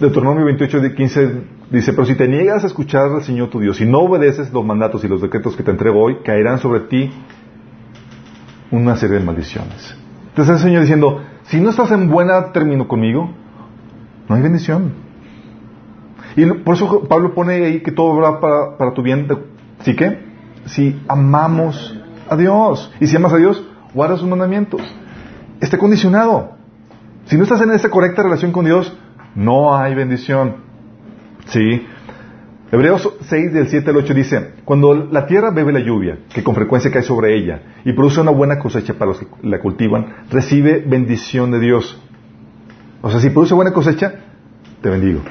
Deuteronomio 0.00 0.44
28, 0.44 0.80
de 0.80 0.94
15 0.94 1.42
dice, 1.70 1.92
pero 1.92 2.06
si 2.06 2.14
te 2.14 2.28
niegas 2.28 2.64
a 2.64 2.66
escuchar 2.68 3.10
al 3.12 3.22
Señor 3.22 3.50
tu 3.50 3.60
Dios 3.60 3.80
y 3.80 3.86
no 3.86 4.00
obedeces 4.00 4.52
los 4.52 4.64
mandatos 4.64 5.04
y 5.04 5.08
los 5.08 5.20
decretos 5.20 5.56
que 5.56 5.62
te 5.62 5.70
entrego 5.70 6.00
hoy, 6.00 6.18
caerán 6.24 6.58
sobre 6.58 6.80
ti 6.80 7.10
una 8.70 8.96
serie 8.96 9.18
de 9.18 9.24
maldiciones. 9.24 10.05
Entonces 10.36 10.56
el 10.56 10.62
Señor 10.62 10.82
diciendo, 10.82 11.22
si 11.44 11.58
no 11.60 11.70
estás 11.70 11.90
en 11.92 12.10
buena 12.10 12.52
término 12.52 12.86
conmigo, 12.86 13.30
no 14.28 14.34
hay 14.34 14.42
bendición. 14.42 14.92
Y 16.36 16.44
por 16.44 16.74
eso 16.74 17.04
Pablo 17.08 17.32
pone 17.32 17.54
ahí 17.54 17.80
que 17.80 17.90
todo 17.90 18.20
va 18.20 18.38
para, 18.38 18.76
para 18.76 18.92
tu 18.92 19.00
bien. 19.00 19.26
¿Sí 19.80 19.96
que? 19.96 20.26
Si 20.66 21.00
amamos 21.08 21.98
a 22.28 22.36
Dios. 22.36 22.92
Y 23.00 23.06
si 23.06 23.16
amas 23.16 23.32
a 23.32 23.38
Dios, 23.38 23.66
guarda 23.94 24.18
sus 24.18 24.28
mandamientos. 24.28 24.82
Está 25.58 25.78
condicionado. 25.78 26.50
Si 27.24 27.38
no 27.38 27.44
estás 27.44 27.62
en 27.62 27.70
esa 27.70 27.88
correcta 27.88 28.22
relación 28.22 28.52
con 28.52 28.66
Dios, 28.66 28.94
no 29.34 29.74
hay 29.74 29.94
bendición. 29.94 30.56
¿Sí? 31.46 31.86
Hebreos 32.76 33.10
6 33.22 33.54
del 33.54 33.68
7 33.68 33.88
al 33.88 33.96
8 33.96 34.12
dice, 34.12 34.50
cuando 34.66 34.92
la 34.94 35.26
tierra 35.26 35.50
bebe 35.50 35.72
la 35.72 35.80
lluvia, 35.80 36.18
que 36.34 36.44
con 36.44 36.54
frecuencia 36.54 36.90
cae 36.90 37.02
sobre 37.02 37.34
ella, 37.34 37.80
y 37.86 37.94
produce 37.94 38.20
una 38.20 38.32
buena 38.32 38.58
cosecha 38.58 38.92
para 38.92 39.12
los 39.12 39.18
que 39.18 39.26
la 39.44 39.60
cultivan, 39.60 40.26
recibe 40.30 40.84
bendición 40.86 41.52
de 41.52 41.60
Dios. 41.60 41.98
O 43.00 43.10
sea, 43.10 43.18
si 43.20 43.30
produce 43.30 43.54
buena 43.54 43.72
cosecha, 43.72 44.16
te 44.82 44.90
bendigo. 44.90 45.22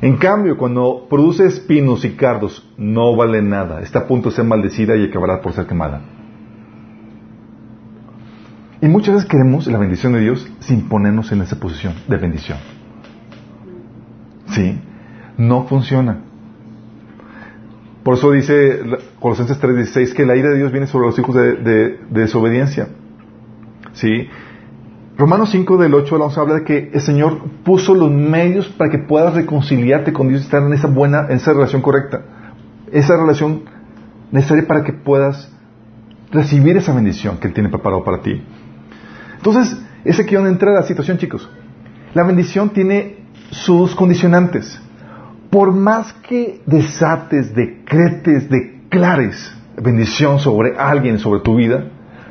En 0.00 0.16
cambio, 0.16 0.56
cuando 0.56 1.06
produce 1.10 1.44
espinos 1.44 2.06
y 2.06 2.16
cardos, 2.16 2.66
no 2.78 3.14
vale 3.14 3.42
nada. 3.42 3.82
Está 3.82 3.98
a 3.98 4.06
punto 4.06 4.30
de 4.30 4.36
ser 4.36 4.46
maldecida 4.46 4.96
y 4.96 5.04
acabará 5.04 5.42
por 5.42 5.52
ser 5.52 5.66
quemada. 5.66 6.00
Y 8.80 8.88
muchas 8.88 9.16
veces 9.16 9.28
queremos 9.28 9.66
la 9.66 9.76
bendición 9.76 10.14
de 10.14 10.20
Dios 10.20 10.50
sin 10.60 10.88
ponernos 10.88 11.30
en 11.32 11.42
esa 11.42 11.60
posición 11.60 11.92
de 12.08 12.16
bendición. 12.16 12.56
¿Sí? 14.46 14.87
No 15.38 15.64
funciona. 15.66 16.18
Por 18.02 18.14
eso 18.14 18.30
dice 18.32 18.80
Colosenses 19.20 19.58
3:16 19.60 20.14
que 20.14 20.26
la 20.26 20.36
ira 20.36 20.50
de 20.50 20.58
Dios 20.58 20.72
viene 20.72 20.86
sobre 20.86 21.06
los 21.06 21.18
hijos 21.18 21.34
de 21.34 22.00
desobediencia. 22.10 22.88
¿Sí? 23.92 24.28
Romanos 25.18 25.50
5 25.50 25.78
del 25.78 25.94
8 25.94 26.14
al 26.14 26.22
11 26.22 26.40
habla 26.40 26.54
de 26.54 26.64
que 26.64 26.90
el 26.94 27.00
Señor 27.00 27.40
puso 27.64 27.92
los 27.92 28.08
medios 28.08 28.68
para 28.68 28.88
que 28.88 28.98
puedas 28.98 29.34
reconciliarte 29.34 30.12
con 30.12 30.28
Dios 30.28 30.42
y 30.42 30.44
estar 30.44 30.62
en 30.62 30.72
esa 30.72 30.86
buena, 30.86 31.26
en 31.28 31.36
esa 31.36 31.52
relación 31.52 31.82
correcta. 31.82 32.22
Esa 32.92 33.16
relación 33.16 33.62
necesaria 34.30 34.66
para 34.68 34.84
que 34.84 34.92
puedas 34.92 35.52
recibir 36.30 36.76
esa 36.76 36.94
bendición 36.94 37.38
que 37.38 37.48
Él 37.48 37.54
tiene 37.54 37.68
preparado 37.68 38.04
para 38.04 38.22
ti. 38.22 38.40
Entonces, 39.36 39.76
es 40.04 40.20
aquí 40.20 40.36
donde 40.36 40.50
entra 40.50 40.72
la 40.72 40.84
situación, 40.84 41.18
chicos. 41.18 41.50
La 42.14 42.22
bendición 42.22 42.70
tiene 42.70 43.24
sus 43.50 43.96
condicionantes. 43.96 44.80
Por 45.50 45.72
más 45.72 46.12
que 46.12 46.60
desates, 46.66 47.54
decretes, 47.54 48.48
declares 48.50 49.54
bendición 49.76 50.38
sobre 50.40 50.76
alguien, 50.76 51.18
sobre 51.18 51.40
tu 51.40 51.56
vida, 51.56 51.84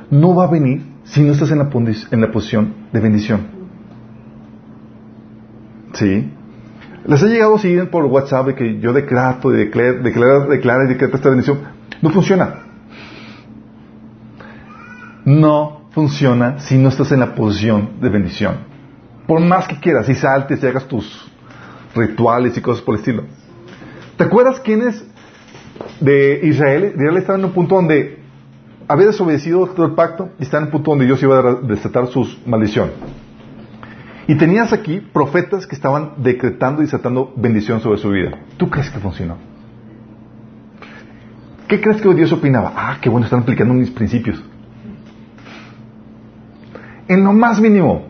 no 0.09 0.35
va 0.35 0.45
a 0.45 0.47
venir 0.47 0.83
si 1.03 1.21
no 1.21 1.33
estás 1.33 1.51
en 1.51 1.59
la, 1.59 1.69
posición 2.31 2.73
de 2.91 2.99
bendición. 2.99 3.47
¿Sí? 5.93 6.31
Les 7.05 7.23
ha 7.23 7.27
llegado 7.27 7.57
seguir 7.57 7.89
por 7.89 8.05
WhatsApp 8.05 8.49
que 8.55 8.79
yo 8.79 8.91
decreto, 8.91 9.53
y 9.53 9.57
declaro, 9.57 10.47
declaro 10.49 10.83
y 10.83 10.87
decreto 10.87 11.15
esta 11.15 11.29
bendición. 11.29 11.59
No 12.01 12.09
funciona. 12.09 12.55
No 15.23 15.87
funciona 15.91 16.59
si 16.59 16.77
no 16.77 16.89
estás 16.89 17.11
en 17.11 17.21
la 17.21 17.33
posición 17.33 18.01
de 18.01 18.09
bendición. 18.09 18.55
Por 19.25 19.39
más 19.39 19.67
que 19.67 19.79
quieras, 19.79 20.07
y 20.09 20.15
saltes 20.15 20.61
y 20.61 20.67
hagas 20.67 20.87
tus 20.87 21.31
rituales 21.95 22.57
y 22.57 22.61
cosas 22.61 22.83
por 22.83 22.95
el 22.95 22.99
estilo. 22.99 23.23
¿Te 24.17 24.23
acuerdas 24.23 24.59
quiénes 24.59 25.03
de 25.99 26.41
Israel? 26.43 26.93
Israel 26.95 27.17
estaba 27.17 27.37
en 27.37 27.45
un 27.45 27.51
punto 27.51 27.75
donde 27.75 28.19
había 28.87 29.07
desobedecido 29.07 29.67
todo 29.67 29.85
el 29.85 29.93
pacto 29.93 30.29
y 30.39 30.43
estaba 30.43 30.61
en 30.61 30.67
un 30.67 30.71
punto 30.71 30.91
donde 30.91 31.05
Dios 31.05 31.21
iba 31.21 31.39
a 31.39 31.55
desatar 31.55 32.07
su 32.07 32.27
maldición. 32.45 32.91
Y 34.27 34.35
tenías 34.35 34.73
aquí 34.73 34.99
profetas 34.99 35.65
que 35.67 35.75
estaban 35.75 36.13
decretando 36.17 36.81
y 36.81 36.85
desatando 36.85 37.33
bendición 37.35 37.79
sobre 37.79 37.97
su 37.97 38.09
vida. 38.09 38.37
¿Tú 38.57 38.69
crees 38.69 38.89
que 38.89 38.99
funcionó? 38.99 39.37
¿Qué 41.67 41.81
crees 41.81 42.01
que 42.01 42.13
Dios 42.13 42.31
opinaba? 42.31 42.73
Ah, 42.75 42.97
qué 43.01 43.09
bueno, 43.09 43.25
están 43.25 43.41
aplicando 43.41 43.73
mis 43.73 43.91
principios. 43.91 44.41
En 47.07 47.23
lo 47.23 47.33
más 47.33 47.59
mínimo. 47.61 48.07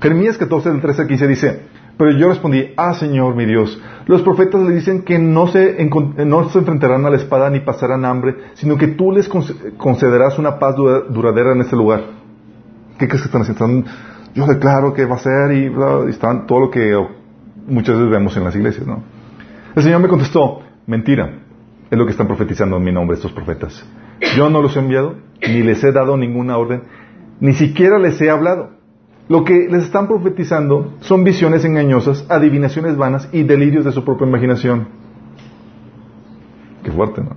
Jeremías 0.00 0.38
14, 0.38 0.70
del 0.70 0.80
13 0.80 1.02
al 1.02 1.08
15 1.08 1.26
dice, 1.26 1.62
pero 1.98 2.12
yo 2.12 2.28
respondí, 2.28 2.72
ah 2.76 2.94
Señor 2.94 3.34
mi 3.34 3.44
Dios, 3.44 3.78
los 4.06 4.22
profetas 4.22 4.62
le 4.62 4.72
dicen 4.74 5.02
que 5.02 5.18
no 5.18 5.48
se, 5.48 5.76
no 6.24 6.48
se 6.48 6.58
enfrentarán 6.60 7.04
a 7.04 7.10
la 7.10 7.16
espada 7.16 7.50
ni 7.50 7.60
pasarán 7.60 8.04
hambre, 8.04 8.36
sino 8.54 8.78
que 8.78 8.86
tú 8.86 9.12
les 9.12 9.28
conce- 9.28 9.76
concederás 9.76 10.38
una 10.38 10.58
paz 10.58 10.76
dura- 10.76 11.00
duradera 11.10 11.52
en 11.52 11.60
este 11.60 11.76
lugar. 11.76 12.04
¿Qué 12.98 13.06
crees 13.08 13.22
que 13.22 13.26
están 13.28 13.42
haciendo? 13.42 13.88
Yo 14.34 14.46
declaro 14.46 14.94
que 14.94 15.04
va 15.06 15.16
a 15.16 15.18
ser 15.18 15.52
y, 15.52 15.68
bla, 15.68 16.04
y 16.06 16.10
están 16.10 16.46
todo 16.46 16.60
lo 16.60 16.70
que 16.70 16.94
muchas 17.66 17.96
veces 17.96 18.10
vemos 18.10 18.36
en 18.36 18.44
las 18.44 18.54
iglesias, 18.56 18.86
¿no? 18.86 19.02
El 19.74 19.82
Señor 19.82 20.00
me 20.00 20.08
contestó, 20.08 20.60
mentira, 20.86 21.40
es 21.90 21.98
lo 21.98 22.04
que 22.04 22.12
están 22.12 22.26
profetizando 22.26 22.76
en 22.76 22.84
mi 22.84 22.92
nombre 22.92 23.16
estos 23.16 23.32
profetas. 23.32 23.84
Yo 24.36 24.50
no 24.50 24.62
los 24.62 24.76
he 24.76 24.80
enviado, 24.80 25.16
ni 25.42 25.62
les 25.62 25.82
he 25.84 25.92
dado 25.92 26.16
ninguna 26.16 26.56
orden, 26.58 26.82
ni 27.40 27.52
siquiera 27.54 27.98
les 27.98 28.20
he 28.20 28.30
hablado. 28.30 28.77
Lo 29.28 29.44
que 29.44 29.68
les 29.68 29.84
están 29.84 30.08
profetizando 30.08 30.94
son 31.00 31.22
visiones 31.22 31.64
engañosas, 31.64 32.24
adivinaciones 32.30 32.96
vanas 32.96 33.28
y 33.32 33.42
delirios 33.42 33.84
de 33.84 33.92
su 33.92 34.04
propia 34.04 34.26
imaginación. 34.26 34.88
Qué 36.82 36.90
fuerte, 36.90 37.22
¿no? 37.22 37.36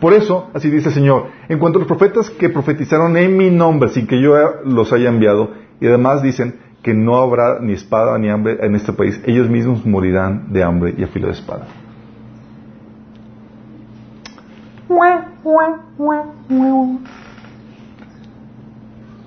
Por 0.00 0.14
eso, 0.14 0.50
así 0.52 0.68
dice 0.68 0.88
el 0.88 0.94
Señor, 0.94 1.26
en 1.48 1.60
cuanto 1.60 1.78
a 1.78 1.80
los 1.80 1.86
profetas 1.86 2.28
que 2.28 2.48
profetizaron 2.48 3.16
en 3.16 3.36
mi 3.36 3.50
nombre 3.50 3.90
sin 3.90 4.08
que 4.08 4.20
yo 4.20 4.34
los 4.64 4.92
haya 4.92 5.08
enviado, 5.08 5.52
y 5.80 5.86
además 5.86 6.22
dicen 6.22 6.56
que 6.82 6.92
no 6.92 7.18
habrá 7.18 7.60
ni 7.60 7.74
espada 7.74 8.18
ni 8.18 8.28
hambre 8.28 8.58
en 8.60 8.74
este 8.74 8.92
país, 8.92 9.22
ellos 9.24 9.48
mismos 9.48 9.86
morirán 9.86 10.52
de 10.52 10.64
hambre 10.64 10.94
y 10.98 11.04
a 11.04 11.06
filo 11.06 11.28
de 11.28 11.34
espada. 11.34 11.68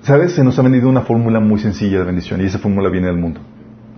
¿Sabes? 0.06 0.36
Se 0.36 0.44
nos 0.44 0.56
ha 0.56 0.62
vendido 0.62 0.88
una 0.88 1.00
fórmula 1.00 1.40
muy 1.40 1.58
sencilla 1.58 1.98
de 1.98 2.04
bendición 2.04 2.40
y 2.40 2.44
esa 2.44 2.60
fórmula 2.60 2.88
viene 2.90 3.08
del 3.08 3.16
mundo. 3.16 3.40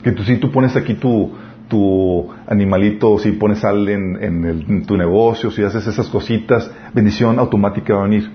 Que 0.03 0.13
tú, 0.13 0.25
si 0.25 0.39
tú 0.39 0.51
pones 0.51 0.75
aquí 0.75 0.95
tu, 0.95 1.33
tu 1.69 2.31
animalito, 2.47 3.19
si 3.19 3.33
pones 3.33 3.59
sal 3.59 3.87
en, 3.91 4.17
en 4.23 4.87
tu 4.87 4.97
negocio, 4.97 5.51
si 5.51 5.63
haces 5.63 5.87
esas 5.87 6.09
cositas, 6.09 6.71
bendición 6.95 7.39
automática 7.39 7.93
va 7.93 8.01
a 8.01 8.05
venir. 8.05 8.31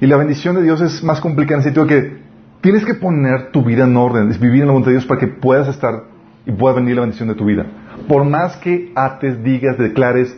Y 0.00 0.08
la 0.08 0.16
bendición 0.16 0.56
de 0.56 0.64
Dios 0.64 0.80
es 0.80 1.04
más 1.04 1.20
complicada 1.20 1.54
en 1.54 1.58
el 1.60 1.64
sentido 1.72 1.86
que 1.86 2.16
tienes 2.60 2.84
que 2.84 2.94
poner 2.94 3.52
tu 3.52 3.62
vida 3.62 3.84
en 3.84 3.96
orden, 3.96 4.28
es 4.28 4.40
vivir 4.40 4.62
en 4.62 4.66
la 4.66 4.72
voluntad 4.72 4.90
de 4.90 4.96
Dios 4.96 5.06
para 5.06 5.20
que 5.20 5.28
puedas 5.28 5.68
estar 5.68 6.06
y 6.44 6.50
pueda 6.50 6.74
venir 6.74 6.96
la 6.96 7.02
bendición 7.02 7.28
de 7.28 7.36
tu 7.36 7.44
vida. 7.44 7.64
Por 8.08 8.24
más 8.24 8.56
que 8.56 8.90
ates, 8.96 9.40
digas, 9.44 9.78
declares, 9.78 10.36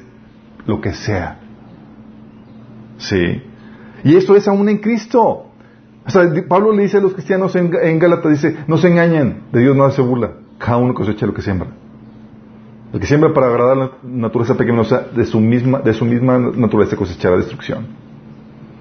lo 0.66 0.82
que 0.82 0.92
sea. 0.92 1.38
Sí. 2.98 3.42
Y 4.04 4.14
esto 4.16 4.36
es 4.36 4.46
aún 4.46 4.68
en 4.68 4.76
Cristo. 4.76 5.45
O 6.06 6.10
sea, 6.10 6.22
Pablo 6.48 6.72
le 6.72 6.82
dice 6.82 6.98
a 6.98 7.00
los 7.00 7.14
cristianos 7.14 7.56
en, 7.56 7.74
en 7.82 7.98
Gálatas, 7.98 8.30
dice, 8.30 8.56
no 8.68 8.76
se 8.76 8.88
engañen, 8.88 9.42
de 9.52 9.60
Dios 9.60 9.76
nada 9.76 9.90
se 9.90 10.02
burla, 10.02 10.32
cada 10.58 10.76
uno 10.76 10.94
cosecha 10.94 11.26
lo 11.26 11.34
que 11.34 11.42
siembra. 11.42 11.68
El 12.92 13.00
que 13.00 13.06
siembra 13.06 13.32
para 13.34 13.48
agradar 13.48 13.76
la 13.76 13.90
naturaleza 14.04 14.54
pecaminosa, 14.54 15.06
de 15.14 15.26
su 15.26 15.40
misma, 15.40 15.80
de 15.80 15.92
su 15.92 16.04
misma 16.04 16.38
naturaleza 16.38 16.96
cosechará 16.96 17.36
destrucción. 17.36 17.86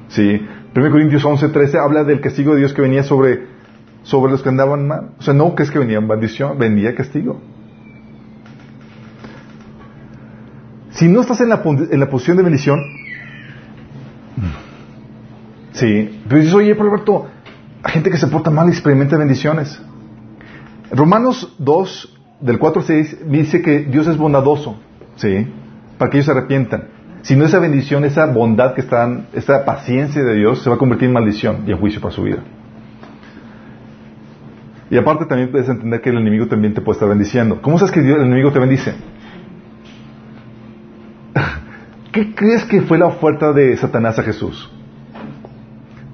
Sí. 0.09 0.45
1 0.75 0.91
Corintios 0.91 1.25
11, 1.25 1.49
13 1.49 1.79
habla 1.79 2.03
del 2.03 2.21
castigo 2.21 2.53
de 2.53 2.59
Dios 2.59 2.73
que 2.73 2.81
venía 2.81 3.03
sobre, 3.03 3.47
sobre 4.03 4.31
los 4.31 4.43
que 4.43 4.49
andaban 4.49 4.87
mal. 4.87 5.09
O 5.17 5.23
sea, 5.23 5.33
no 5.33 5.55
que 5.55 5.63
es 5.63 5.71
que 5.71 5.79
venía 5.79 5.97
en 5.97 6.07
bendición, 6.07 6.57
venía 6.59 6.93
castigo. 6.93 7.41
Si 10.91 11.07
no 11.07 11.21
estás 11.21 11.41
en 11.41 11.49
la, 11.49 11.61
en 11.65 11.99
la 11.99 12.09
posición 12.09 12.37
de 12.37 12.43
bendición, 12.43 12.79
Sí, 15.75 16.21
pero 16.27 16.39
dices, 16.39 16.53
oye, 16.53 16.73
pero 16.73 16.89
Alberto, 16.89 17.27
hay 17.83 17.91
gente 17.91 18.09
que 18.09 18.17
se 18.17 18.27
porta 18.27 18.49
mal 18.49 18.67
y 18.67 18.71
experimenta 18.71 19.17
bendiciones. 19.17 19.81
Romanos 20.89 21.53
2, 21.59 22.17
del 22.39 22.59
4 22.59 22.81
al 22.81 22.87
6, 22.87 23.17
dice 23.29 23.61
que 23.61 23.79
Dios 23.79 24.07
es 24.07 24.17
bondadoso, 24.17 24.77
¿sí? 25.17 25.47
Para 25.97 26.09
que 26.09 26.17
ellos 26.17 26.27
se 26.27 26.31
arrepientan. 26.31 26.85
Si 27.23 27.35
no 27.35 27.43
esa 27.43 27.59
bendición, 27.59 28.05
esa 28.05 28.25
bondad 28.27 28.73
que 28.73 28.81
están, 28.81 29.27
esa 29.33 29.65
paciencia 29.65 30.23
de 30.23 30.35
Dios, 30.35 30.63
se 30.63 30.69
va 30.69 30.77
a 30.77 30.79
convertir 30.79 31.09
en 31.09 31.13
maldición 31.13 31.63
y 31.67 31.71
en 31.71 31.77
juicio 31.77 31.99
para 31.99 32.15
su 32.15 32.23
vida. 32.23 32.39
Y 34.89 34.97
aparte 34.97 35.25
también 35.25 35.51
puedes 35.51 35.67
entender 35.67 35.99
que 35.99 36.09
el 36.09 36.19
enemigo 36.19 36.47
también 36.47 36.73
te 36.73 36.79
puede 36.79 36.95
estar 36.95 37.09
bendiciendo. 37.09 37.59
¿Cómo 37.61 37.77
sabes 37.77 37.91
que 37.91 37.99
el 37.99 38.21
enemigo 38.21 38.53
te 38.53 38.59
bendice? 38.59 38.93
¿Qué 42.13 42.33
crees 42.33 42.63
que 42.63 42.81
fue 42.83 42.97
la 42.97 43.07
oferta 43.07 43.51
de 43.51 43.75
Satanás 43.75 44.17
a 44.19 44.23
Jesús? 44.23 44.71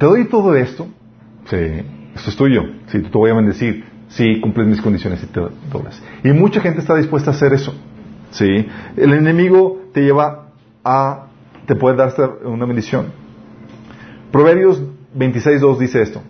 Te 0.02 0.08
doy 0.08 0.26
todo 0.26 0.56
esto. 0.56 0.88
Sí, 1.46 1.58
esto 2.16 2.30
es 2.32 2.36
tuyo. 2.36 2.64
Sí, 2.88 3.04
te 3.04 3.10
voy 3.12 3.30
a 3.30 3.36
bendecir. 3.36 3.86
Sí, 4.08 4.42
cumples 4.42 4.66
mis 4.66 4.82
condiciones 4.82 5.22
y 5.22 5.28
te 5.28 5.40
doblas. 5.72 6.02
Y 6.24 6.30
mucha 6.30 6.60
gente 6.60 6.80
está 6.80 6.96
dispuesta 6.96 7.30
a 7.30 7.36
hacer 7.36 7.54
eso. 7.54 7.76
Sí, 8.32 8.68
el 8.98 9.14
enemigo 9.14 9.80
te 9.94 10.02
lleva 10.02 10.48
a, 10.84 11.28
te 11.68 11.76
puede 11.76 11.98
dar 11.98 12.12
una 12.46 12.66
bendición. 12.66 13.12
Proverbios 14.32 14.82
26.2 15.16 15.78
dice 15.78 16.02
esto. 16.02 16.24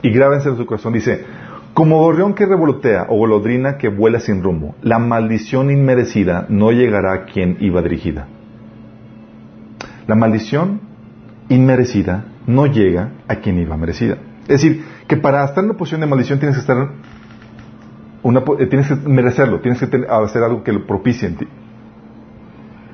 Y 0.00 0.08
grábense 0.08 0.48
en 0.48 0.56
su 0.56 0.64
corazón. 0.64 0.94
Dice, 0.94 1.22
como 1.74 1.98
gorrión 1.98 2.32
que 2.32 2.46
revolotea 2.46 3.04
o 3.10 3.18
golodrina 3.18 3.76
que 3.76 3.90
vuela 3.90 4.18
sin 4.18 4.42
rumbo, 4.42 4.74
la 4.80 4.98
maldición 4.98 5.70
inmerecida 5.70 6.46
no 6.48 6.72
llegará 6.72 7.12
a 7.12 7.24
quien 7.26 7.58
iba 7.60 7.82
dirigida. 7.82 8.28
La 10.06 10.14
maldición 10.14 10.88
inmerecida 11.50 12.24
no 12.46 12.66
llega 12.66 13.10
a 13.28 13.36
quien 13.36 13.58
iba 13.58 13.76
merecida. 13.76 14.16
Es 14.42 14.62
decir, 14.62 14.84
que 15.06 15.16
para 15.16 15.44
estar 15.44 15.62
en 15.62 15.70
una 15.70 15.78
posición 15.78 16.00
de 16.00 16.06
maldición 16.06 16.38
tienes 16.38 16.56
que 16.56 16.62
estar 16.62 16.76
una, 18.22 18.42
eh, 18.58 18.66
tienes 18.66 18.88
que 18.88 18.96
merecerlo, 18.96 19.60
tienes 19.60 19.78
que 19.78 20.06
hacer 20.08 20.42
algo 20.42 20.62
que 20.62 20.72
lo 20.72 20.86
propicie 20.86 21.28
en 21.28 21.36
ti. 21.36 21.46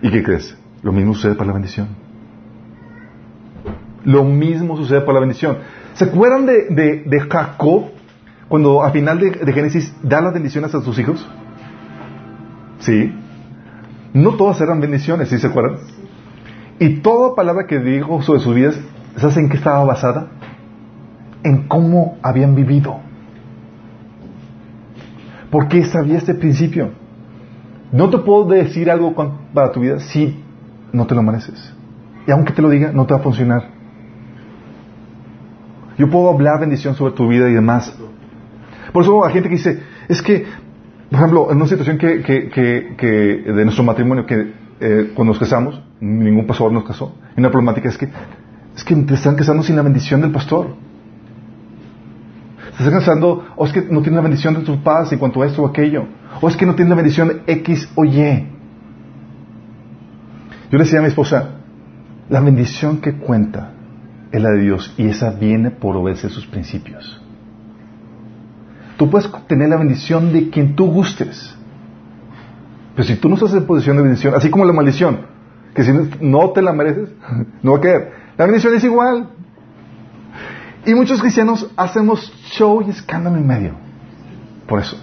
¿Y 0.02 0.10
qué 0.10 0.22
crees? 0.22 0.56
Lo 0.82 0.92
mismo 0.92 1.14
sucede 1.14 1.34
para 1.34 1.48
la 1.48 1.52
bendición. 1.54 1.88
Lo 4.04 4.24
mismo 4.24 4.76
sucede 4.76 5.00
para 5.00 5.14
la 5.14 5.20
bendición. 5.20 5.58
¿Se 5.94 6.04
acuerdan 6.04 6.46
de, 6.46 7.04
de, 7.04 7.20
Jacob 7.20 7.90
cuando 8.48 8.82
a 8.82 8.90
final 8.90 9.18
de, 9.18 9.30
de, 9.30 9.52
Génesis 9.52 9.94
da 10.02 10.20
las 10.20 10.32
bendiciones 10.32 10.74
a 10.74 10.80
sus 10.80 10.98
hijos? 10.98 11.28
Sí. 12.78 13.12
No 14.12 14.34
todas 14.36 14.60
eran 14.60 14.80
bendiciones, 14.80 15.28
¿sí 15.28 15.38
se 15.38 15.46
acuerdan? 15.46 15.78
Y 16.78 17.00
toda 17.00 17.34
palabra 17.34 17.66
que 17.66 17.78
dijo 17.78 18.20
sobre 18.22 18.40
sus 18.40 18.54
vidas, 18.54 18.78
¿sabes 19.16 19.36
en 19.38 19.48
qué 19.48 19.56
estaba 19.56 19.84
basada? 19.84 20.28
En 21.42 21.68
cómo 21.68 22.18
habían 22.22 22.54
vivido. 22.54 23.00
Porque 25.50 25.84
sabía 25.84 26.18
este 26.18 26.34
principio. 26.34 26.90
No 27.92 28.10
te 28.10 28.18
puedo 28.18 28.44
decir 28.44 28.90
algo 28.90 29.14
para 29.54 29.72
tu 29.72 29.80
vida 29.80 30.00
si 30.00 30.42
no 30.92 31.06
te 31.06 31.14
lo 31.14 31.22
mereces. 31.22 31.72
Y 32.26 32.30
aunque 32.30 32.52
te 32.52 32.60
lo 32.60 32.68
diga, 32.68 32.92
no 32.92 33.06
te 33.06 33.14
va 33.14 33.20
a 33.20 33.22
funcionar. 33.22 33.76
Yo 35.96 36.10
puedo 36.10 36.28
hablar 36.28 36.60
bendición 36.60 36.94
sobre 36.94 37.14
tu 37.14 37.28
vida 37.28 37.48
y 37.48 37.54
demás. 37.54 37.96
Por 38.92 39.02
eso 39.02 39.24
hay 39.24 39.32
gente 39.32 39.48
que 39.48 39.56
dice, 39.56 39.82
es 40.08 40.20
que, 40.20 40.44
por 41.10 41.18
ejemplo, 41.18 41.50
en 41.50 41.56
una 41.56 41.66
situación 41.66 41.96
que, 41.96 42.22
que, 42.22 42.48
que, 42.96 43.52
de 43.52 43.64
nuestro 43.64 43.84
matrimonio, 43.84 44.26
que 44.26 44.52
eh, 44.80 45.12
cuando 45.14 45.32
nos 45.32 45.38
casamos, 45.38 45.82
ningún 46.00 46.46
pastor 46.46 46.72
nos 46.72 46.84
casó, 46.84 47.14
y 47.36 47.40
una 47.40 47.50
problemática 47.50 47.88
es 47.88 47.98
que, 47.98 48.08
es 48.74 48.84
que 48.84 48.94
te 48.94 49.14
están 49.14 49.36
casando 49.36 49.62
sin 49.62 49.76
la 49.76 49.82
bendición 49.82 50.20
del 50.20 50.30
pastor. 50.30 50.74
Se 52.76 52.82
están 52.82 52.98
casando, 52.98 53.46
o 53.56 53.64
es 53.64 53.72
que 53.72 53.82
no 53.82 54.02
tiene 54.02 54.16
la 54.16 54.22
bendición 54.22 54.54
de 54.54 54.60
tus 54.60 54.76
padres 54.78 55.12
en 55.12 55.18
cuanto 55.18 55.42
a 55.42 55.46
esto 55.46 55.62
o 55.62 55.66
aquello, 55.66 56.06
o 56.40 56.48
es 56.48 56.56
que 56.56 56.66
no 56.66 56.74
tiene 56.74 56.90
la 56.90 56.96
bendición 56.96 57.42
X 57.46 57.88
o 57.94 58.04
Y. 58.04 58.46
Yo 60.70 60.78
le 60.78 60.84
decía 60.84 60.98
a 60.98 61.02
mi 61.02 61.08
esposa, 61.08 61.50
la 62.28 62.40
bendición 62.40 62.98
que 63.00 63.14
cuenta 63.14 63.72
es 64.32 64.42
la 64.42 64.50
de 64.50 64.60
Dios 64.60 64.92
y 64.98 65.06
esa 65.06 65.30
viene 65.30 65.70
por 65.70 65.96
obedecer 65.96 66.30
sus 66.30 66.46
principios. 66.46 67.22
Tú 68.96 69.08
puedes 69.08 69.30
tener 69.46 69.68
la 69.68 69.76
bendición 69.76 70.32
de 70.32 70.50
quien 70.50 70.74
tú 70.74 70.86
gustes. 70.86 71.54
Pero 72.94 73.06
si 73.06 73.16
tú 73.16 73.28
no 73.28 73.34
estás 73.34 73.52
en 73.52 73.66
posición 73.66 73.96
de 73.96 74.02
bendición, 74.02 74.34
así 74.34 74.50
como 74.50 74.64
la 74.64 74.72
maldición, 74.72 75.35
que 75.76 75.84
si 75.84 75.92
no 76.20 76.50
te 76.50 76.62
la 76.62 76.72
mereces, 76.72 77.10
no 77.62 77.72
va 77.72 77.78
a 77.78 77.80
caer. 77.80 78.12
La 78.38 78.46
bendición 78.46 78.74
es 78.74 78.82
igual. 78.82 79.28
Y 80.86 80.94
muchos 80.94 81.20
cristianos 81.20 81.70
hacemos 81.76 82.32
show 82.50 82.82
y 82.86 82.90
escándalo 82.90 83.36
en 83.36 83.46
medio. 83.46 83.72
Por 84.66 84.80
eso. 84.80 84.96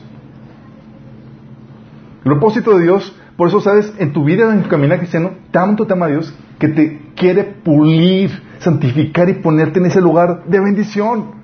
El 2.26 2.32
propósito 2.32 2.78
de 2.78 2.84
Dios, 2.84 3.16
por 3.38 3.50
eso 3.50 3.62
sabes, 3.62 3.94
en 4.00 4.14
tu 4.14 4.24
vida, 4.24 4.52
en 4.52 4.64
tu 4.64 4.70
caminar 4.70 4.98
cristiano, 4.98 5.32
tanto 5.52 5.86
te 5.86 5.94
ama 5.94 6.08
Dios 6.08 6.34
que 6.58 6.70
te 6.70 7.02
quiere 7.16 7.44
pulir, 7.44 8.32
santificar 8.60 9.30
y 9.30 9.34
ponerte 9.34 9.80
en 9.80 9.86
ese 9.86 10.02
lugar 10.02 10.46
de 10.46 10.60
bendición. 10.60 11.44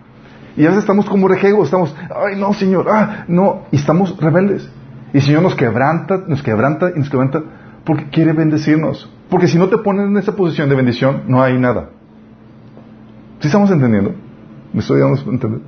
Y 0.55 0.63
a 0.63 0.69
veces 0.69 0.83
estamos 0.83 1.07
como 1.07 1.27
rejegos, 1.27 1.65
estamos, 1.65 1.95
ay 2.09 2.39
no, 2.39 2.53
Señor, 2.53 2.87
ah, 2.89 3.25
no, 3.27 3.63
y 3.71 3.75
estamos 3.75 4.17
rebeldes. 4.19 4.69
Y 5.13 5.17
el 5.17 5.23
Señor 5.23 5.43
nos 5.43 5.55
quebranta, 5.55 6.23
nos 6.25 6.41
quebranta 6.41 6.91
y 6.95 6.99
nos 6.99 7.09
quebranta 7.09 7.43
porque 7.83 8.05
quiere 8.09 8.33
bendecirnos. 8.33 9.09
Porque 9.29 9.47
si 9.47 9.57
no 9.57 9.69
te 9.69 9.77
pones 9.77 10.07
en 10.07 10.17
esa 10.17 10.35
posición 10.35 10.69
de 10.69 10.75
bendición, 10.75 11.23
no 11.27 11.41
hay 11.41 11.57
nada. 11.57 11.89
¿Sí 13.39 13.47
estamos 13.47 13.69
entendiendo? 13.71 14.13
¿Me 14.73 14.79
estoy 14.79 14.99
dando 14.99 15.19
a 15.19 15.23
entender? 15.23 15.61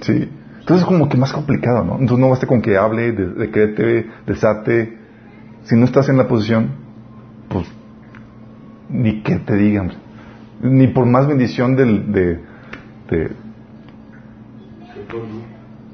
Sí. 0.00 0.28
Entonces 0.58 0.82
es 0.82 0.84
como 0.84 1.08
que 1.08 1.16
más 1.16 1.32
complicado, 1.32 1.84
¿no? 1.84 1.92
Entonces 1.92 2.18
no 2.18 2.28
basta 2.28 2.46
con 2.46 2.60
que 2.60 2.76
hable, 2.76 3.12
decrete, 3.12 4.10
desate. 4.26 4.98
Si 5.64 5.76
no 5.76 5.84
estás 5.84 6.08
en 6.08 6.16
la 6.16 6.28
posición, 6.28 6.70
pues 7.48 7.66
ni 8.88 9.22
que 9.22 9.36
te 9.36 9.56
digan. 9.56 9.92
Ni 10.62 10.88
por 10.88 11.06
más 11.06 11.26
bendición 11.26 11.76
del, 11.76 12.12
de, 12.12 12.40
de, 13.10 13.30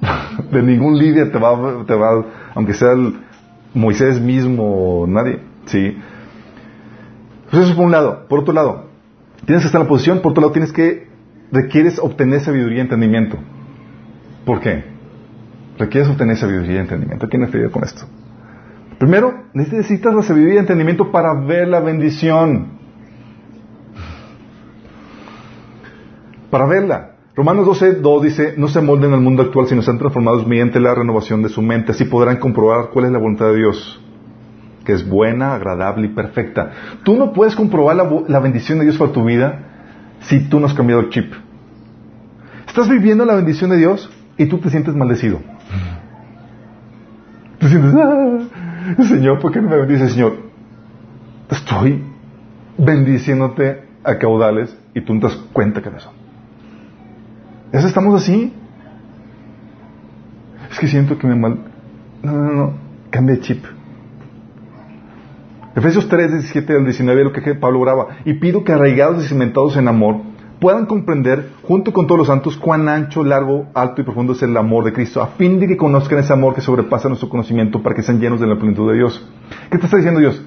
de 0.52 0.62
ningún 0.62 0.98
líder 0.98 1.30
te 1.30 1.38
va, 1.38 1.84
te 1.86 1.94
va, 1.94 2.24
aunque 2.54 2.74
sea 2.74 2.92
el 2.92 3.14
Moisés 3.74 4.20
mismo, 4.20 5.04
nadie, 5.06 5.40
¿sí? 5.66 5.96
Pues 7.50 7.64
eso 7.64 7.76
por 7.76 7.84
un 7.84 7.92
lado. 7.92 8.26
Por 8.28 8.40
otro 8.40 8.52
lado, 8.52 8.86
tienes 9.44 9.62
que 9.62 9.66
estar 9.66 9.80
en 9.80 9.86
la 9.86 9.88
posición, 9.88 10.20
por 10.20 10.32
otro 10.32 10.42
lado 10.42 10.52
tienes 10.52 10.72
que, 10.72 11.08
requieres 11.52 11.98
obtener 11.98 12.40
sabiduría 12.40 12.78
y 12.78 12.80
entendimiento. 12.80 13.38
¿Por 14.44 14.60
qué? 14.60 14.84
Requieres 15.78 16.08
obtener 16.08 16.36
sabiduría 16.36 16.76
y 16.76 16.78
entendimiento. 16.78 17.26
¿A 17.26 17.28
quién 17.28 17.42
me 17.42 17.70
con 17.70 17.84
esto? 17.84 18.06
Primero, 18.98 19.44
necesitas 19.52 20.14
la 20.14 20.22
sabiduría 20.22 20.54
y 20.54 20.58
entendimiento 20.58 21.10
para 21.10 21.34
ver 21.34 21.68
la 21.68 21.80
bendición. 21.80 22.78
Para 26.50 26.66
verla. 26.66 27.16
Romanos 27.34 27.66
12, 27.66 27.94
2 27.96 28.22
dice, 28.22 28.54
no 28.56 28.68
se 28.68 28.80
molden 28.80 29.12
al 29.12 29.20
mundo 29.20 29.42
actual, 29.42 29.66
sino 29.66 29.82
sean 29.82 29.98
transformados 29.98 30.46
mediante 30.46 30.80
la 30.80 30.94
renovación 30.94 31.42
de 31.42 31.50
su 31.50 31.60
mente. 31.60 31.92
Así 31.92 32.06
podrán 32.06 32.38
comprobar 32.38 32.88
cuál 32.88 33.04
es 33.04 33.12
la 33.12 33.18
voluntad 33.18 33.48
de 33.48 33.56
Dios, 33.56 34.02
que 34.86 34.92
es 34.92 35.06
buena, 35.06 35.52
agradable 35.52 36.06
y 36.06 36.10
perfecta. 36.10 36.70
Tú 37.02 37.16
no 37.16 37.32
puedes 37.32 37.56
comprobar 37.56 37.96
la, 37.96 38.38
bendición 38.38 38.78
de 38.78 38.84
Dios 38.84 38.96
para 38.96 39.12
tu 39.12 39.24
vida 39.24 39.58
si 40.20 40.48
tú 40.48 40.60
no 40.60 40.66
has 40.66 40.74
cambiado 40.74 41.02
el 41.02 41.10
chip. 41.10 41.34
Estás 42.66 42.88
viviendo 42.88 43.24
la 43.24 43.34
bendición 43.34 43.68
de 43.70 43.78
Dios 43.78 44.08
y 44.38 44.46
tú 44.46 44.58
te 44.58 44.70
sientes 44.70 44.94
maldecido. 44.94 45.40
Te 47.58 47.68
sientes, 47.68 47.94
ah, 47.94 48.38
Señor, 49.08 49.40
¿por 49.40 49.52
qué 49.52 49.60
no 49.60 49.68
me 49.68 49.76
bendice, 49.76 50.08
Señor? 50.08 50.36
Estoy 51.50 52.04
bendiciéndote 52.78 53.82
a 54.04 54.18
caudales 54.18 54.76
y 54.94 55.00
tú 55.00 55.14
no 55.14 55.20
te 55.20 55.26
das 55.26 55.36
cuenta 55.52 55.82
que 55.82 55.88
eso. 55.88 56.12
¿Eso 57.72 57.88
estamos 57.88 58.22
así? 58.22 58.52
Es 60.70 60.78
que 60.78 60.86
siento 60.86 61.18
que 61.18 61.26
me 61.26 61.34
mal... 61.34 61.58
No, 62.22 62.32
no, 62.32 62.52
no. 62.52 62.74
Cambia 63.10 63.36
de 63.36 63.40
chip. 63.40 63.64
Efesios 65.76 66.08
3, 66.08 66.32
17 66.32 66.72
al 66.72 66.84
19 66.84 67.24
lo 67.24 67.32
que 67.32 67.54
Pablo 67.54 67.80
graba. 67.82 68.06
Y 68.24 68.34
pido 68.34 68.64
que 68.64 68.72
arraigados 68.72 69.24
y 69.24 69.28
cimentados 69.28 69.76
en 69.76 69.88
amor 69.88 70.16
puedan 70.58 70.86
comprender, 70.86 71.50
junto 71.62 71.92
con 71.92 72.06
todos 72.06 72.18
los 72.20 72.28
santos, 72.28 72.56
cuán 72.56 72.88
ancho, 72.88 73.22
largo, 73.22 73.66
alto 73.74 74.00
y 74.00 74.04
profundo 74.04 74.32
es 74.32 74.42
el 74.42 74.56
amor 74.56 74.84
de 74.84 74.94
Cristo, 74.94 75.22
a 75.22 75.26
fin 75.28 75.60
de 75.60 75.68
que 75.68 75.76
conozcan 75.76 76.18
ese 76.18 76.32
amor 76.32 76.54
que 76.54 76.62
sobrepasa 76.62 77.08
nuestro 77.08 77.28
conocimiento 77.28 77.82
para 77.82 77.94
que 77.94 78.02
sean 78.02 78.18
llenos 78.18 78.40
de 78.40 78.46
la 78.46 78.56
plenitud 78.56 78.90
de 78.90 78.96
Dios. 78.96 79.30
¿Qué 79.70 79.76
te 79.76 79.84
está 79.84 79.98
diciendo 79.98 80.18
Dios? 80.18 80.42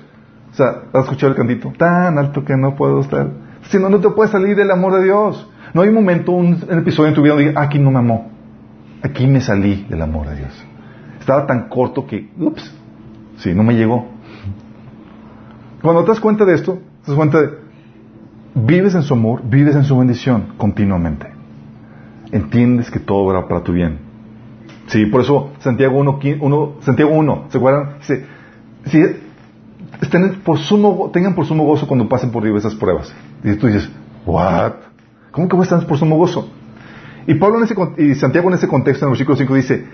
O 0.51 0.55
sea, 0.55 0.81
¿has 0.93 1.03
escuchado 1.03 1.31
el 1.31 1.37
cantito? 1.37 1.71
Tan 1.77 2.17
alto 2.17 2.43
que 2.43 2.57
no 2.57 2.75
puedo 2.75 3.01
estar. 3.01 3.29
Si 3.69 3.77
no, 3.77 3.87
no 3.89 3.99
te 3.99 4.09
puedes 4.09 4.31
salir 4.31 4.55
del 4.55 4.71
amor 4.71 4.95
de 4.95 5.03
Dios. 5.03 5.47
No 5.75 5.83
hay 5.83 5.89
un 5.89 5.95
momento, 5.95 6.31
un, 6.31 6.57
episodio 6.71 7.09
en 7.09 7.13
tu 7.13 7.21
vida 7.21 7.33
donde 7.33 7.49
digas, 7.49 7.61
ah, 7.61 7.67
aquí 7.67 7.77
no 7.77 7.91
me 7.91 7.99
amó. 7.99 8.31
Aquí 9.03 9.27
me 9.27 9.41
salí 9.41 9.85
del 9.87 10.01
amor 10.01 10.27
de 10.29 10.37
Dios. 10.37 10.65
Estaba 11.19 11.45
tan 11.45 11.69
corto 11.69 12.07
que, 12.07 12.31
ups, 12.39 12.73
sí, 13.37 13.53
no 13.53 13.61
me 13.61 13.75
llegó. 13.75 14.18
Cuando 15.81 16.03
te 16.03 16.09
das 16.09 16.19
cuenta 16.19 16.45
de 16.45 16.55
esto, 16.55 16.79
te 17.03 17.11
das 17.11 17.15
cuenta 17.15 17.41
de, 17.41 17.49
vives 18.55 18.95
en 18.95 19.03
su 19.03 19.13
amor, 19.13 19.41
vives 19.43 19.75
en 19.75 19.83
su 19.83 19.97
bendición 19.97 20.53
continuamente. 20.57 21.27
Entiendes 22.31 22.91
que 22.91 22.99
todo 22.99 23.25
va 23.25 23.47
para 23.47 23.63
tu 23.63 23.71
bien. 23.71 23.99
Sí, 24.87 25.05
por 25.05 25.21
eso 25.21 25.51
Santiago 25.59 25.99
1, 25.99 26.77
Santiago 26.81 27.11
1 27.11 27.45
¿se 27.49 27.57
acuerdan? 27.57 27.97
Dice, 27.99 28.25
si 28.85 29.01
estén 30.01 30.41
por 30.43 30.57
sumo, 30.57 31.09
tengan 31.13 31.35
por 31.35 31.45
sumo 31.45 31.63
gozo 31.63 31.87
cuando 31.87 32.09
pasen 32.09 32.31
por 32.31 32.43
diversas 32.43 32.75
pruebas. 32.75 33.13
Y 33.43 33.55
tú 33.55 33.67
dices, 33.67 33.89
what? 34.25 34.73
¿Cómo 35.31 35.47
que 35.47 35.57
estar 35.61 35.85
por 35.85 35.97
sumo 35.97 36.17
gozo? 36.17 36.49
Y 37.27 37.35
Pablo 37.35 37.59
en 37.59 37.63
ese, 37.65 37.75
y 37.97 38.15
Santiago 38.15 38.47
en 38.49 38.55
ese 38.55 38.67
contexto, 38.67 39.05
en 39.05 39.09
el 39.09 39.11
versículo 39.11 39.37
5 39.37 39.53
dice, 39.53 39.85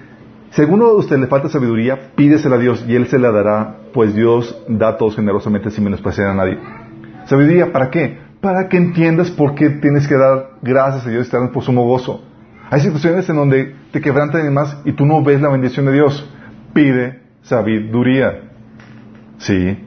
Si 0.56 0.62
a 0.62 0.66
de 0.68 0.74
ustedes 0.74 1.20
le 1.20 1.28
falta 1.28 1.49
sabiduría, 1.49 2.14
pídesela 2.16 2.56
a 2.56 2.60
Dios 2.60 2.86
y 2.88 2.95
Él 2.95 3.08
se 3.08 3.20
la 3.20 3.30
dará, 3.30 3.76
pues 3.93 4.16
Dios 4.16 4.58
da 4.70 4.88
a 4.88 4.97
todos 4.97 5.18
generosamente 5.18 5.70
sin 5.70 5.84
menospreciar 5.84 6.30
a 6.30 6.34
nadie. 6.34 6.58
¿Sabiduría 7.26 7.74
para 7.74 7.89
qué? 7.89 8.20
Para 8.39 8.70
que 8.70 8.78
entiendas 8.78 9.32
por 9.32 9.53
qué 9.53 9.70
tienes 9.70 10.08
que 10.08 10.16
dar 10.16 10.51
gracias 10.62 11.06
a 11.06 11.10
Dios 11.10 11.24
y 11.24 11.26
estar 11.26 11.51
por 11.51 11.62
sumo 11.62 11.86
gozo. 11.86 12.24
Hay 12.72 12.80
situaciones 12.80 13.28
en 13.28 13.36
donde 13.36 13.76
te 13.91 13.99
quebrantan 13.99 14.39
y 14.39 14.43
demás 14.45 14.78
y 14.86 14.93
tú 14.93 15.06
no 15.06 15.22
ves 15.22 15.41
la 15.41 15.49
bendición 15.49 15.88
de 15.88 15.91
Dios. 15.91 16.26
Pide 16.74 17.20
sabiduría. 17.41 18.43
Sí. 19.39 19.78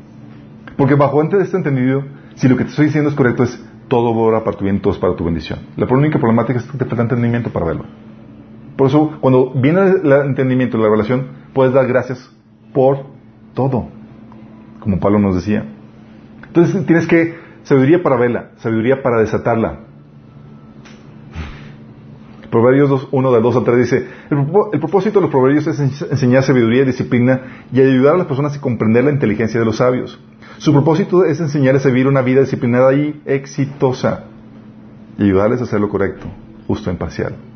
Porque 0.76 0.96
bajo 0.96 1.22
este 1.22 1.56
entendido, 1.56 2.04
si 2.34 2.46
lo 2.46 2.58
que 2.58 2.64
te 2.64 2.70
estoy 2.70 2.86
diciendo 2.86 3.08
es 3.08 3.16
correcto, 3.16 3.42
es 3.44 3.58
todo 3.88 4.10
obra 4.10 4.44
para 4.44 4.58
tu 4.58 4.64
bien, 4.64 4.80
todo 4.80 4.92
es 4.92 4.98
para 4.98 5.16
tu 5.16 5.24
bendición. 5.24 5.60
La 5.78 5.86
única 5.86 6.18
problemática 6.18 6.58
es 6.58 6.66
que 6.66 6.76
te 6.76 6.84
falta 6.84 7.04
entendimiento 7.04 7.48
para 7.48 7.64
verlo. 7.64 7.86
Por 8.78 8.86
eso, 8.86 9.18
cuando 9.20 9.50
viene 9.56 9.80
el 10.04 10.12
entendimiento, 10.12 10.78
la 10.78 10.84
revelación, 10.84 11.30
puedes 11.52 11.74
dar 11.74 11.88
gracias 11.88 12.30
por 12.72 13.06
todo, 13.52 13.88
como 14.78 15.00
Pablo 15.00 15.18
nos 15.18 15.34
decía. 15.34 15.66
Entonces 16.46 16.86
tienes 16.86 17.08
que 17.08 17.34
sabiduría 17.64 18.04
para 18.04 18.16
verla, 18.16 18.50
sabiduría 18.58 19.02
para 19.02 19.18
desatarla. 19.18 19.80
Proverbios 22.52 23.08
1 23.10 23.32
de 23.32 23.40
2 23.40 23.56
a 23.56 23.64
3 23.64 23.78
dice, 23.78 24.06
el, 24.30 24.78
propósito 24.78 25.18
de 25.18 25.22
los 25.22 25.30
proverbios 25.32 25.66
es 25.66 25.80
enseñar 25.80 26.44
sabiduría, 26.44 26.84
disciplina 26.84 27.64
y 27.72 27.80
ayudar 27.80 28.14
a 28.14 28.18
las 28.18 28.26
personas 28.28 28.56
a 28.56 28.60
comprender 28.60 29.02
la 29.02 29.10
inteligencia 29.10 29.58
de 29.58 29.66
los 29.66 29.78
sabios. 29.78 30.20
Su 30.58 30.72
propósito 30.72 31.24
es 31.24 31.40
enseñarles 31.40 31.84
a 31.84 31.88
vivir 31.88 32.06
una 32.06 32.22
vida 32.22 32.42
disciplinada 32.42 32.94
y 32.94 33.20
exitosa 33.26 34.26
y 35.18 35.24
ayudarles 35.24 35.62
a 35.62 35.64
hacer 35.64 35.80
lo 35.80 35.88
correcto, 35.88 36.28
justo, 36.68 36.92
imparcial. 36.92 37.47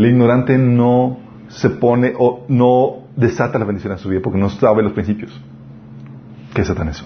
El 0.00 0.06
ignorante 0.06 0.56
no 0.56 1.18
se 1.48 1.68
pone 1.68 2.14
o 2.18 2.46
no 2.48 3.08
desata 3.16 3.58
la 3.58 3.66
bendición 3.66 3.92
en 3.92 3.98
su 3.98 4.08
vida 4.08 4.20
porque 4.22 4.38
no 4.38 4.48
sabe 4.48 4.82
los 4.82 4.92
principios. 4.92 5.38
¿Qué 6.54 6.62
desatan 6.62 6.88
eso? 6.88 7.04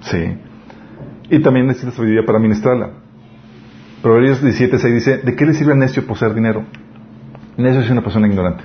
Sí. 0.00 0.36
Y 1.30 1.38
también 1.38 1.68
necesita 1.68 1.92
sabiduría 1.92 2.26
para 2.26 2.38
administrarla. 2.38 2.90
Proverbios 4.02 4.42
17.6 4.42 4.92
dice, 4.92 5.18
¿de 5.18 5.36
qué 5.36 5.46
le 5.46 5.54
sirve 5.54 5.70
al 5.70 5.78
necio 5.78 6.04
poseer 6.04 6.34
dinero? 6.34 6.64
necio 7.56 7.80
es 7.80 7.88
una 7.88 8.02
persona 8.02 8.26
ignorante. 8.26 8.64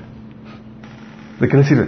¿De 1.40 1.48
qué 1.48 1.56
le 1.56 1.64
sirve? 1.66 1.88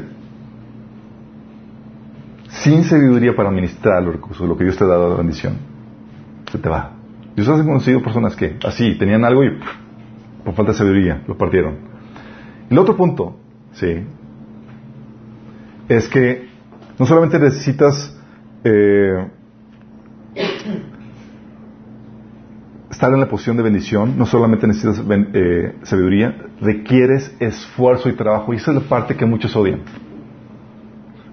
Sin 2.50 2.84
sabiduría 2.84 3.36
para 3.36 3.50
administrar 3.50 4.04
los 4.04 4.14
recursos, 4.14 4.48
lo 4.48 4.56
que 4.56 4.66
Dios 4.66 4.78
te 4.78 4.84
ha 4.84 4.88
dado 4.88 5.10
la 5.10 5.16
bendición, 5.16 5.58
se 6.52 6.60
te 6.60 6.70
va. 6.70 6.92
Yo 7.36 7.44
he 7.58 7.64
conocido 7.64 8.04
personas 8.04 8.36
que 8.36 8.60
así 8.64 8.96
tenían 9.00 9.26
algo 9.26 9.44
y 9.44 9.58
por 10.44 10.54
falta 10.54 10.72
de 10.72 10.78
sabiduría, 10.78 11.24
lo 11.28 11.38
partieron. 11.38 11.78
El 12.70 12.78
otro 12.78 12.96
punto, 12.96 13.38
sí, 13.74 14.06
es 15.90 16.08
que 16.08 16.48
no 16.98 17.06
solamente 17.06 17.40
necesitas 17.40 18.18
eh, 18.64 19.28
estar 22.90 23.12
en 23.14 23.20
la 23.20 23.28
posición 23.28 23.58
de 23.58 23.64
bendición, 23.64 24.18
no 24.18 24.26
solamente 24.26 24.68
necesitas 24.68 25.04
eh, 25.34 25.76
sabiduría, 25.84 26.36
requieres 26.62 27.36
esfuerzo 27.40 28.10
y 28.10 28.14
trabajo, 28.14 28.54
y 28.54 28.58
esa 28.58 28.72
es 28.72 28.84
la 28.84 28.84
parte 28.84 29.16
que 29.16 29.26
muchos 29.26 29.56
odian. 29.56 29.82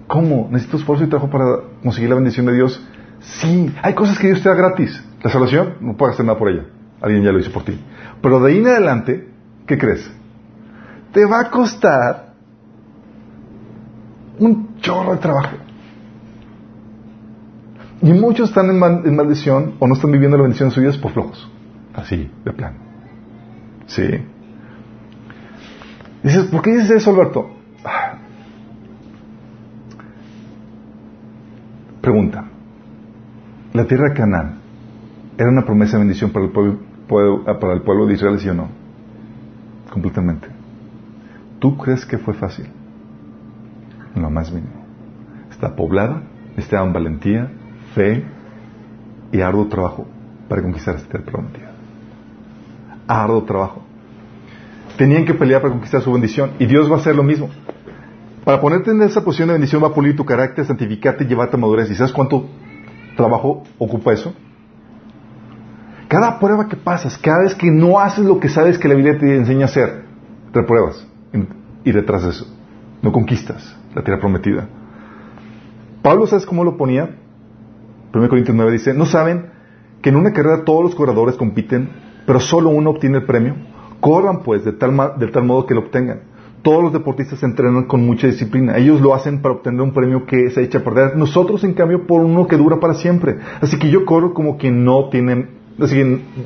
¿Cómo? 0.07 0.49
¿Necesito 0.51 0.77
esfuerzo 0.77 1.03
y 1.03 1.07
trabajo 1.07 1.29
para 1.29 1.45
conseguir 1.83 2.09
la 2.09 2.15
bendición 2.15 2.47
de 2.47 2.55
Dios? 2.55 2.83
Sí, 3.19 3.71
hay 3.83 3.93
cosas 3.93 4.17
que 4.17 4.27
Dios 4.27 4.41
te 4.41 4.49
da 4.49 4.55
gratis. 4.55 5.03
La 5.21 5.29
salvación, 5.29 5.75
no 5.81 5.95
puedes 5.95 6.15
hacer 6.15 6.25
nada 6.25 6.39
por 6.39 6.49
ella. 6.49 6.65
Alguien 7.01 7.23
ya 7.23 7.31
lo 7.31 7.39
hizo 7.39 7.51
por 7.51 7.63
ti. 7.63 7.79
Pero 8.21 8.39
de 8.39 8.51
ahí 8.51 8.57
en 8.59 8.67
adelante, 8.67 9.29
¿qué 9.65 9.77
crees? 9.77 10.11
Te 11.13 11.25
va 11.25 11.41
a 11.41 11.49
costar 11.49 12.33
un 14.39 14.77
chorro 14.79 15.13
de 15.13 15.17
trabajo. 15.17 15.57
Y 18.01 18.13
muchos 18.13 18.49
están 18.49 18.69
en, 18.69 19.15
maldición 19.15 19.75
o 19.79 19.87
no 19.87 19.93
están 19.93 20.11
viviendo 20.11 20.37
la 20.37 20.43
bendición 20.43 20.69
de 20.69 20.75
sus 20.75 20.81
vidas 20.81 20.97
por 20.97 21.11
flojos. 21.11 21.49
Así, 21.93 22.31
de 22.45 22.53
plan. 22.53 22.73
Sí. 23.87 24.07
Dices, 26.23 26.45
¿por 26.45 26.61
qué 26.61 26.71
dices 26.71 26.91
eso, 26.91 27.11
Alberto? 27.11 27.49
Pregunta. 32.01 32.45
¿La 33.73 33.85
tierra 33.85 34.09
de 34.09 34.15
Canaán 34.15 34.59
era 35.37 35.49
una 35.49 35.65
promesa 35.65 35.97
de 35.97 36.03
bendición 36.03 36.31
para 36.31 36.45
el 36.45 36.51
pueblo 36.51 36.88
Ah, 37.09 37.57
para 37.59 37.73
el 37.73 37.81
pueblo 37.81 38.05
de 38.05 38.13
Israel, 38.13 38.39
sí 38.39 38.49
o 38.49 38.53
no? 38.53 38.67
Completamente. 39.91 40.47
¿Tú 41.59 41.75
crees 41.77 42.05
que 42.05 42.17
fue 42.19 42.35
fácil? 42.35 42.67
En 44.15 44.21
lo 44.21 44.29
más 44.29 44.51
mínimo. 44.51 44.85
Está 45.49 45.75
poblada, 45.75 46.21
necesitaban 46.51 46.93
valentía, 46.93 47.51
fe 47.95 48.23
y 49.31 49.41
arduo 49.41 49.67
trabajo 49.67 50.05
para 50.47 50.61
conquistar 50.61 50.95
esta 50.95 51.09
tierra 51.09 51.25
prometida. 51.25 51.71
Arduo 53.07 53.43
trabajo. 53.43 53.81
Tenían 54.97 55.25
que 55.25 55.33
pelear 55.33 55.61
para 55.61 55.73
conquistar 55.73 56.01
su 56.01 56.11
bendición 56.11 56.51
y 56.59 56.65
Dios 56.67 56.89
va 56.91 56.95
a 56.95 56.99
hacer 56.99 57.15
lo 57.15 57.23
mismo. 57.23 57.49
Para 58.45 58.61
ponerte 58.61 58.91
en 58.91 59.01
esa 59.01 59.23
posición 59.23 59.47
de 59.47 59.53
bendición 59.53 59.81
va 59.83 59.87
a 59.87 59.93
pulir 59.93 60.15
tu 60.15 60.25
carácter, 60.25 60.65
santificarte 60.65 61.23
y 61.23 61.27
llevarte 61.27 61.55
a 61.55 61.59
madurez. 61.59 61.89
¿Y 61.89 61.95
sabes 61.95 62.13
cuánto 62.13 62.45
trabajo 63.15 63.63
ocupa 63.79 64.13
eso? 64.13 64.33
Cada 66.09 66.39
prueba 66.39 66.67
que 66.67 66.75
pasas, 66.75 67.19
cada 67.19 67.43
vez 67.43 67.53
que 67.53 67.69
no 67.69 67.99
haces 67.99 68.25
lo 68.25 68.39
que 68.39 68.49
sabes 68.49 68.79
que 68.79 68.87
la 68.87 68.95
Biblia 68.95 69.19
te 69.19 69.35
enseña 69.35 69.61
a 69.61 69.65
hacer, 69.65 70.05
repruebas 70.51 71.07
y 71.83 71.91
detrás 71.91 72.23
de 72.23 72.31
eso. 72.31 72.47
No 73.03 73.11
conquistas 73.11 73.77
la 73.93 74.03
tierra 74.03 74.19
prometida. 74.19 74.67
Pablo, 76.01 76.25
¿sabes 76.25 76.47
cómo 76.47 76.63
lo 76.63 76.77
ponía? 76.77 77.15
1 78.11 78.27
Corintios 78.27 78.57
9 78.57 78.71
dice, 78.71 78.95
¿no 78.95 79.05
saben 79.05 79.51
que 80.01 80.09
en 80.09 80.15
una 80.15 80.33
carrera 80.33 80.63
todos 80.65 80.83
los 80.83 80.95
corredores 80.95 81.35
compiten, 81.35 81.91
pero 82.25 82.39
solo 82.39 82.69
uno 82.71 82.89
obtiene 82.89 83.19
el 83.19 83.25
premio? 83.25 83.53
Corran 83.99 84.41
pues 84.41 84.65
de 84.65 84.73
tal, 84.73 84.97
de 85.19 85.27
tal 85.27 85.43
modo 85.43 85.67
que 85.67 85.75
lo 85.75 85.81
obtengan. 85.81 86.21
Todos 86.63 86.81
los 86.81 86.91
deportistas 86.91 87.37
se 87.37 87.45
entrenan 87.45 87.85
con 87.85 88.03
mucha 88.03 88.25
disciplina. 88.25 88.77
Ellos 88.77 88.99
lo 88.99 89.13
hacen 89.13 89.43
para 89.43 89.53
obtener 89.53 89.81
un 89.81 89.93
premio 89.93 90.25
que 90.25 90.49
se 90.49 90.63
echa 90.63 90.79
a 90.79 90.83
perder. 90.83 91.15
Nosotros, 91.15 91.63
en 91.63 91.73
cambio, 91.73 92.07
por 92.07 92.21
uno 92.21 92.47
que 92.47 92.57
dura 92.57 92.79
para 92.79 92.95
siempre. 92.95 93.37
Así 93.61 93.77
que 93.77 93.91
yo 93.91 94.05
corro 94.05 94.33
como 94.33 94.57
quien 94.57 94.83
no 94.83 95.09
tiene 95.09 95.58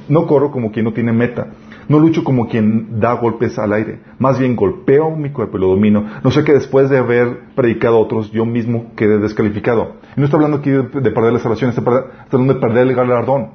No 0.10 0.28
corro 0.28 0.52
como 0.52 0.72
quien 0.72 0.86
no 0.86 0.94
tiene 0.94 1.12
meta. 1.12 1.48
No 1.90 2.00
lucho 2.00 2.24
como 2.24 2.48
quien 2.48 3.00
da 3.00 3.14
golpes 3.14 3.60
al 3.60 3.74
aire. 3.74 4.00
Más 4.20 4.40
bien 4.40 4.56
golpeo 4.56 5.12
mi 5.16 5.32
cuerpo 5.32 5.58
y 5.58 5.62
lo 5.62 5.68
domino. 5.68 6.06
No 6.24 6.32
sé 6.32 6.44
que 6.44 6.54
después 6.54 6.90
de 6.90 6.98
haber 6.98 7.40
predicado 7.56 7.98
a 7.98 8.00
otros, 8.00 8.32
yo 8.32 8.46
mismo 8.46 8.94
quedé 8.96 9.18
descalificado. 9.18 9.98
Y 10.16 10.20
no 10.20 10.26
está 10.26 10.38
hablando 10.38 10.58
aquí 10.58 10.70
de, 10.70 10.84
perder 10.84 11.34
la 11.34 11.40
salvación, 11.40 11.72
está, 11.72 11.82
hablando 12.32 12.54
de 12.54 12.60
perder 12.60 12.88
el 12.88 12.96
galardón. 12.96 13.52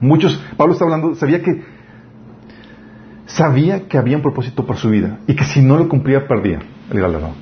Muchos, 0.00 0.42
Pablo 0.56 0.72
está 0.72 0.84
hablando, 0.84 1.14
sabía 1.14 1.42
que 1.42 1.62
sabía 3.26 3.88
que 3.88 3.96
había 3.96 4.16
un 4.16 4.22
propósito 4.22 4.66
para 4.66 4.78
su 4.78 4.90
vida 4.90 5.18
y 5.26 5.34
que 5.34 5.44
si 5.44 5.62
no 5.62 5.78
lo 5.78 5.88
cumplía 5.88 6.26
perdía 6.26 6.58
el 6.90 7.00
galardón. 7.00 7.32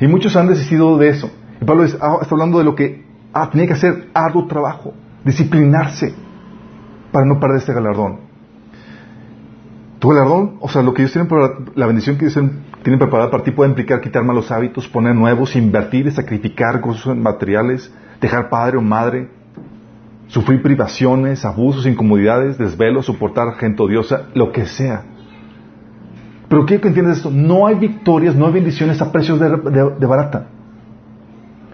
Y 0.00 0.06
muchos 0.06 0.34
han 0.36 0.48
desistido 0.48 0.96
de 0.96 1.10
eso. 1.10 1.30
Y 1.60 1.64
Pablo 1.64 1.84
ah, 2.00 2.18
está 2.22 2.34
hablando 2.34 2.58
de 2.58 2.64
lo 2.64 2.74
que 2.74 3.04
ah, 3.32 3.50
tenía 3.50 3.66
que 3.66 3.74
hacer 3.74 4.08
arduo 4.14 4.46
trabajo, 4.46 4.94
disciplinarse 5.24 6.14
para 7.12 7.26
no 7.26 7.38
perder 7.38 7.58
este 7.58 7.72
galardón. 7.72 8.32
Tu 9.98 10.08
galardón, 10.08 10.56
o 10.60 10.68
sea, 10.68 10.82
lo 10.82 10.92
que 10.94 11.02
Dios 11.02 11.12
tiene 11.12 11.28
para 11.28 11.50
la 11.76 11.86
bendición 11.86 12.16
que 12.16 12.26
Dios 12.26 12.34
tiene 12.82 12.98
preparada 12.98 13.30
para 13.30 13.44
ti 13.44 13.52
puede 13.52 13.70
implicar 13.70 14.00
quitar 14.00 14.24
malos 14.24 14.50
hábitos, 14.50 14.88
poner 14.88 15.14
nuevos, 15.14 15.54
invertir, 15.54 16.10
sacrificar 16.10 16.80
cosas 16.80 17.16
materiales, 17.16 17.94
dejar 18.20 18.48
padre 18.48 18.78
o 18.78 18.82
madre, 18.82 19.28
sufrir 20.26 20.62
privaciones, 20.62 21.44
abusos, 21.44 21.86
incomodidades, 21.86 22.58
desvelos, 22.58 23.06
soportar 23.06 23.54
gente 23.54 23.82
odiosa, 23.82 24.28
lo 24.34 24.50
que 24.50 24.66
sea. 24.66 25.04
Pero 26.48 26.66
quiero 26.66 26.82
que 26.82 26.88
entiendas 26.88 27.18
esto, 27.18 27.30
no 27.30 27.66
hay 27.66 27.76
victorias, 27.76 28.34
no 28.34 28.46
hay 28.46 28.54
bendiciones 28.54 29.00
a 29.00 29.12
precios 29.12 29.38
de, 29.38 29.48
de 29.48 30.06
barata. 30.06 30.48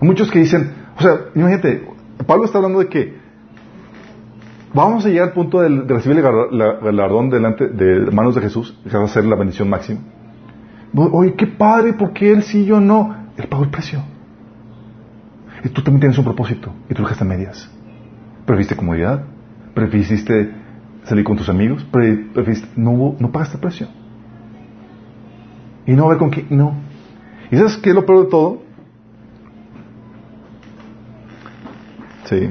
Hay 0.01 0.07
muchos 0.07 0.30
que 0.30 0.41
dicen, 0.41 0.72
o 0.99 1.03
sea, 1.03 1.12
imagínate, 1.34 1.89
Pablo 2.26 2.45
está 2.45 2.59
hablando 2.59 2.80
de 2.80 2.89
que 2.89 3.18
Vamos 4.75 5.07
a 5.07 5.09
llegar 5.09 5.29
al 5.29 5.35
punto 5.35 5.61
de, 5.61 5.69
recibir 5.69 6.19
el 6.19 6.23
galardón 6.23 7.31
delante 7.31 7.69
de 7.69 8.11
manos 8.11 8.35
de 8.35 8.43
Jesús, 8.43 8.79
que 8.89 8.97
va 8.97 9.05
a 9.05 9.09
ser 9.09 9.25
la 9.25 9.37
bendición 9.37 9.69
máxima. 9.69 10.01
Oye, 10.95 11.35
qué 11.35 11.47
padre, 11.47 11.95
¿por 11.95 12.12
qué 12.12 12.33
él 12.33 12.43
sí, 12.43 12.64
yo 12.64 12.81
no? 12.81 13.16
Él 13.37 13.47
pagó 13.49 13.64
el 13.64 13.71
precio. 13.71 14.03
Y 15.64 15.69
tú 15.71 15.83
también 15.83 16.01
tienes 16.01 16.19
un 16.19 16.25
propósito, 16.25 16.73
y 16.89 16.95
tú 16.95 17.03
dejaste 17.03 17.25
medias. 17.25 17.71
Previste 18.45 18.77
comodidad, 18.77 19.25
prefiriste 19.75 20.53
salir 21.05 21.25
con 21.25 21.37
tus 21.37 21.49
amigos, 21.49 21.85
prefiriste, 21.91 22.69
no, 22.77 23.16
no 23.19 23.33
pagaste 23.33 23.57
el 23.57 23.61
precio. 23.61 23.89
Y 25.87 25.93
no 25.93 26.05
a 26.05 26.09
ver 26.11 26.19
con 26.19 26.31
quién, 26.31 26.47
no. 26.51 26.75
¿Y 27.51 27.57
sabes 27.57 27.79
qué 27.79 27.91
es 27.91 27.95
lo 27.95 28.05
peor 28.05 28.25
de 28.25 28.31
todo? 28.31 28.62
Sí. 32.25 32.51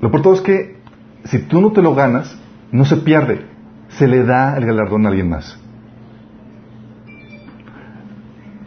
Lo 0.00 0.10
peor 0.10 0.20
de 0.20 0.22
todo 0.22 0.34
es 0.34 0.40
que 0.40 0.75
si 1.26 1.40
tú 1.40 1.60
no 1.60 1.72
te 1.72 1.82
lo 1.82 1.94
ganas, 1.94 2.36
no 2.72 2.84
se 2.84 2.96
pierde, 2.96 3.46
se 3.88 4.06
le 4.08 4.24
da 4.24 4.56
el 4.56 4.66
galardón 4.66 5.06
a 5.06 5.08
alguien 5.08 5.28
más. 5.28 5.58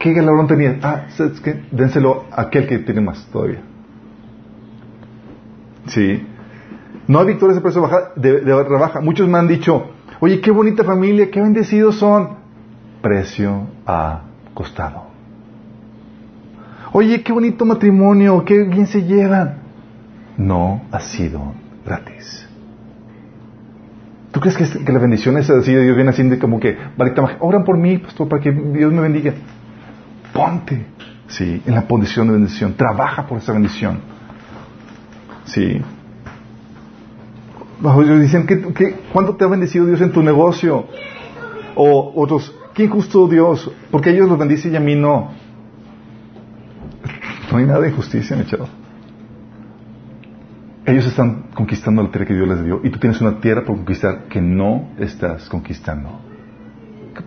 ¿qué 0.00 0.14
galardón 0.14 0.48
tenía? 0.48 0.78
Ah, 0.82 1.04
¿sabes 1.10 1.40
qué? 1.40 1.62
Dénselo 1.70 2.24
a 2.32 2.42
aquel 2.42 2.66
que 2.66 2.78
tiene 2.78 3.02
más 3.02 3.24
todavía. 3.30 3.60
Sí. 5.86 6.26
No 7.06 7.20
hay 7.20 7.26
victorias 7.26 7.56
de 7.56 7.60
precio 7.60 7.82
baja, 7.82 8.12
de, 8.16 8.40
de. 8.40 9.00
Muchos 9.02 9.28
me 9.28 9.38
han 9.38 9.46
dicho, 9.46 9.90
oye, 10.18 10.40
qué 10.40 10.50
bonita 10.50 10.82
familia, 10.82 11.30
qué 11.30 11.40
bendecidos 11.40 11.96
son. 11.96 12.40
Precio 13.02 13.66
ha 13.86 14.22
costado. 14.54 15.10
Oye, 16.92 17.22
qué 17.22 17.32
bonito 17.32 17.64
matrimonio, 17.64 18.44
qué 18.44 18.64
bien 18.64 18.86
se 18.86 19.02
llevan. 19.02 19.58
No 20.36 20.82
ha 20.90 21.00
sido 21.00 21.52
gratis. 21.84 22.48
¿Tú 24.40 24.48
crees 24.48 24.72
que, 24.72 24.84
que 24.84 24.92
la 24.92 24.98
bendición 24.98 25.36
es 25.36 25.50
así 25.50 25.74
Dios 25.74 25.94
viene 25.94 26.10
así 26.10 26.22
de 26.22 26.38
como 26.38 26.58
que, 26.58 26.74
oran 27.40 27.62
por 27.62 27.76
mí, 27.76 27.98
pastor, 27.98 28.26
para 28.26 28.40
que 28.40 28.50
Dios 28.50 28.90
me 28.90 29.02
bendiga? 29.02 29.34
Ponte, 30.32 30.86
sí, 31.28 31.60
en 31.66 31.74
la 31.74 31.82
posición 31.82 32.28
de 32.28 32.32
bendición. 32.32 32.72
Trabaja 32.72 33.26
por 33.26 33.36
esa 33.36 33.52
bendición. 33.52 34.00
Sí. 35.44 35.82
Dicen, 38.18 38.46
¿qué, 38.46 38.62
qué, 38.72 39.00
cuánto 39.12 39.36
te 39.36 39.44
ha 39.44 39.48
bendecido 39.48 39.84
Dios 39.84 40.00
en 40.00 40.10
tu 40.10 40.22
negocio? 40.22 40.86
O 41.74 42.10
otros, 42.16 42.54
¿qué 42.72 42.84
injusto 42.84 43.28
Dios? 43.28 43.70
Porque 43.90 44.08
ellos 44.08 44.26
los 44.26 44.38
bendicen 44.38 44.72
y 44.72 44.76
a 44.76 44.80
mí 44.80 44.94
no. 44.94 45.32
No 47.52 47.58
hay 47.58 47.66
nada 47.66 47.80
de 47.80 47.90
injusticia, 47.90 48.36
mi 48.36 48.46
chavo. 48.46 48.79
Ellos 50.90 51.06
están 51.06 51.44
conquistando 51.54 52.02
la 52.02 52.10
tierra 52.10 52.26
que 52.26 52.34
Dios 52.34 52.48
les 52.48 52.64
dio 52.64 52.80
y 52.82 52.90
tú 52.90 52.98
tienes 52.98 53.20
una 53.20 53.38
tierra 53.38 53.64
por 53.64 53.76
conquistar 53.76 54.24
que 54.24 54.40
no 54.40 54.88
estás 54.98 55.48
conquistando. 55.48 56.20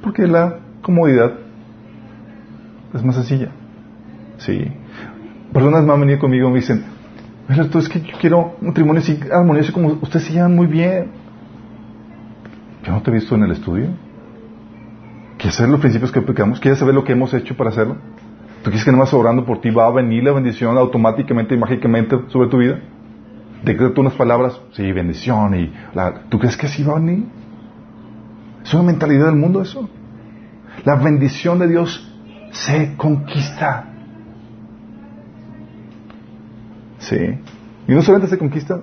Porque 0.02 0.28
la 0.28 0.60
comodidad 0.82 1.32
es 2.94 3.02
más 3.06 3.16
sencilla. 3.16 3.52
Sí. 4.40 4.70
Personas 5.54 5.86
me 5.86 5.94
han 5.94 6.00
venido 6.02 6.20
conmigo 6.20 6.50
y 6.50 6.52
me 6.52 6.60
dicen, 6.60 6.84
pero 7.48 7.70
tú 7.70 7.80
es 7.80 7.88
que 7.88 8.02
yo 8.02 8.18
quiero 8.20 8.58
un 8.60 8.68
matrimonio 8.68 9.02
así 9.02 9.18
armonioso 9.32 9.72
como 9.72 9.94
ustedes 10.02 10.26
se 10.26 10.34
llevan 10.34 10.54
muy 10.54 10.68
bien. 10.68 11.08
Yo 12.84 12.92
no 12.92 13.02
te 13.02 13.12
he 13.12 13.14
visto 13.14 13.34
en 13.36 13.44
el 13.44 13.52
estudio. 13.52 13.88
¿Quieres 15.38 15.56
saber 15.56 15.72
los 15.72 15.80
principios 15.80 16.12
que 16.12 16.20
aplicamos? 16.20 16.60
¿Quieres 16.60 16.80
saber 16.80 16.94
lo 16.94 17.06
que 17.06 17.14
hemos 17.14 17.34
hecho 17.34 17.56
para 17.56 17.70
hacerlo? 17.70 17.96
¿Tú 18.62 18.72
quieres 18.72 18.84
que 18.84 18.92
nada 18.92 19.06
más 19.06 19.14
orando 19.14 19.46
por 19.46 19.62
ti 19.62 19.70
va 19.70 19.88
a 19.88 19.92
venir 19.92 20.22
la 20.26 20.34
bendición 20.34 20.78
automáticamente 20.78 21.56
y 21.56 21.58
mágicamente 21.58 22.18
sobre 22.28 22.50
tu 22.50 22.58
vida? 22.58 22.82
Decreto 23.64 24.02
unas 24.02 24.14
palabras, 24.14 24.60
sí, 24.74 24.92
bendición 24.92 25.56
y 25.56 25.74
la, 25.94 26.26
¿tú 26.30 26.38
crees 26.38 26.58
que 26.58 26.66
así 26.68 26.84
va 26.84 26.98
a 26.98 27.00
venir? 27.00 27.26
Es 28.64 28.74
una 28.74 28.84
mentalidad 28.84 29.28
del 29.28 29.36
mundo 29.36 29.62
eso. 29.62 29.90
La 30.84 30.96
bendición 30.96 31.60
de 31.60 31.68
Dios 31.68 32.14
se 32.52 32.96
conquista. 32.98 33.86
Sí. 37.00 37.18
Y 37.88 37.94
no 37.94 38.02
solamente 38.02 38.30
se 38.30 38.38
conquista, 38.38 38.82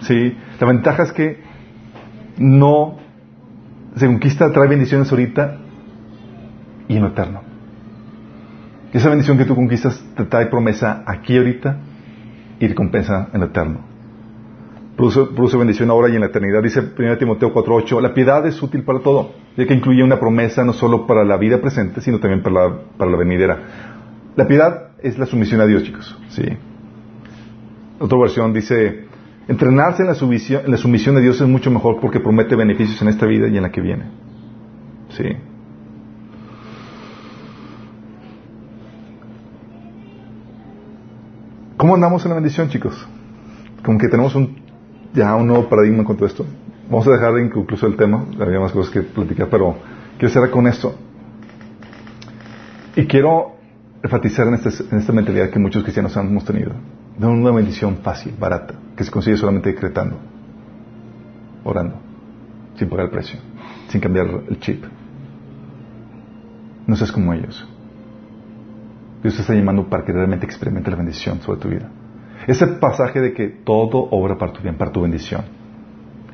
sí. 0.00 0.36
La 0.60 0.66
ventaja 0.66 1.02
es 1.02 1.12
que 1.12 1.42
no 2.38 2.98
se 3.96 4.06
conquista, 4.06 4.52
trae 4.52 4.68
bendiciones 4.68 5.10
ahorita 5.10 5.58
y 6.88 6.96
en 6.96 7.02
lo 7.02 7.08
eterno. 7.08 7.42
Esa 8.92 9.08
bendición 9.10 9.36
que 9.36 9.44
tú 9.44 9.54
conquistas 9.54 10.02
te 10.16 10.24
trae 10.24 10.46
promesa 10.46 11.02
aquí 11.06 11.36
ahorita 11.36 11.78
y 12.60 12.66
recompensa 12.66 13.28
en 13.32 13.40
lo 13.40 13.46
eterno. 13.46 13.95
Produce, 14.96 15.56
bendición 15.58 15.90
ahora 15.90 16.08
y 16.08 16.14
en 16.14 16.20
la 16.20 16.28
eternidad. 16.28 16.62
Dice 16.62 16.80
1 16.80 17.18
Timoteo 17.18 17.52
4.8, 17.52 18.00
la 18.00 18.14
piedad 18.14 18.46
es 18.46 18.62
útil 18.62 18.82
para 18.82 19.00
todo, 19.00 19.32
ya 19.54 19.66
que 19.66 19.74
incluye 19.74 20.02
una 20.02 20.18
promesa 20.18 20.64
no 20.64 20.72
solo 20.72 21.06
para 21.06 21.22
la 21.22 21.36
vida 21.36 21.60
presente, 21.60 22.00
sino 22.00 22.18
también 22.18 22.42
para 22.42 22.68
la, 22.68 22.78
para 22.96 23.10
la 23.10 23.16
venidera. 23.18 23.58
La 24.36 24.46
piedad 24.46 24.92
es 25.02 25.18
la 25.18 25.26
sumisión 25.26 25.60
a 25.60 25.66
Dios, 25.66 25.82
chicos. 25.82 26.18
Sí. 26.28 26.44
Otra 27.98 28.18
versión 28.18 28.54
dice, 28.54 29.06
entrenarse 29.48 30.02
en 30.02 30.08
la, 30.08 30.14
sumisión, 30.14 30.62
en 30.64 30.70
la 30.70 30.78
sumisión 30.78 31.16
a 31.18 31.20
Dios 31.20 31.40
es 31.42 31.48
mucho 31.48 31.70
mejor 31.70 32.00
porque 32.00 32.20
promete 32.20 32.56
beneficios 32.56 33.00
en 33.02 33.08
esta 33.08 33.26
vida 33.26 33.48
y 33.48 33.56
en 33.56 33.62
la 33.62 33.70
que 33.70 33.82
viene. 33.82 34.04
Sí. 35.10 35.24
¿Cómo 41.76 41.94
andamos 41.94 42.24
en 42.24 42.30
la 42.30 42.36
bendición, 42.36 42.70
chicos? 42.70 43.06
Como 43.82 43.98
que 43.98 44.08
tenemos 44.08 44.34
un, 44.34 44.65
ya 45.16 45.34
un 45.34 45.46
nuevo 45.48 45.68
paradigma 45.68 46.04
con 46.04 46.16
todo 46.16 46.26
esto. 46.26 46.46
Vamos 46.88 47.08
a 47.08 47.10
dejar 47.10 47.38
incluso 47.40 47.86
el 47.86 47.96
tema, 47.96 48.26
había 48.38 48.60
más 48.60 48.70
cosas 48.70 48.92
que 48.92 49.02
platicar, 49.02 49.48
pero 49.50 49.76
quiero 50.18 50.32
cerrar 50.32 50.50
con 50.50 50.66
esto. 50.68 50.94
Y 52.94 53.06
quiero 53.06 53.56
enfatizar 54.02 54.46
en, 54.46 54.54
este, 54.54 54.70
en 54.90 54.98
esta 54.98 55.12
mentalidad 55.12 55.50
que 55.50 55.58
muchos 55.58 55.82
cristianos 55.82 56.16
hemos 56.16 56.44
tenido. 56.44 56.72
De 57.18 57.26
una 57.26 57.50
bendición 57.50 57.96
fácil, 58.02 58.34
barata, 58.38 58.74
que 58.94 59.02
se 59.02 59.10
consigue 59.10 59.38
solamente 59.38 59.70
decretando, 59.70 60.18
orando, 61.64 61.96
sin 62.76 62.88
pagar 62.88 63.06
el 63.06 63.10
precio, 63.10 63.40
sin 63.88 64.00
cambiar 64.00 64.26
el 64.48 64.60
chip. 64.60 64.84
No 66.86 66.94
seas 66.94 67.10
como 67.10 67.32
ellos. 67.32 67.66
Dios 69.22 69.34
te 69.34 69.40
está 69.40 69.54
llamando 69.54 69.88
para 69.88 70.04
que 70.04 70.12
realmente 70.12 70.44
experimente 70.44 70.90
la 70.90 70.96
bendición 70.96 71.40
sobre 71.40 71.58
tu 71.58 71.68
vida. 71.68 71.90
Ese 72.46 72.66
pasaje 72.66 73.20
de 73.20 73.32
que 73.32 73.48
todo 73.48 74.08
obra 74.10 74.38
para 74.38 74.52
tu 74.52 74.62
bien, 74.62 74.76
para 74.76 74.92
tu 74.92 75.02
bendición, 75.02 75.42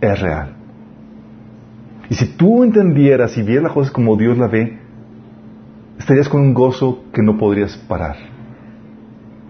es 0.00 0.20
real. 0.20 0.54
Y 2.10 2.14
si 2.14 2.36
tú 2.36 2.64
entendieras 2.64 3.36
y 3.38 3.42
vieras 3.42 3.64
las 3.64 3.72
cosas 3.72 3.92
como 3.92 4.16
Dios 4.16 4.36
la 4.36 4.48
ve, 4.48 4.78
estarías 5.98 6.28
con 6.28 6.42
un 6.42 6.52
gozo 6.52 7.04
que 7.12 7.22
no 7.22 7.38
podrías 7.38 7.76
parar 7.76 8.16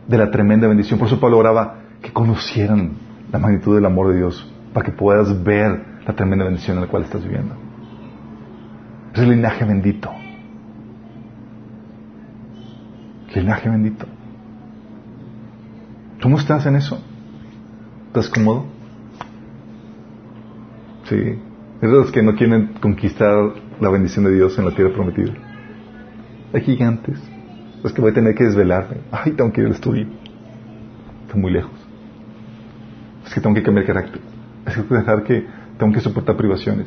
de 0.06 0.18
la 0.18 0.30
tremenda 0.30 0.68
bendición. 0.68 0.98
Por 0.98 1.08
eso 1.08 1.18
Pablo 1.18 1.38
oraba 1.38 1.80
que 2.00 2.12
conocieran 2.12 2.92
la 3.32 3.38
magnitud 3.38 3.74
del 3.74 3.86
amor 3.86 4.10
de 4.10 4.18
Dios 4.18 4.52
para 4.72 4.86
que 4.86 4.92
puedas 4.92 5.42
ver 5.42 5.84
la 6.06 6.14
tremenda 6.14 6.44
bendición 6.44 6.76
en 6.76 6.82
la 6.82 6.88
cual 6.88 7.04
estás 7.04 7.24
viviendo. 7.24 7.56
Es 9.14 9.20
el 9.20 9.30
linaje 9.30 9.64
bendito. 9.64 10.10
Linaje 13.34 13.68
bendito. 13.68 14.06
¿Cómo 16.22 16.38
estás 16.38 16.64
en 16.66 16.76
eso? 16.76 17.02
¿Estás 18.06 18.28
cómodo? 18.28 18.66
Sí. 21.08 21.16
Es 21.16 21.90
de 21.90 21.96
los 21.96 22.12
que 22.12 22.22
no 22.22 22.36
quieren 22.36 22.74
conquistar 22.80 23.54
la 23.80 23.90
bendición 23.90 24.24
de 24.24 24.34
Dios 24.34 24.56
en 24.56 24.64
la 24.64 24.70
tierra 24.70 24.92
prometida. 24.94 25.32
Hay 26.54 26.60
gigantes. 26.60 27.20
Es 27.84 27.92
que 27.92 28.00
voy 28.00 28.12
a 28.12 28.14
tener 28.14 28.36
que 28.36 28.44
desvelarme. 28.44 28.98
Ay, 29.10 29.32
tengo 29.32 29.52
que 29.52 29.62
ir 29.62 29.66
al 29.66 29.72
estudio. 29.72 30.06
Está 31.22 31.36
muy 31.36 31.50
lejos. 31.50 31.72
Es 33.26 33.34
que 33.34 33.40
tengo 33.40 33.56
que 33.56 33.62
cambiar 33.64 33.86
carácter. 33.86 34.20
Es 34.64 34.74
que 34.76 34.82
tengo 34.82 34.88
que 34.88 34.94
dejar 34.94 35.24
que 35.24 35.46
tengo 35.76 35.92
que 35.92 36.00
soportar 36.00 36.36
privaciones. 36.36 36.86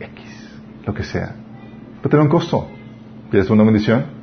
X, 0.00 0.58
lo 0.86 0.94
que 0.94 1.02
sea. 1.02 1.34
Pero 1.98 2.08
tiene 2.08 2.24
un 2.24 2.30
costo. 2.30 2.68
¿Quieres 3.30 3.50
una 3.50 3.64
bendición? 3.64 4.16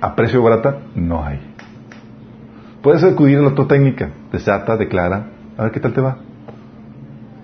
a 0.00 0.16
precio 0.16 0.42
barata, 0.42 0.78
no 0.94 1.24
hay. 1.24 1.38
Puedes 2.82 3.04
acudir 3.04 3.38
a 3.38 3.42
la 3.42 3.48
otra 3.48 3.66
técnica, 3.66 4.10
desata, 4.32 4.76
declara, 4.76 5.26
a 5.56 5.64
ver 5.64 5.72
qué 5.72 5.80
tal 5.80 5.92
te 5.92 6.00
va. 6.00 6.18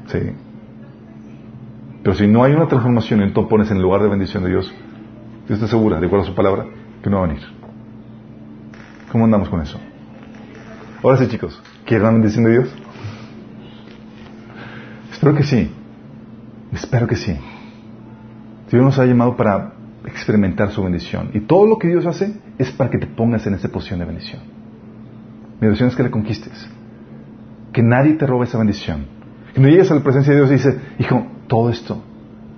Sí. 0.06 0.18
Pero 2.02 2.16
si 2.16 2.26
no 2.26 2.42
hay 2.42 2.52
una 2.52 2.68
transformación, 2.68 3.20
entonces 3.20 3.50
pones 3.50 3.70
en 3.70 3.82
lugar 3.82 4.02
de 4.02 4.08
bendición 4.08 4.44
de 4.44 4.50
Dios, 4.50 4.72
Dios 5.46 5.58
te 5.58 5.66
asegura, 5.66 6.00
de 6.00 6.06
acuerdo 6.06 6.24
a 6.24 6.28
su 6.28 6.34
palabra, 6.34 6.66
que 7.02 7.10
no 7.10 7.18
va 7.18 7.24
a 7.24 7.28
venir. 7.28 7.42
¿Cómo 9.12 9.24
andamos 9.24 9.48
con 9.48 9.60
eso? 9.60 9.78
Ahora 11.02 11.18
sí, 11.18 11.28
chicos, 11.28 11.62
¿quieren 11.84 12.06
la 12.06 12.12
bendición 12.12 12.44
de 12.44 12.50
Dios? 12.52 12.74
Espero 15.12 15.34
que 15.34 15.42
sí. 15.42 15.70
Espero 16.72 17.06
que 17.06 17.16
sí. 17.16 17.36
Dios 18.70 18.84
nos 18.84 18.98
ha 18.98 19.04
llamado 19.04 19.36
para 19.36 19.72
experimentar 20.04 20.70
su 20.70 20.82
bendición. 20.82 21.30
Y 21.34 21.40
todo 21.40 21.66
lo 21.66 21.78
que 21.78 21.88
Dios 21.88 22.06
hace 22.06 22.40
es 22.58 22.70
para 22.70 22.90
que 22.90 22.98
te 22.98 23.06
pongas 23.06 23.46
en 23.46 23.54
esa 23.54 23.68
posición 23.68 24.00
de 24.00 24.04
bendición. 24.06 24.55
Mi 25.60 25.66
bendición 25.66 25.88
es 25.88 25.96
que 25.96 26.02
le 26.02 26.10
conquistes. 26.10 26.68
Que 27.72 27.82
nadie 27.82 28.14
te 28.14 28.26
robe 28.26 28.44
esa 28.44 28.58
bendición. 28.58 29.06
Que 29.54 29.60
no 29.60 29.68
llegues 29.68 29.90
a 29.90 29.94
la 29.94 30.02
presencia 30.02 30.32
de 30.32 30.40
Dios 30.40 30.50
y 30.50 30.54
dices, 30.54 30.76
hijo, 30.98 31.26
todo 31.46 31.70
esto, 31.70 32.02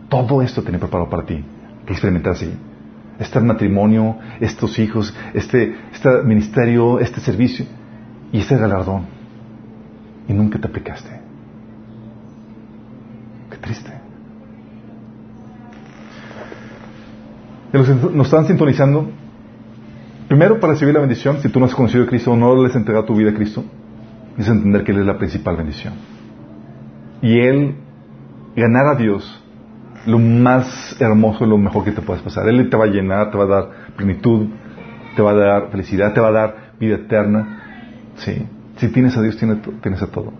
todo 0.08 0.42
esto 0.42 0.62
tiene 0.62 0.78
preparado 0.78 1.08
para 1.08 1.24
ti. 1.24 1.44
Que 1.86 1.92
experimentar 1.92 2.32
así. 2.32 2.52
Este 3.18 3.40
matrimonio, 3.40 4.16
estos 4.40 4.78
hijos, 4.78 5.14
este, 5.34 5.76
este 5.92 6.22
ministerio, 6.24 6.98
este 7.00 7.20
servicio 7.20 7.66
y 8.32 8.38
este 8.38 8.56
galardón. 8.56 9.02
Y 10.28 10.32
nunca 10.32 10.58
te 10.58 10.66
aplicaste. 10.66 11.10
Qué 13.50 13.56
triste. 13.58 13.92
nos 17.72 18.26
están 18.26 18.46
sintonizando, 18.46 19.10
primero 20.28 20.60
para 20.60 20.74
recibir 20.74 20.94
la 20.94 21.00
bendición, 21.00 21.40
si 21.40 21.48
tú 21.48 21.58
no 21.58 21.66
has 21.66 21.74
conocido 21.74 22.04
a 22.04 22.06
Cristo 22.06 22.32
o 22.32 22.36
no 22.36 22.62
les 22.62 22.70
has 22.70 22.76
entregado 22.76 23.06
tu 23.06 23.16
vida 23.16 23.30
a 23.30 23.34
Cristo, 23.34 23.64
es 24.36 24.46
entender 24.46 24.84
que 24.84 24.92
Él 24.92 25.00
es 25.00 25.06
la 25.06 25.18
principal 25.18 25.56
bendición. 25.56 25.94
Y 27.22 27.40
Él, 27.40 27.74
ganar 28.54 28.86
a 28.86 28.94
Dios, 28.94 29.42
lo 30.06 30.18
más 30.18 30.96
hermoso, 31.00 31.44
lo 31.46 31.58
mejor 31.58 31.84
que 31.84 31.92
te 31.92 32.02
puedes 32.02 32.22
pasar. 32.22 32.48
Él 32.48 32.70
te 32.70 32.76
va 32.76 32.84
a 32.84 32.88
llenar, 32.88 33.30
te 33.30 33.38
va 33.38 33.44
a 33.44 33.46
dar 33.46 33.70
plenitud, 33.96 34.46
te 35.16 35.22
va 35.22 35.32
a 35.32 35.34
dar 35.34 35.70
felicidad, 35.70 36.12
te 36.12 36.20
va 36.20 36.28
a 36.28 36.32
dar 36.32 36.56
vida 36.78 36.96
eterna. 36.96 38.12
Sí. 38.16 38.46
Si 38.76 38.88
tienes 38.88 39.16
a 39.16 39.22
Dios, 39.22 39.36
tienes, 39.36 39.58
tienes 39.82 40.00
a 40.02 40.06
todo. 40.06 40.32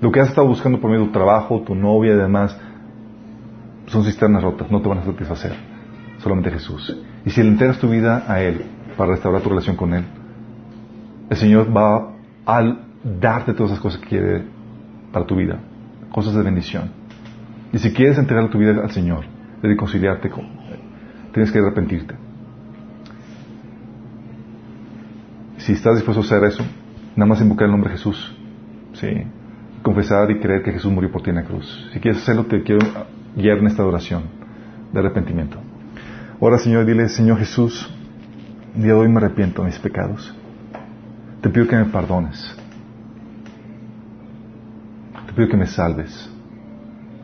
Lo 0.00 0.10
que 0.10 0.20
has 0.20 0.28
estado 0.28 0.46
buscando 0.46 0.80
por 0.80 0.90
medio 0.90 1.04
de 1.04 1.08
tu 1.08 1.12
trabajo, 1.12 1.62
tu 1.62 1.74
novia 1.74 2.14
y 2.14 2.16
demás, 2.16 2.58
son 3.86 4.04
cisternas 4.04 4.42
rotas, 4.42 4.70
no 4.70 4.80
te 4.82 4.88
van 4.88 4.98
a 4.98 5.04
satisfacer. 5.04 5.52
Solamente 6.18 6.50
Jesús. 6.50 6.96
Y 7.24 7.30
si 7.30 7.42
le 7.42 7.48
entregas 7.48 7.78
tu 7.78 7.88
vida 7.88 8.24
a 8.26 8.42
Él 8.42 8.64
para 8.98 9.12
restaurar 9.12 9.40
tu 9.40 9.48
relación 9.48 9.76
con 9.76 9.94
Él, 9.94 10.04
el 11.30 11.36
Señor 11.36 11.74
va 11.74 12.14
a 12.44 12.76
darte 13.20 13.54
todas 13.54 13.72
esas 13.72 13.82
cosas 13.82 14.00
que 14.00 14.08
quiere 14.08 14.44
para 15.12 15.24
tu 15.24 15.36
vida, 15.36 15.60
cosas 16.10 16.34
de 16.34 16.42
bendición. 16.42 16.90
Y 17.72 17.78
si 17.78 17.94
quieres 17.94 18.18
entregar 18.18 18.50
tu 18.50 18.58
vida 18.58 18.72
al 18.82 18.90
Señor, 18.90 19.24
de 19.62 19.68
reconciliarte 19.68 20.28
con 20.28 20.46
tienes 21.32 21.52
que 21.52 21.58
arrepentirte. 21.58 22.14
Si 25.58 25.72
estás 25.72 25.96
dispuesto 25.96 26.22
a 26.22 26.24
hacer 26.24 26.44
eso, 26.44 26.64
nada 27.14 27.28
más 27.28 27.40
invocar 27.40 27.66
el 27.66 27.72
nombre 27.72 27.90
de 27.90 27.96
Jesús. 27.96 28.36
Sí. 28.94 29.08
Confesar 29.82 30.30
y 30.30 30.40
creer 30.40 30.62
que 30.62 30.72
Jesús 30.72 30.90
murió 30.90 31.12
por 31.12 31.22
ti 31.22 31.30
en 31.30 31.36
la 31.36 31.44
cruz. 31.44 31.90
Si 31.92 32.00
quieres 32.00 32.22
hacerlo, 32.22 32.46
te 32.46 32.62
quiero 32.62 32.84
guiar 33.36 33.58
en 33.58 33.66
esta 33.66 33.84
oración 33.84 34.24
de 34.92 34.98
arrepentimiento. 34.98 35.58
Ahora, 36.40 36.58
Señor, 36.58 36.84
dile, 36.86 37.08
Señor 37.08 37.38
Jesús, 37.38 37.88
día 38.78 38.92
de 38.92 39.00
hoy 39.00 39.08
me 39.08 39.18
arrepiento 39.18 39.62
de 39.62 39.68
mis 39.68 39.78
pecados. 39.78 40.34
Te 41.40 41.50
pido 41.50 41.66
que 41.66 41.76
me 41.76 41.86
perdones. 41.86 42.56
Te 45.26 45.32
pido 45.32 45.48
que 45.48 45.56
me 45.56 45.66
salves. 45.66 46.30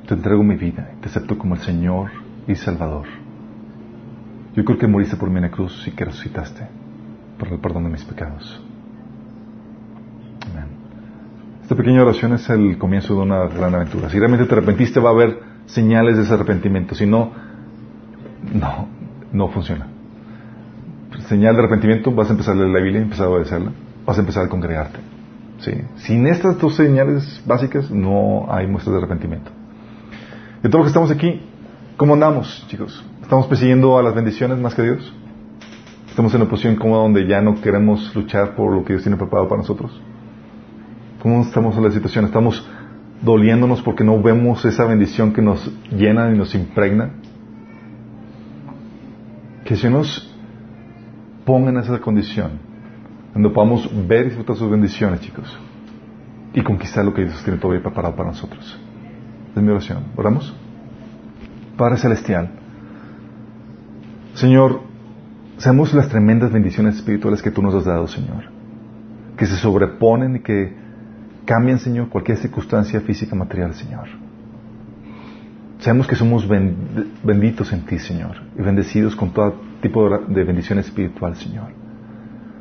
Te 0.07 0.15
entrego 0.15 0.43
mi 0.43 0.57
vida 0.57 0.91
y 0.97 1.01
te 1.01 1.09
acepto 1.09 1.39
como 1.39 1.55
el 1.55 1.61
Señor 1.61 2.11
y 2.49 2.57
Salvador. 2.57 3.07
Yo 4.55 4.65
creo 4.65 4.79
que 4.79 4.87
moriste 4.87 5.17
por 5.17 5.31
mí 5.31 5.37
en 5.37 5.43
la 5.43 5.51
cruz 5.51 5.87
y 5.87 5.93
que 5.93 6.05
resucitaste 6.05 6.67
por 7.39 7.49
el 7.49 7.59
perdón 7.59 7.85
de 7.85 7.91
mis 7.91 8.05
pecados. 8.05 8.61
Amén. 10.51 10.67
Esta 11.63 11.75
pequeña 11.75 12.03
oración 12.03 12.35
es 12.35 12.49
el 12.51 12.79
comienzo 12.79 13.15
de 13.15 13.21
una 13.21 13.47
gran 13.47 13.75
aventura. 13.75 14.11
Si 14.11 14.19
realmente 14.19 14.47
te 14.47 14.55
arrepentiste, 14.55 15.01
va 15.01 15.11
a 15.11 15.13
haber 15.13 15.41
señales 15.67 16.17
de 16.17 16.25
ese 16.25 16.35
arrepentimiento. 16.35 16.95
Si 16.95 17.07
no, 17.07 17.33
no, 18.53 18.89
no 19.33 19.49
funciona. 19.49 19.94
Señal 21.29 21.55
de 21.55 21.61
arrepentimiento, 21.61 22.13
vas 22.13 22.29
a 22.29 22.33
empezar 22.33 22.55
a 22.55 22.59
leer 22.59 22.71
la 22.71 22.81
Biblia 22.81 23.01
empezar 23.01 23.27
a 23.27 23.31
obedecerla. 23.31 23.73
Vas 24.05 24.17
a 24.19 24.21
empezar 24.21 24.45
a 24.45 24.49
congregarte. 24.49 24.99
¿sí? 25.61 25.73
Sin 25.97 26.27
estas 26.27 26.59
dos 26.59 26.75
señales 26.77 27.43
básicas, 27.47 27.91
no 27.91 28.47
hay 28.51 28.67
muestras 28.67 28.93
de 28.93 28.99
arrepentimiento. 28.99 29.51
De 30.63 30.69
todos 30.69 30.85
los 30.85 30.87
que 30.87 30.89
estamos 30.89 31.11
aquí, 31.11 31.43
¿cómo 31.97 32.15
andamos, 32.15 32.67
chicos? 32.69 33.05
¿Estamos 33.23 33.47
persiguiendo 33.47 33.99
a 33.99 34.03
las 34.03 34.15
bendiciones 34.15 34.59
más 34.59 34.75
que 34.75 34.83
Dios? 34.83 35.15
¿Estamos 36.09 36.33
en 36.35 36.43
una 36.43 36.51
posición 36.51 36.77
cómoda 36.77 37.03
donde 37.03 37.27
ya 37.27 37.41
no 37.41 37.61
queremos 37.61 38.15
luchar 38.15 38.55
por 38.55 38.73
lo 38.73 38.85
que 38.85 38.93
Dios 38.93 39.03
tiene 39.03 39.17
preparado 39.17 39.49
para 39.49 39.63
nosotros? 39.63 40.01
¿Cómo 41.23 41.43
estamos 41.43 41.77
en 41.77 41.85
la 41.85 41.91
situación? 41.91 42.27
¿Estamos 42.27 42.69
doliéndonos 43.23 43.81
porque 43.81 44.05
no 44.05 44.23
vemos 44.23 44.65
esa 44.67 44.85
bendición 44.85 45.33
que 45.33 45.41
nos 45.41 45.73
llena 45.91 46.31
y 46.31 46.37
nos 46.37 46.55
impregna? 46.55 47.15
Que 49.65 49.77
si 49.77 49.89
nos 49.89 50.34
ponga 51.45 51.71
en 51.71 51.79
esa 51.79 51.99
condición, 52.01 52.53
donde 53.33 53.51
podamos 53.51 53.91
ver 54.07 54.23
y 54.23 54.25
disfrutar 54.27 54.57
sus 54.57 54.71
bendiciones, 54.71 55.21
chicos, 55.21 55.59
y 56.53 56.63
conquistar 56.63 57.05
lo 57.05 57.13
que 57.13 57.25
Dios 57.25 57.43
tiene 57.43 57.59
todavía 57.59 57.83
preparado 57.83 58.15
para 58.15 58.31
nosotros. 58.31 58.79
Es 59.55 59.63
mi 59.63 59.71
oración. 59.71 60.05
¿Oramos? 60.17 60.55
Padre 61.77 61.97
Celestial, 61.99 62.51
Señor, 64.35 64.81
seamos 65.59 65.93
las 65.95 66.09
tremendas 66.09 66.53
bendiciones 66.53 66.97
espirituales 66.97 67.43
que 67.43 67.51
tú 67.51 67.63
nos 67.63 67.75
has 67.75 67.85
dado, 67.85 68.07
Señor, 68.07 68.45
que 69.37 69.47
se 69.47 69.57
sobreponen 69.57 70.37
y 70.37 70.41
que 70.41 70.73
cambian, 71.45 71.79
Señor, 71.79 72.09
cualquier 72.09 72.39
circunstancia 72.39 73.01
física, 73.01 73.35
material, 73.37 73.75
Señor. 73.75 74.09
Sabemos 75.79 76.07
que 76.07 76.17
somos 76.17 76.49
benditos 76.49 77.73
en 77.73 77.85
ti, 77.85 77.99
Señor, 77.99 78.37
y 78.59 78.63
bendecidos 78.63 79.15
con 79.15 79.33
todo 79.33 79.55
tipo 79.85 80.09
de 80.09 80.45
bendición 80.45 80.79
espiritual, 80.79 81.37
Señor. 81.37 81.69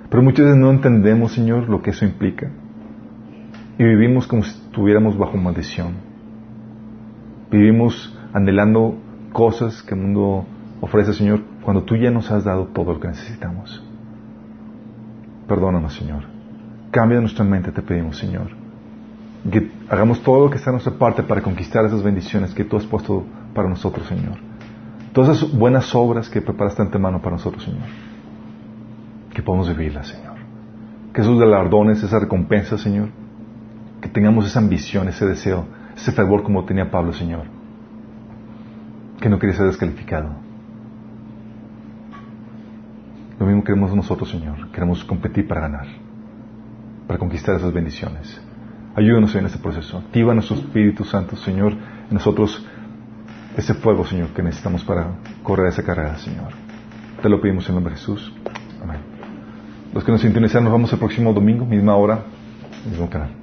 Pero 0.10 0.22
muchas 0.22 0.46
veces 0.46 0.60
no 0.60 0.70
entendemos, 0.70 1.32
Señor, 1.32 1.70
lo 1.70 1.82
que 1.82 1.92
eso 1.92 2.06
implica. 2.06 2.52
Y 3.80 3.84
vivimos 3.84 4.28
como 4.28 4.44
si 4.44 4.52
estuviéramos 4.52 5.18
bajo 5.18 5.38
maldición. 5.38 5.94
Vivimos 7.50 8.16
anhelando 8.34 8.98
cosas 9.32 9.82
que 9.82 9.96
el 9.96 10.02
mundo 10.02 10.46
ofrece, 10.82 11.14
Señor, 11.14 11.42
cuando 11.64 11.84
tú 11.84 11.96
ya 11.96 12.12
nos 12.12 12.30
has 12.30 12.44
dado 12.44 12.66
todo 12.66 12.94
lo 12.94 13.00
que 13.00 13.08
necesitamos. 13.08 13.82
Perdónanos, 15.48 15.94
Señor. 15.96 16.26
Cambia 16.92 17.22
nuestra 17.22 17.46
mente, 17.46 17.72
te 17.72 17.82
pedimos, 17.82 18.18
Señor. 18.18 18.50
Que 19.50 19.72
hagamos 19.88 20.22
todo 20.22 20.46
lo 20.46 20.50
que 20.50 20.58
está 20.58 20.72
a 20.72 20.74
nuestra 20.74 20.94
parte 20.94 21.24
para 21.24 21.42
conquistar 21.42 21.86
esas 21.86 22.04
bendiciones 22.04 22.54
que 22.54 22.66
tú 22.66 22.76
has 22.76 22.86
puesto 22.86 23.24
para 23.54 23.70
nosotros, 23.70 24.08
Señor. 24.08 24.38
Todas 25.14 25.38
esas 25.38 25.56
buenas 25.56 25.94
obras 25.94 26.28
que 26.28 26.42
preparaste 26.42 26.82
antemano 26.82 27.22
para 27.22 27.36
nosotros, 27.36 27.64
Señor. 27.64 27.84
Que 29.32 29.44
podamos 29.44 29.70
vivirlas, 29.70 30.08
Señor. 30.08 30.34
Que 31.14 31.22
esos 31.22 31.40
galardones, 31.40 32.02
esa 32.02 32.20
recompensa, 32.20 32.80
Señor. 32.80 33.10
Que 34.02 34.10
tengamos 34.10 34.48
esa 34.48 34.60
ambición, 34.60 35.08
ese 35.08 35.28
deseo, 35.28 35.66
ese 35.96 36.12
fervor 36.12 36.42
como 36.42 36.66
tenía 36.66 36.90
Pablo, 36.90 37.14
Señor. 37.14 37.44
Que 39.22 39.30
no 39.30 39.38
quería 39.38 39.56
ser 39.56 39.68
descalificado. 39.68 40.32
Lo 43.40 43.46
mismo 43.46 43.64
queremos 43.64 43.96
nosotros, 43.96 44.30
Señor. 44.32 44.72
Queremos 44.72 45.04
competir 45.04 45.48
para 45.48 45.62
ganar, 45.62 45.86
para 47.06 47.20
conquistar 47.20 47.56
esas 47.56 47.72
bendiciones. 47.72 48.42
Ayúdanos 48.96 49.36
en 49.36 49.46
este 49.46 49.60
proceso. 49.60 50.00
Activa 50.00 50.34
nuestro 50.34 50.56
Espíritu 50.56 51.04
Santo, 51.04 51.36
Señor, 51.36 51.74
en 51.74 52.14
nosotros 52.14 52.66
ese 53.58 53.74
fuego, 53.74 54.06
Señor, 54.06 54.30
que 54.30 54.42
necesitamos 54.42 54.84
para 54.84 55.16
correr 55.44 55.68
esa 55.68 55.84
carrera, 55.84 56.18
Señor. 56.18 56.50
Te 57.22 57.30
lo 57.30 57.40
pedimos 57.40 57.68
en 57.70 57.76
nombre 57.76 57.94
de 57.94 58.00
Jesús. 58.00 58.34
Amén. 58.82 59.00
Los 59.94 60.04
que 60.04 60.12
nos 60.12 60.22
sintonizan, 60.22 60.64
nos 60.64 60.74
vemos 60.74 60.92
el 60.92 61.00
próximo 61.00 61.34
domingo, 61.34 61.66
misma 61.66 61.96
hora, 61.96 62.24
mismo 62.90 63.10
canal. 63.10 63.43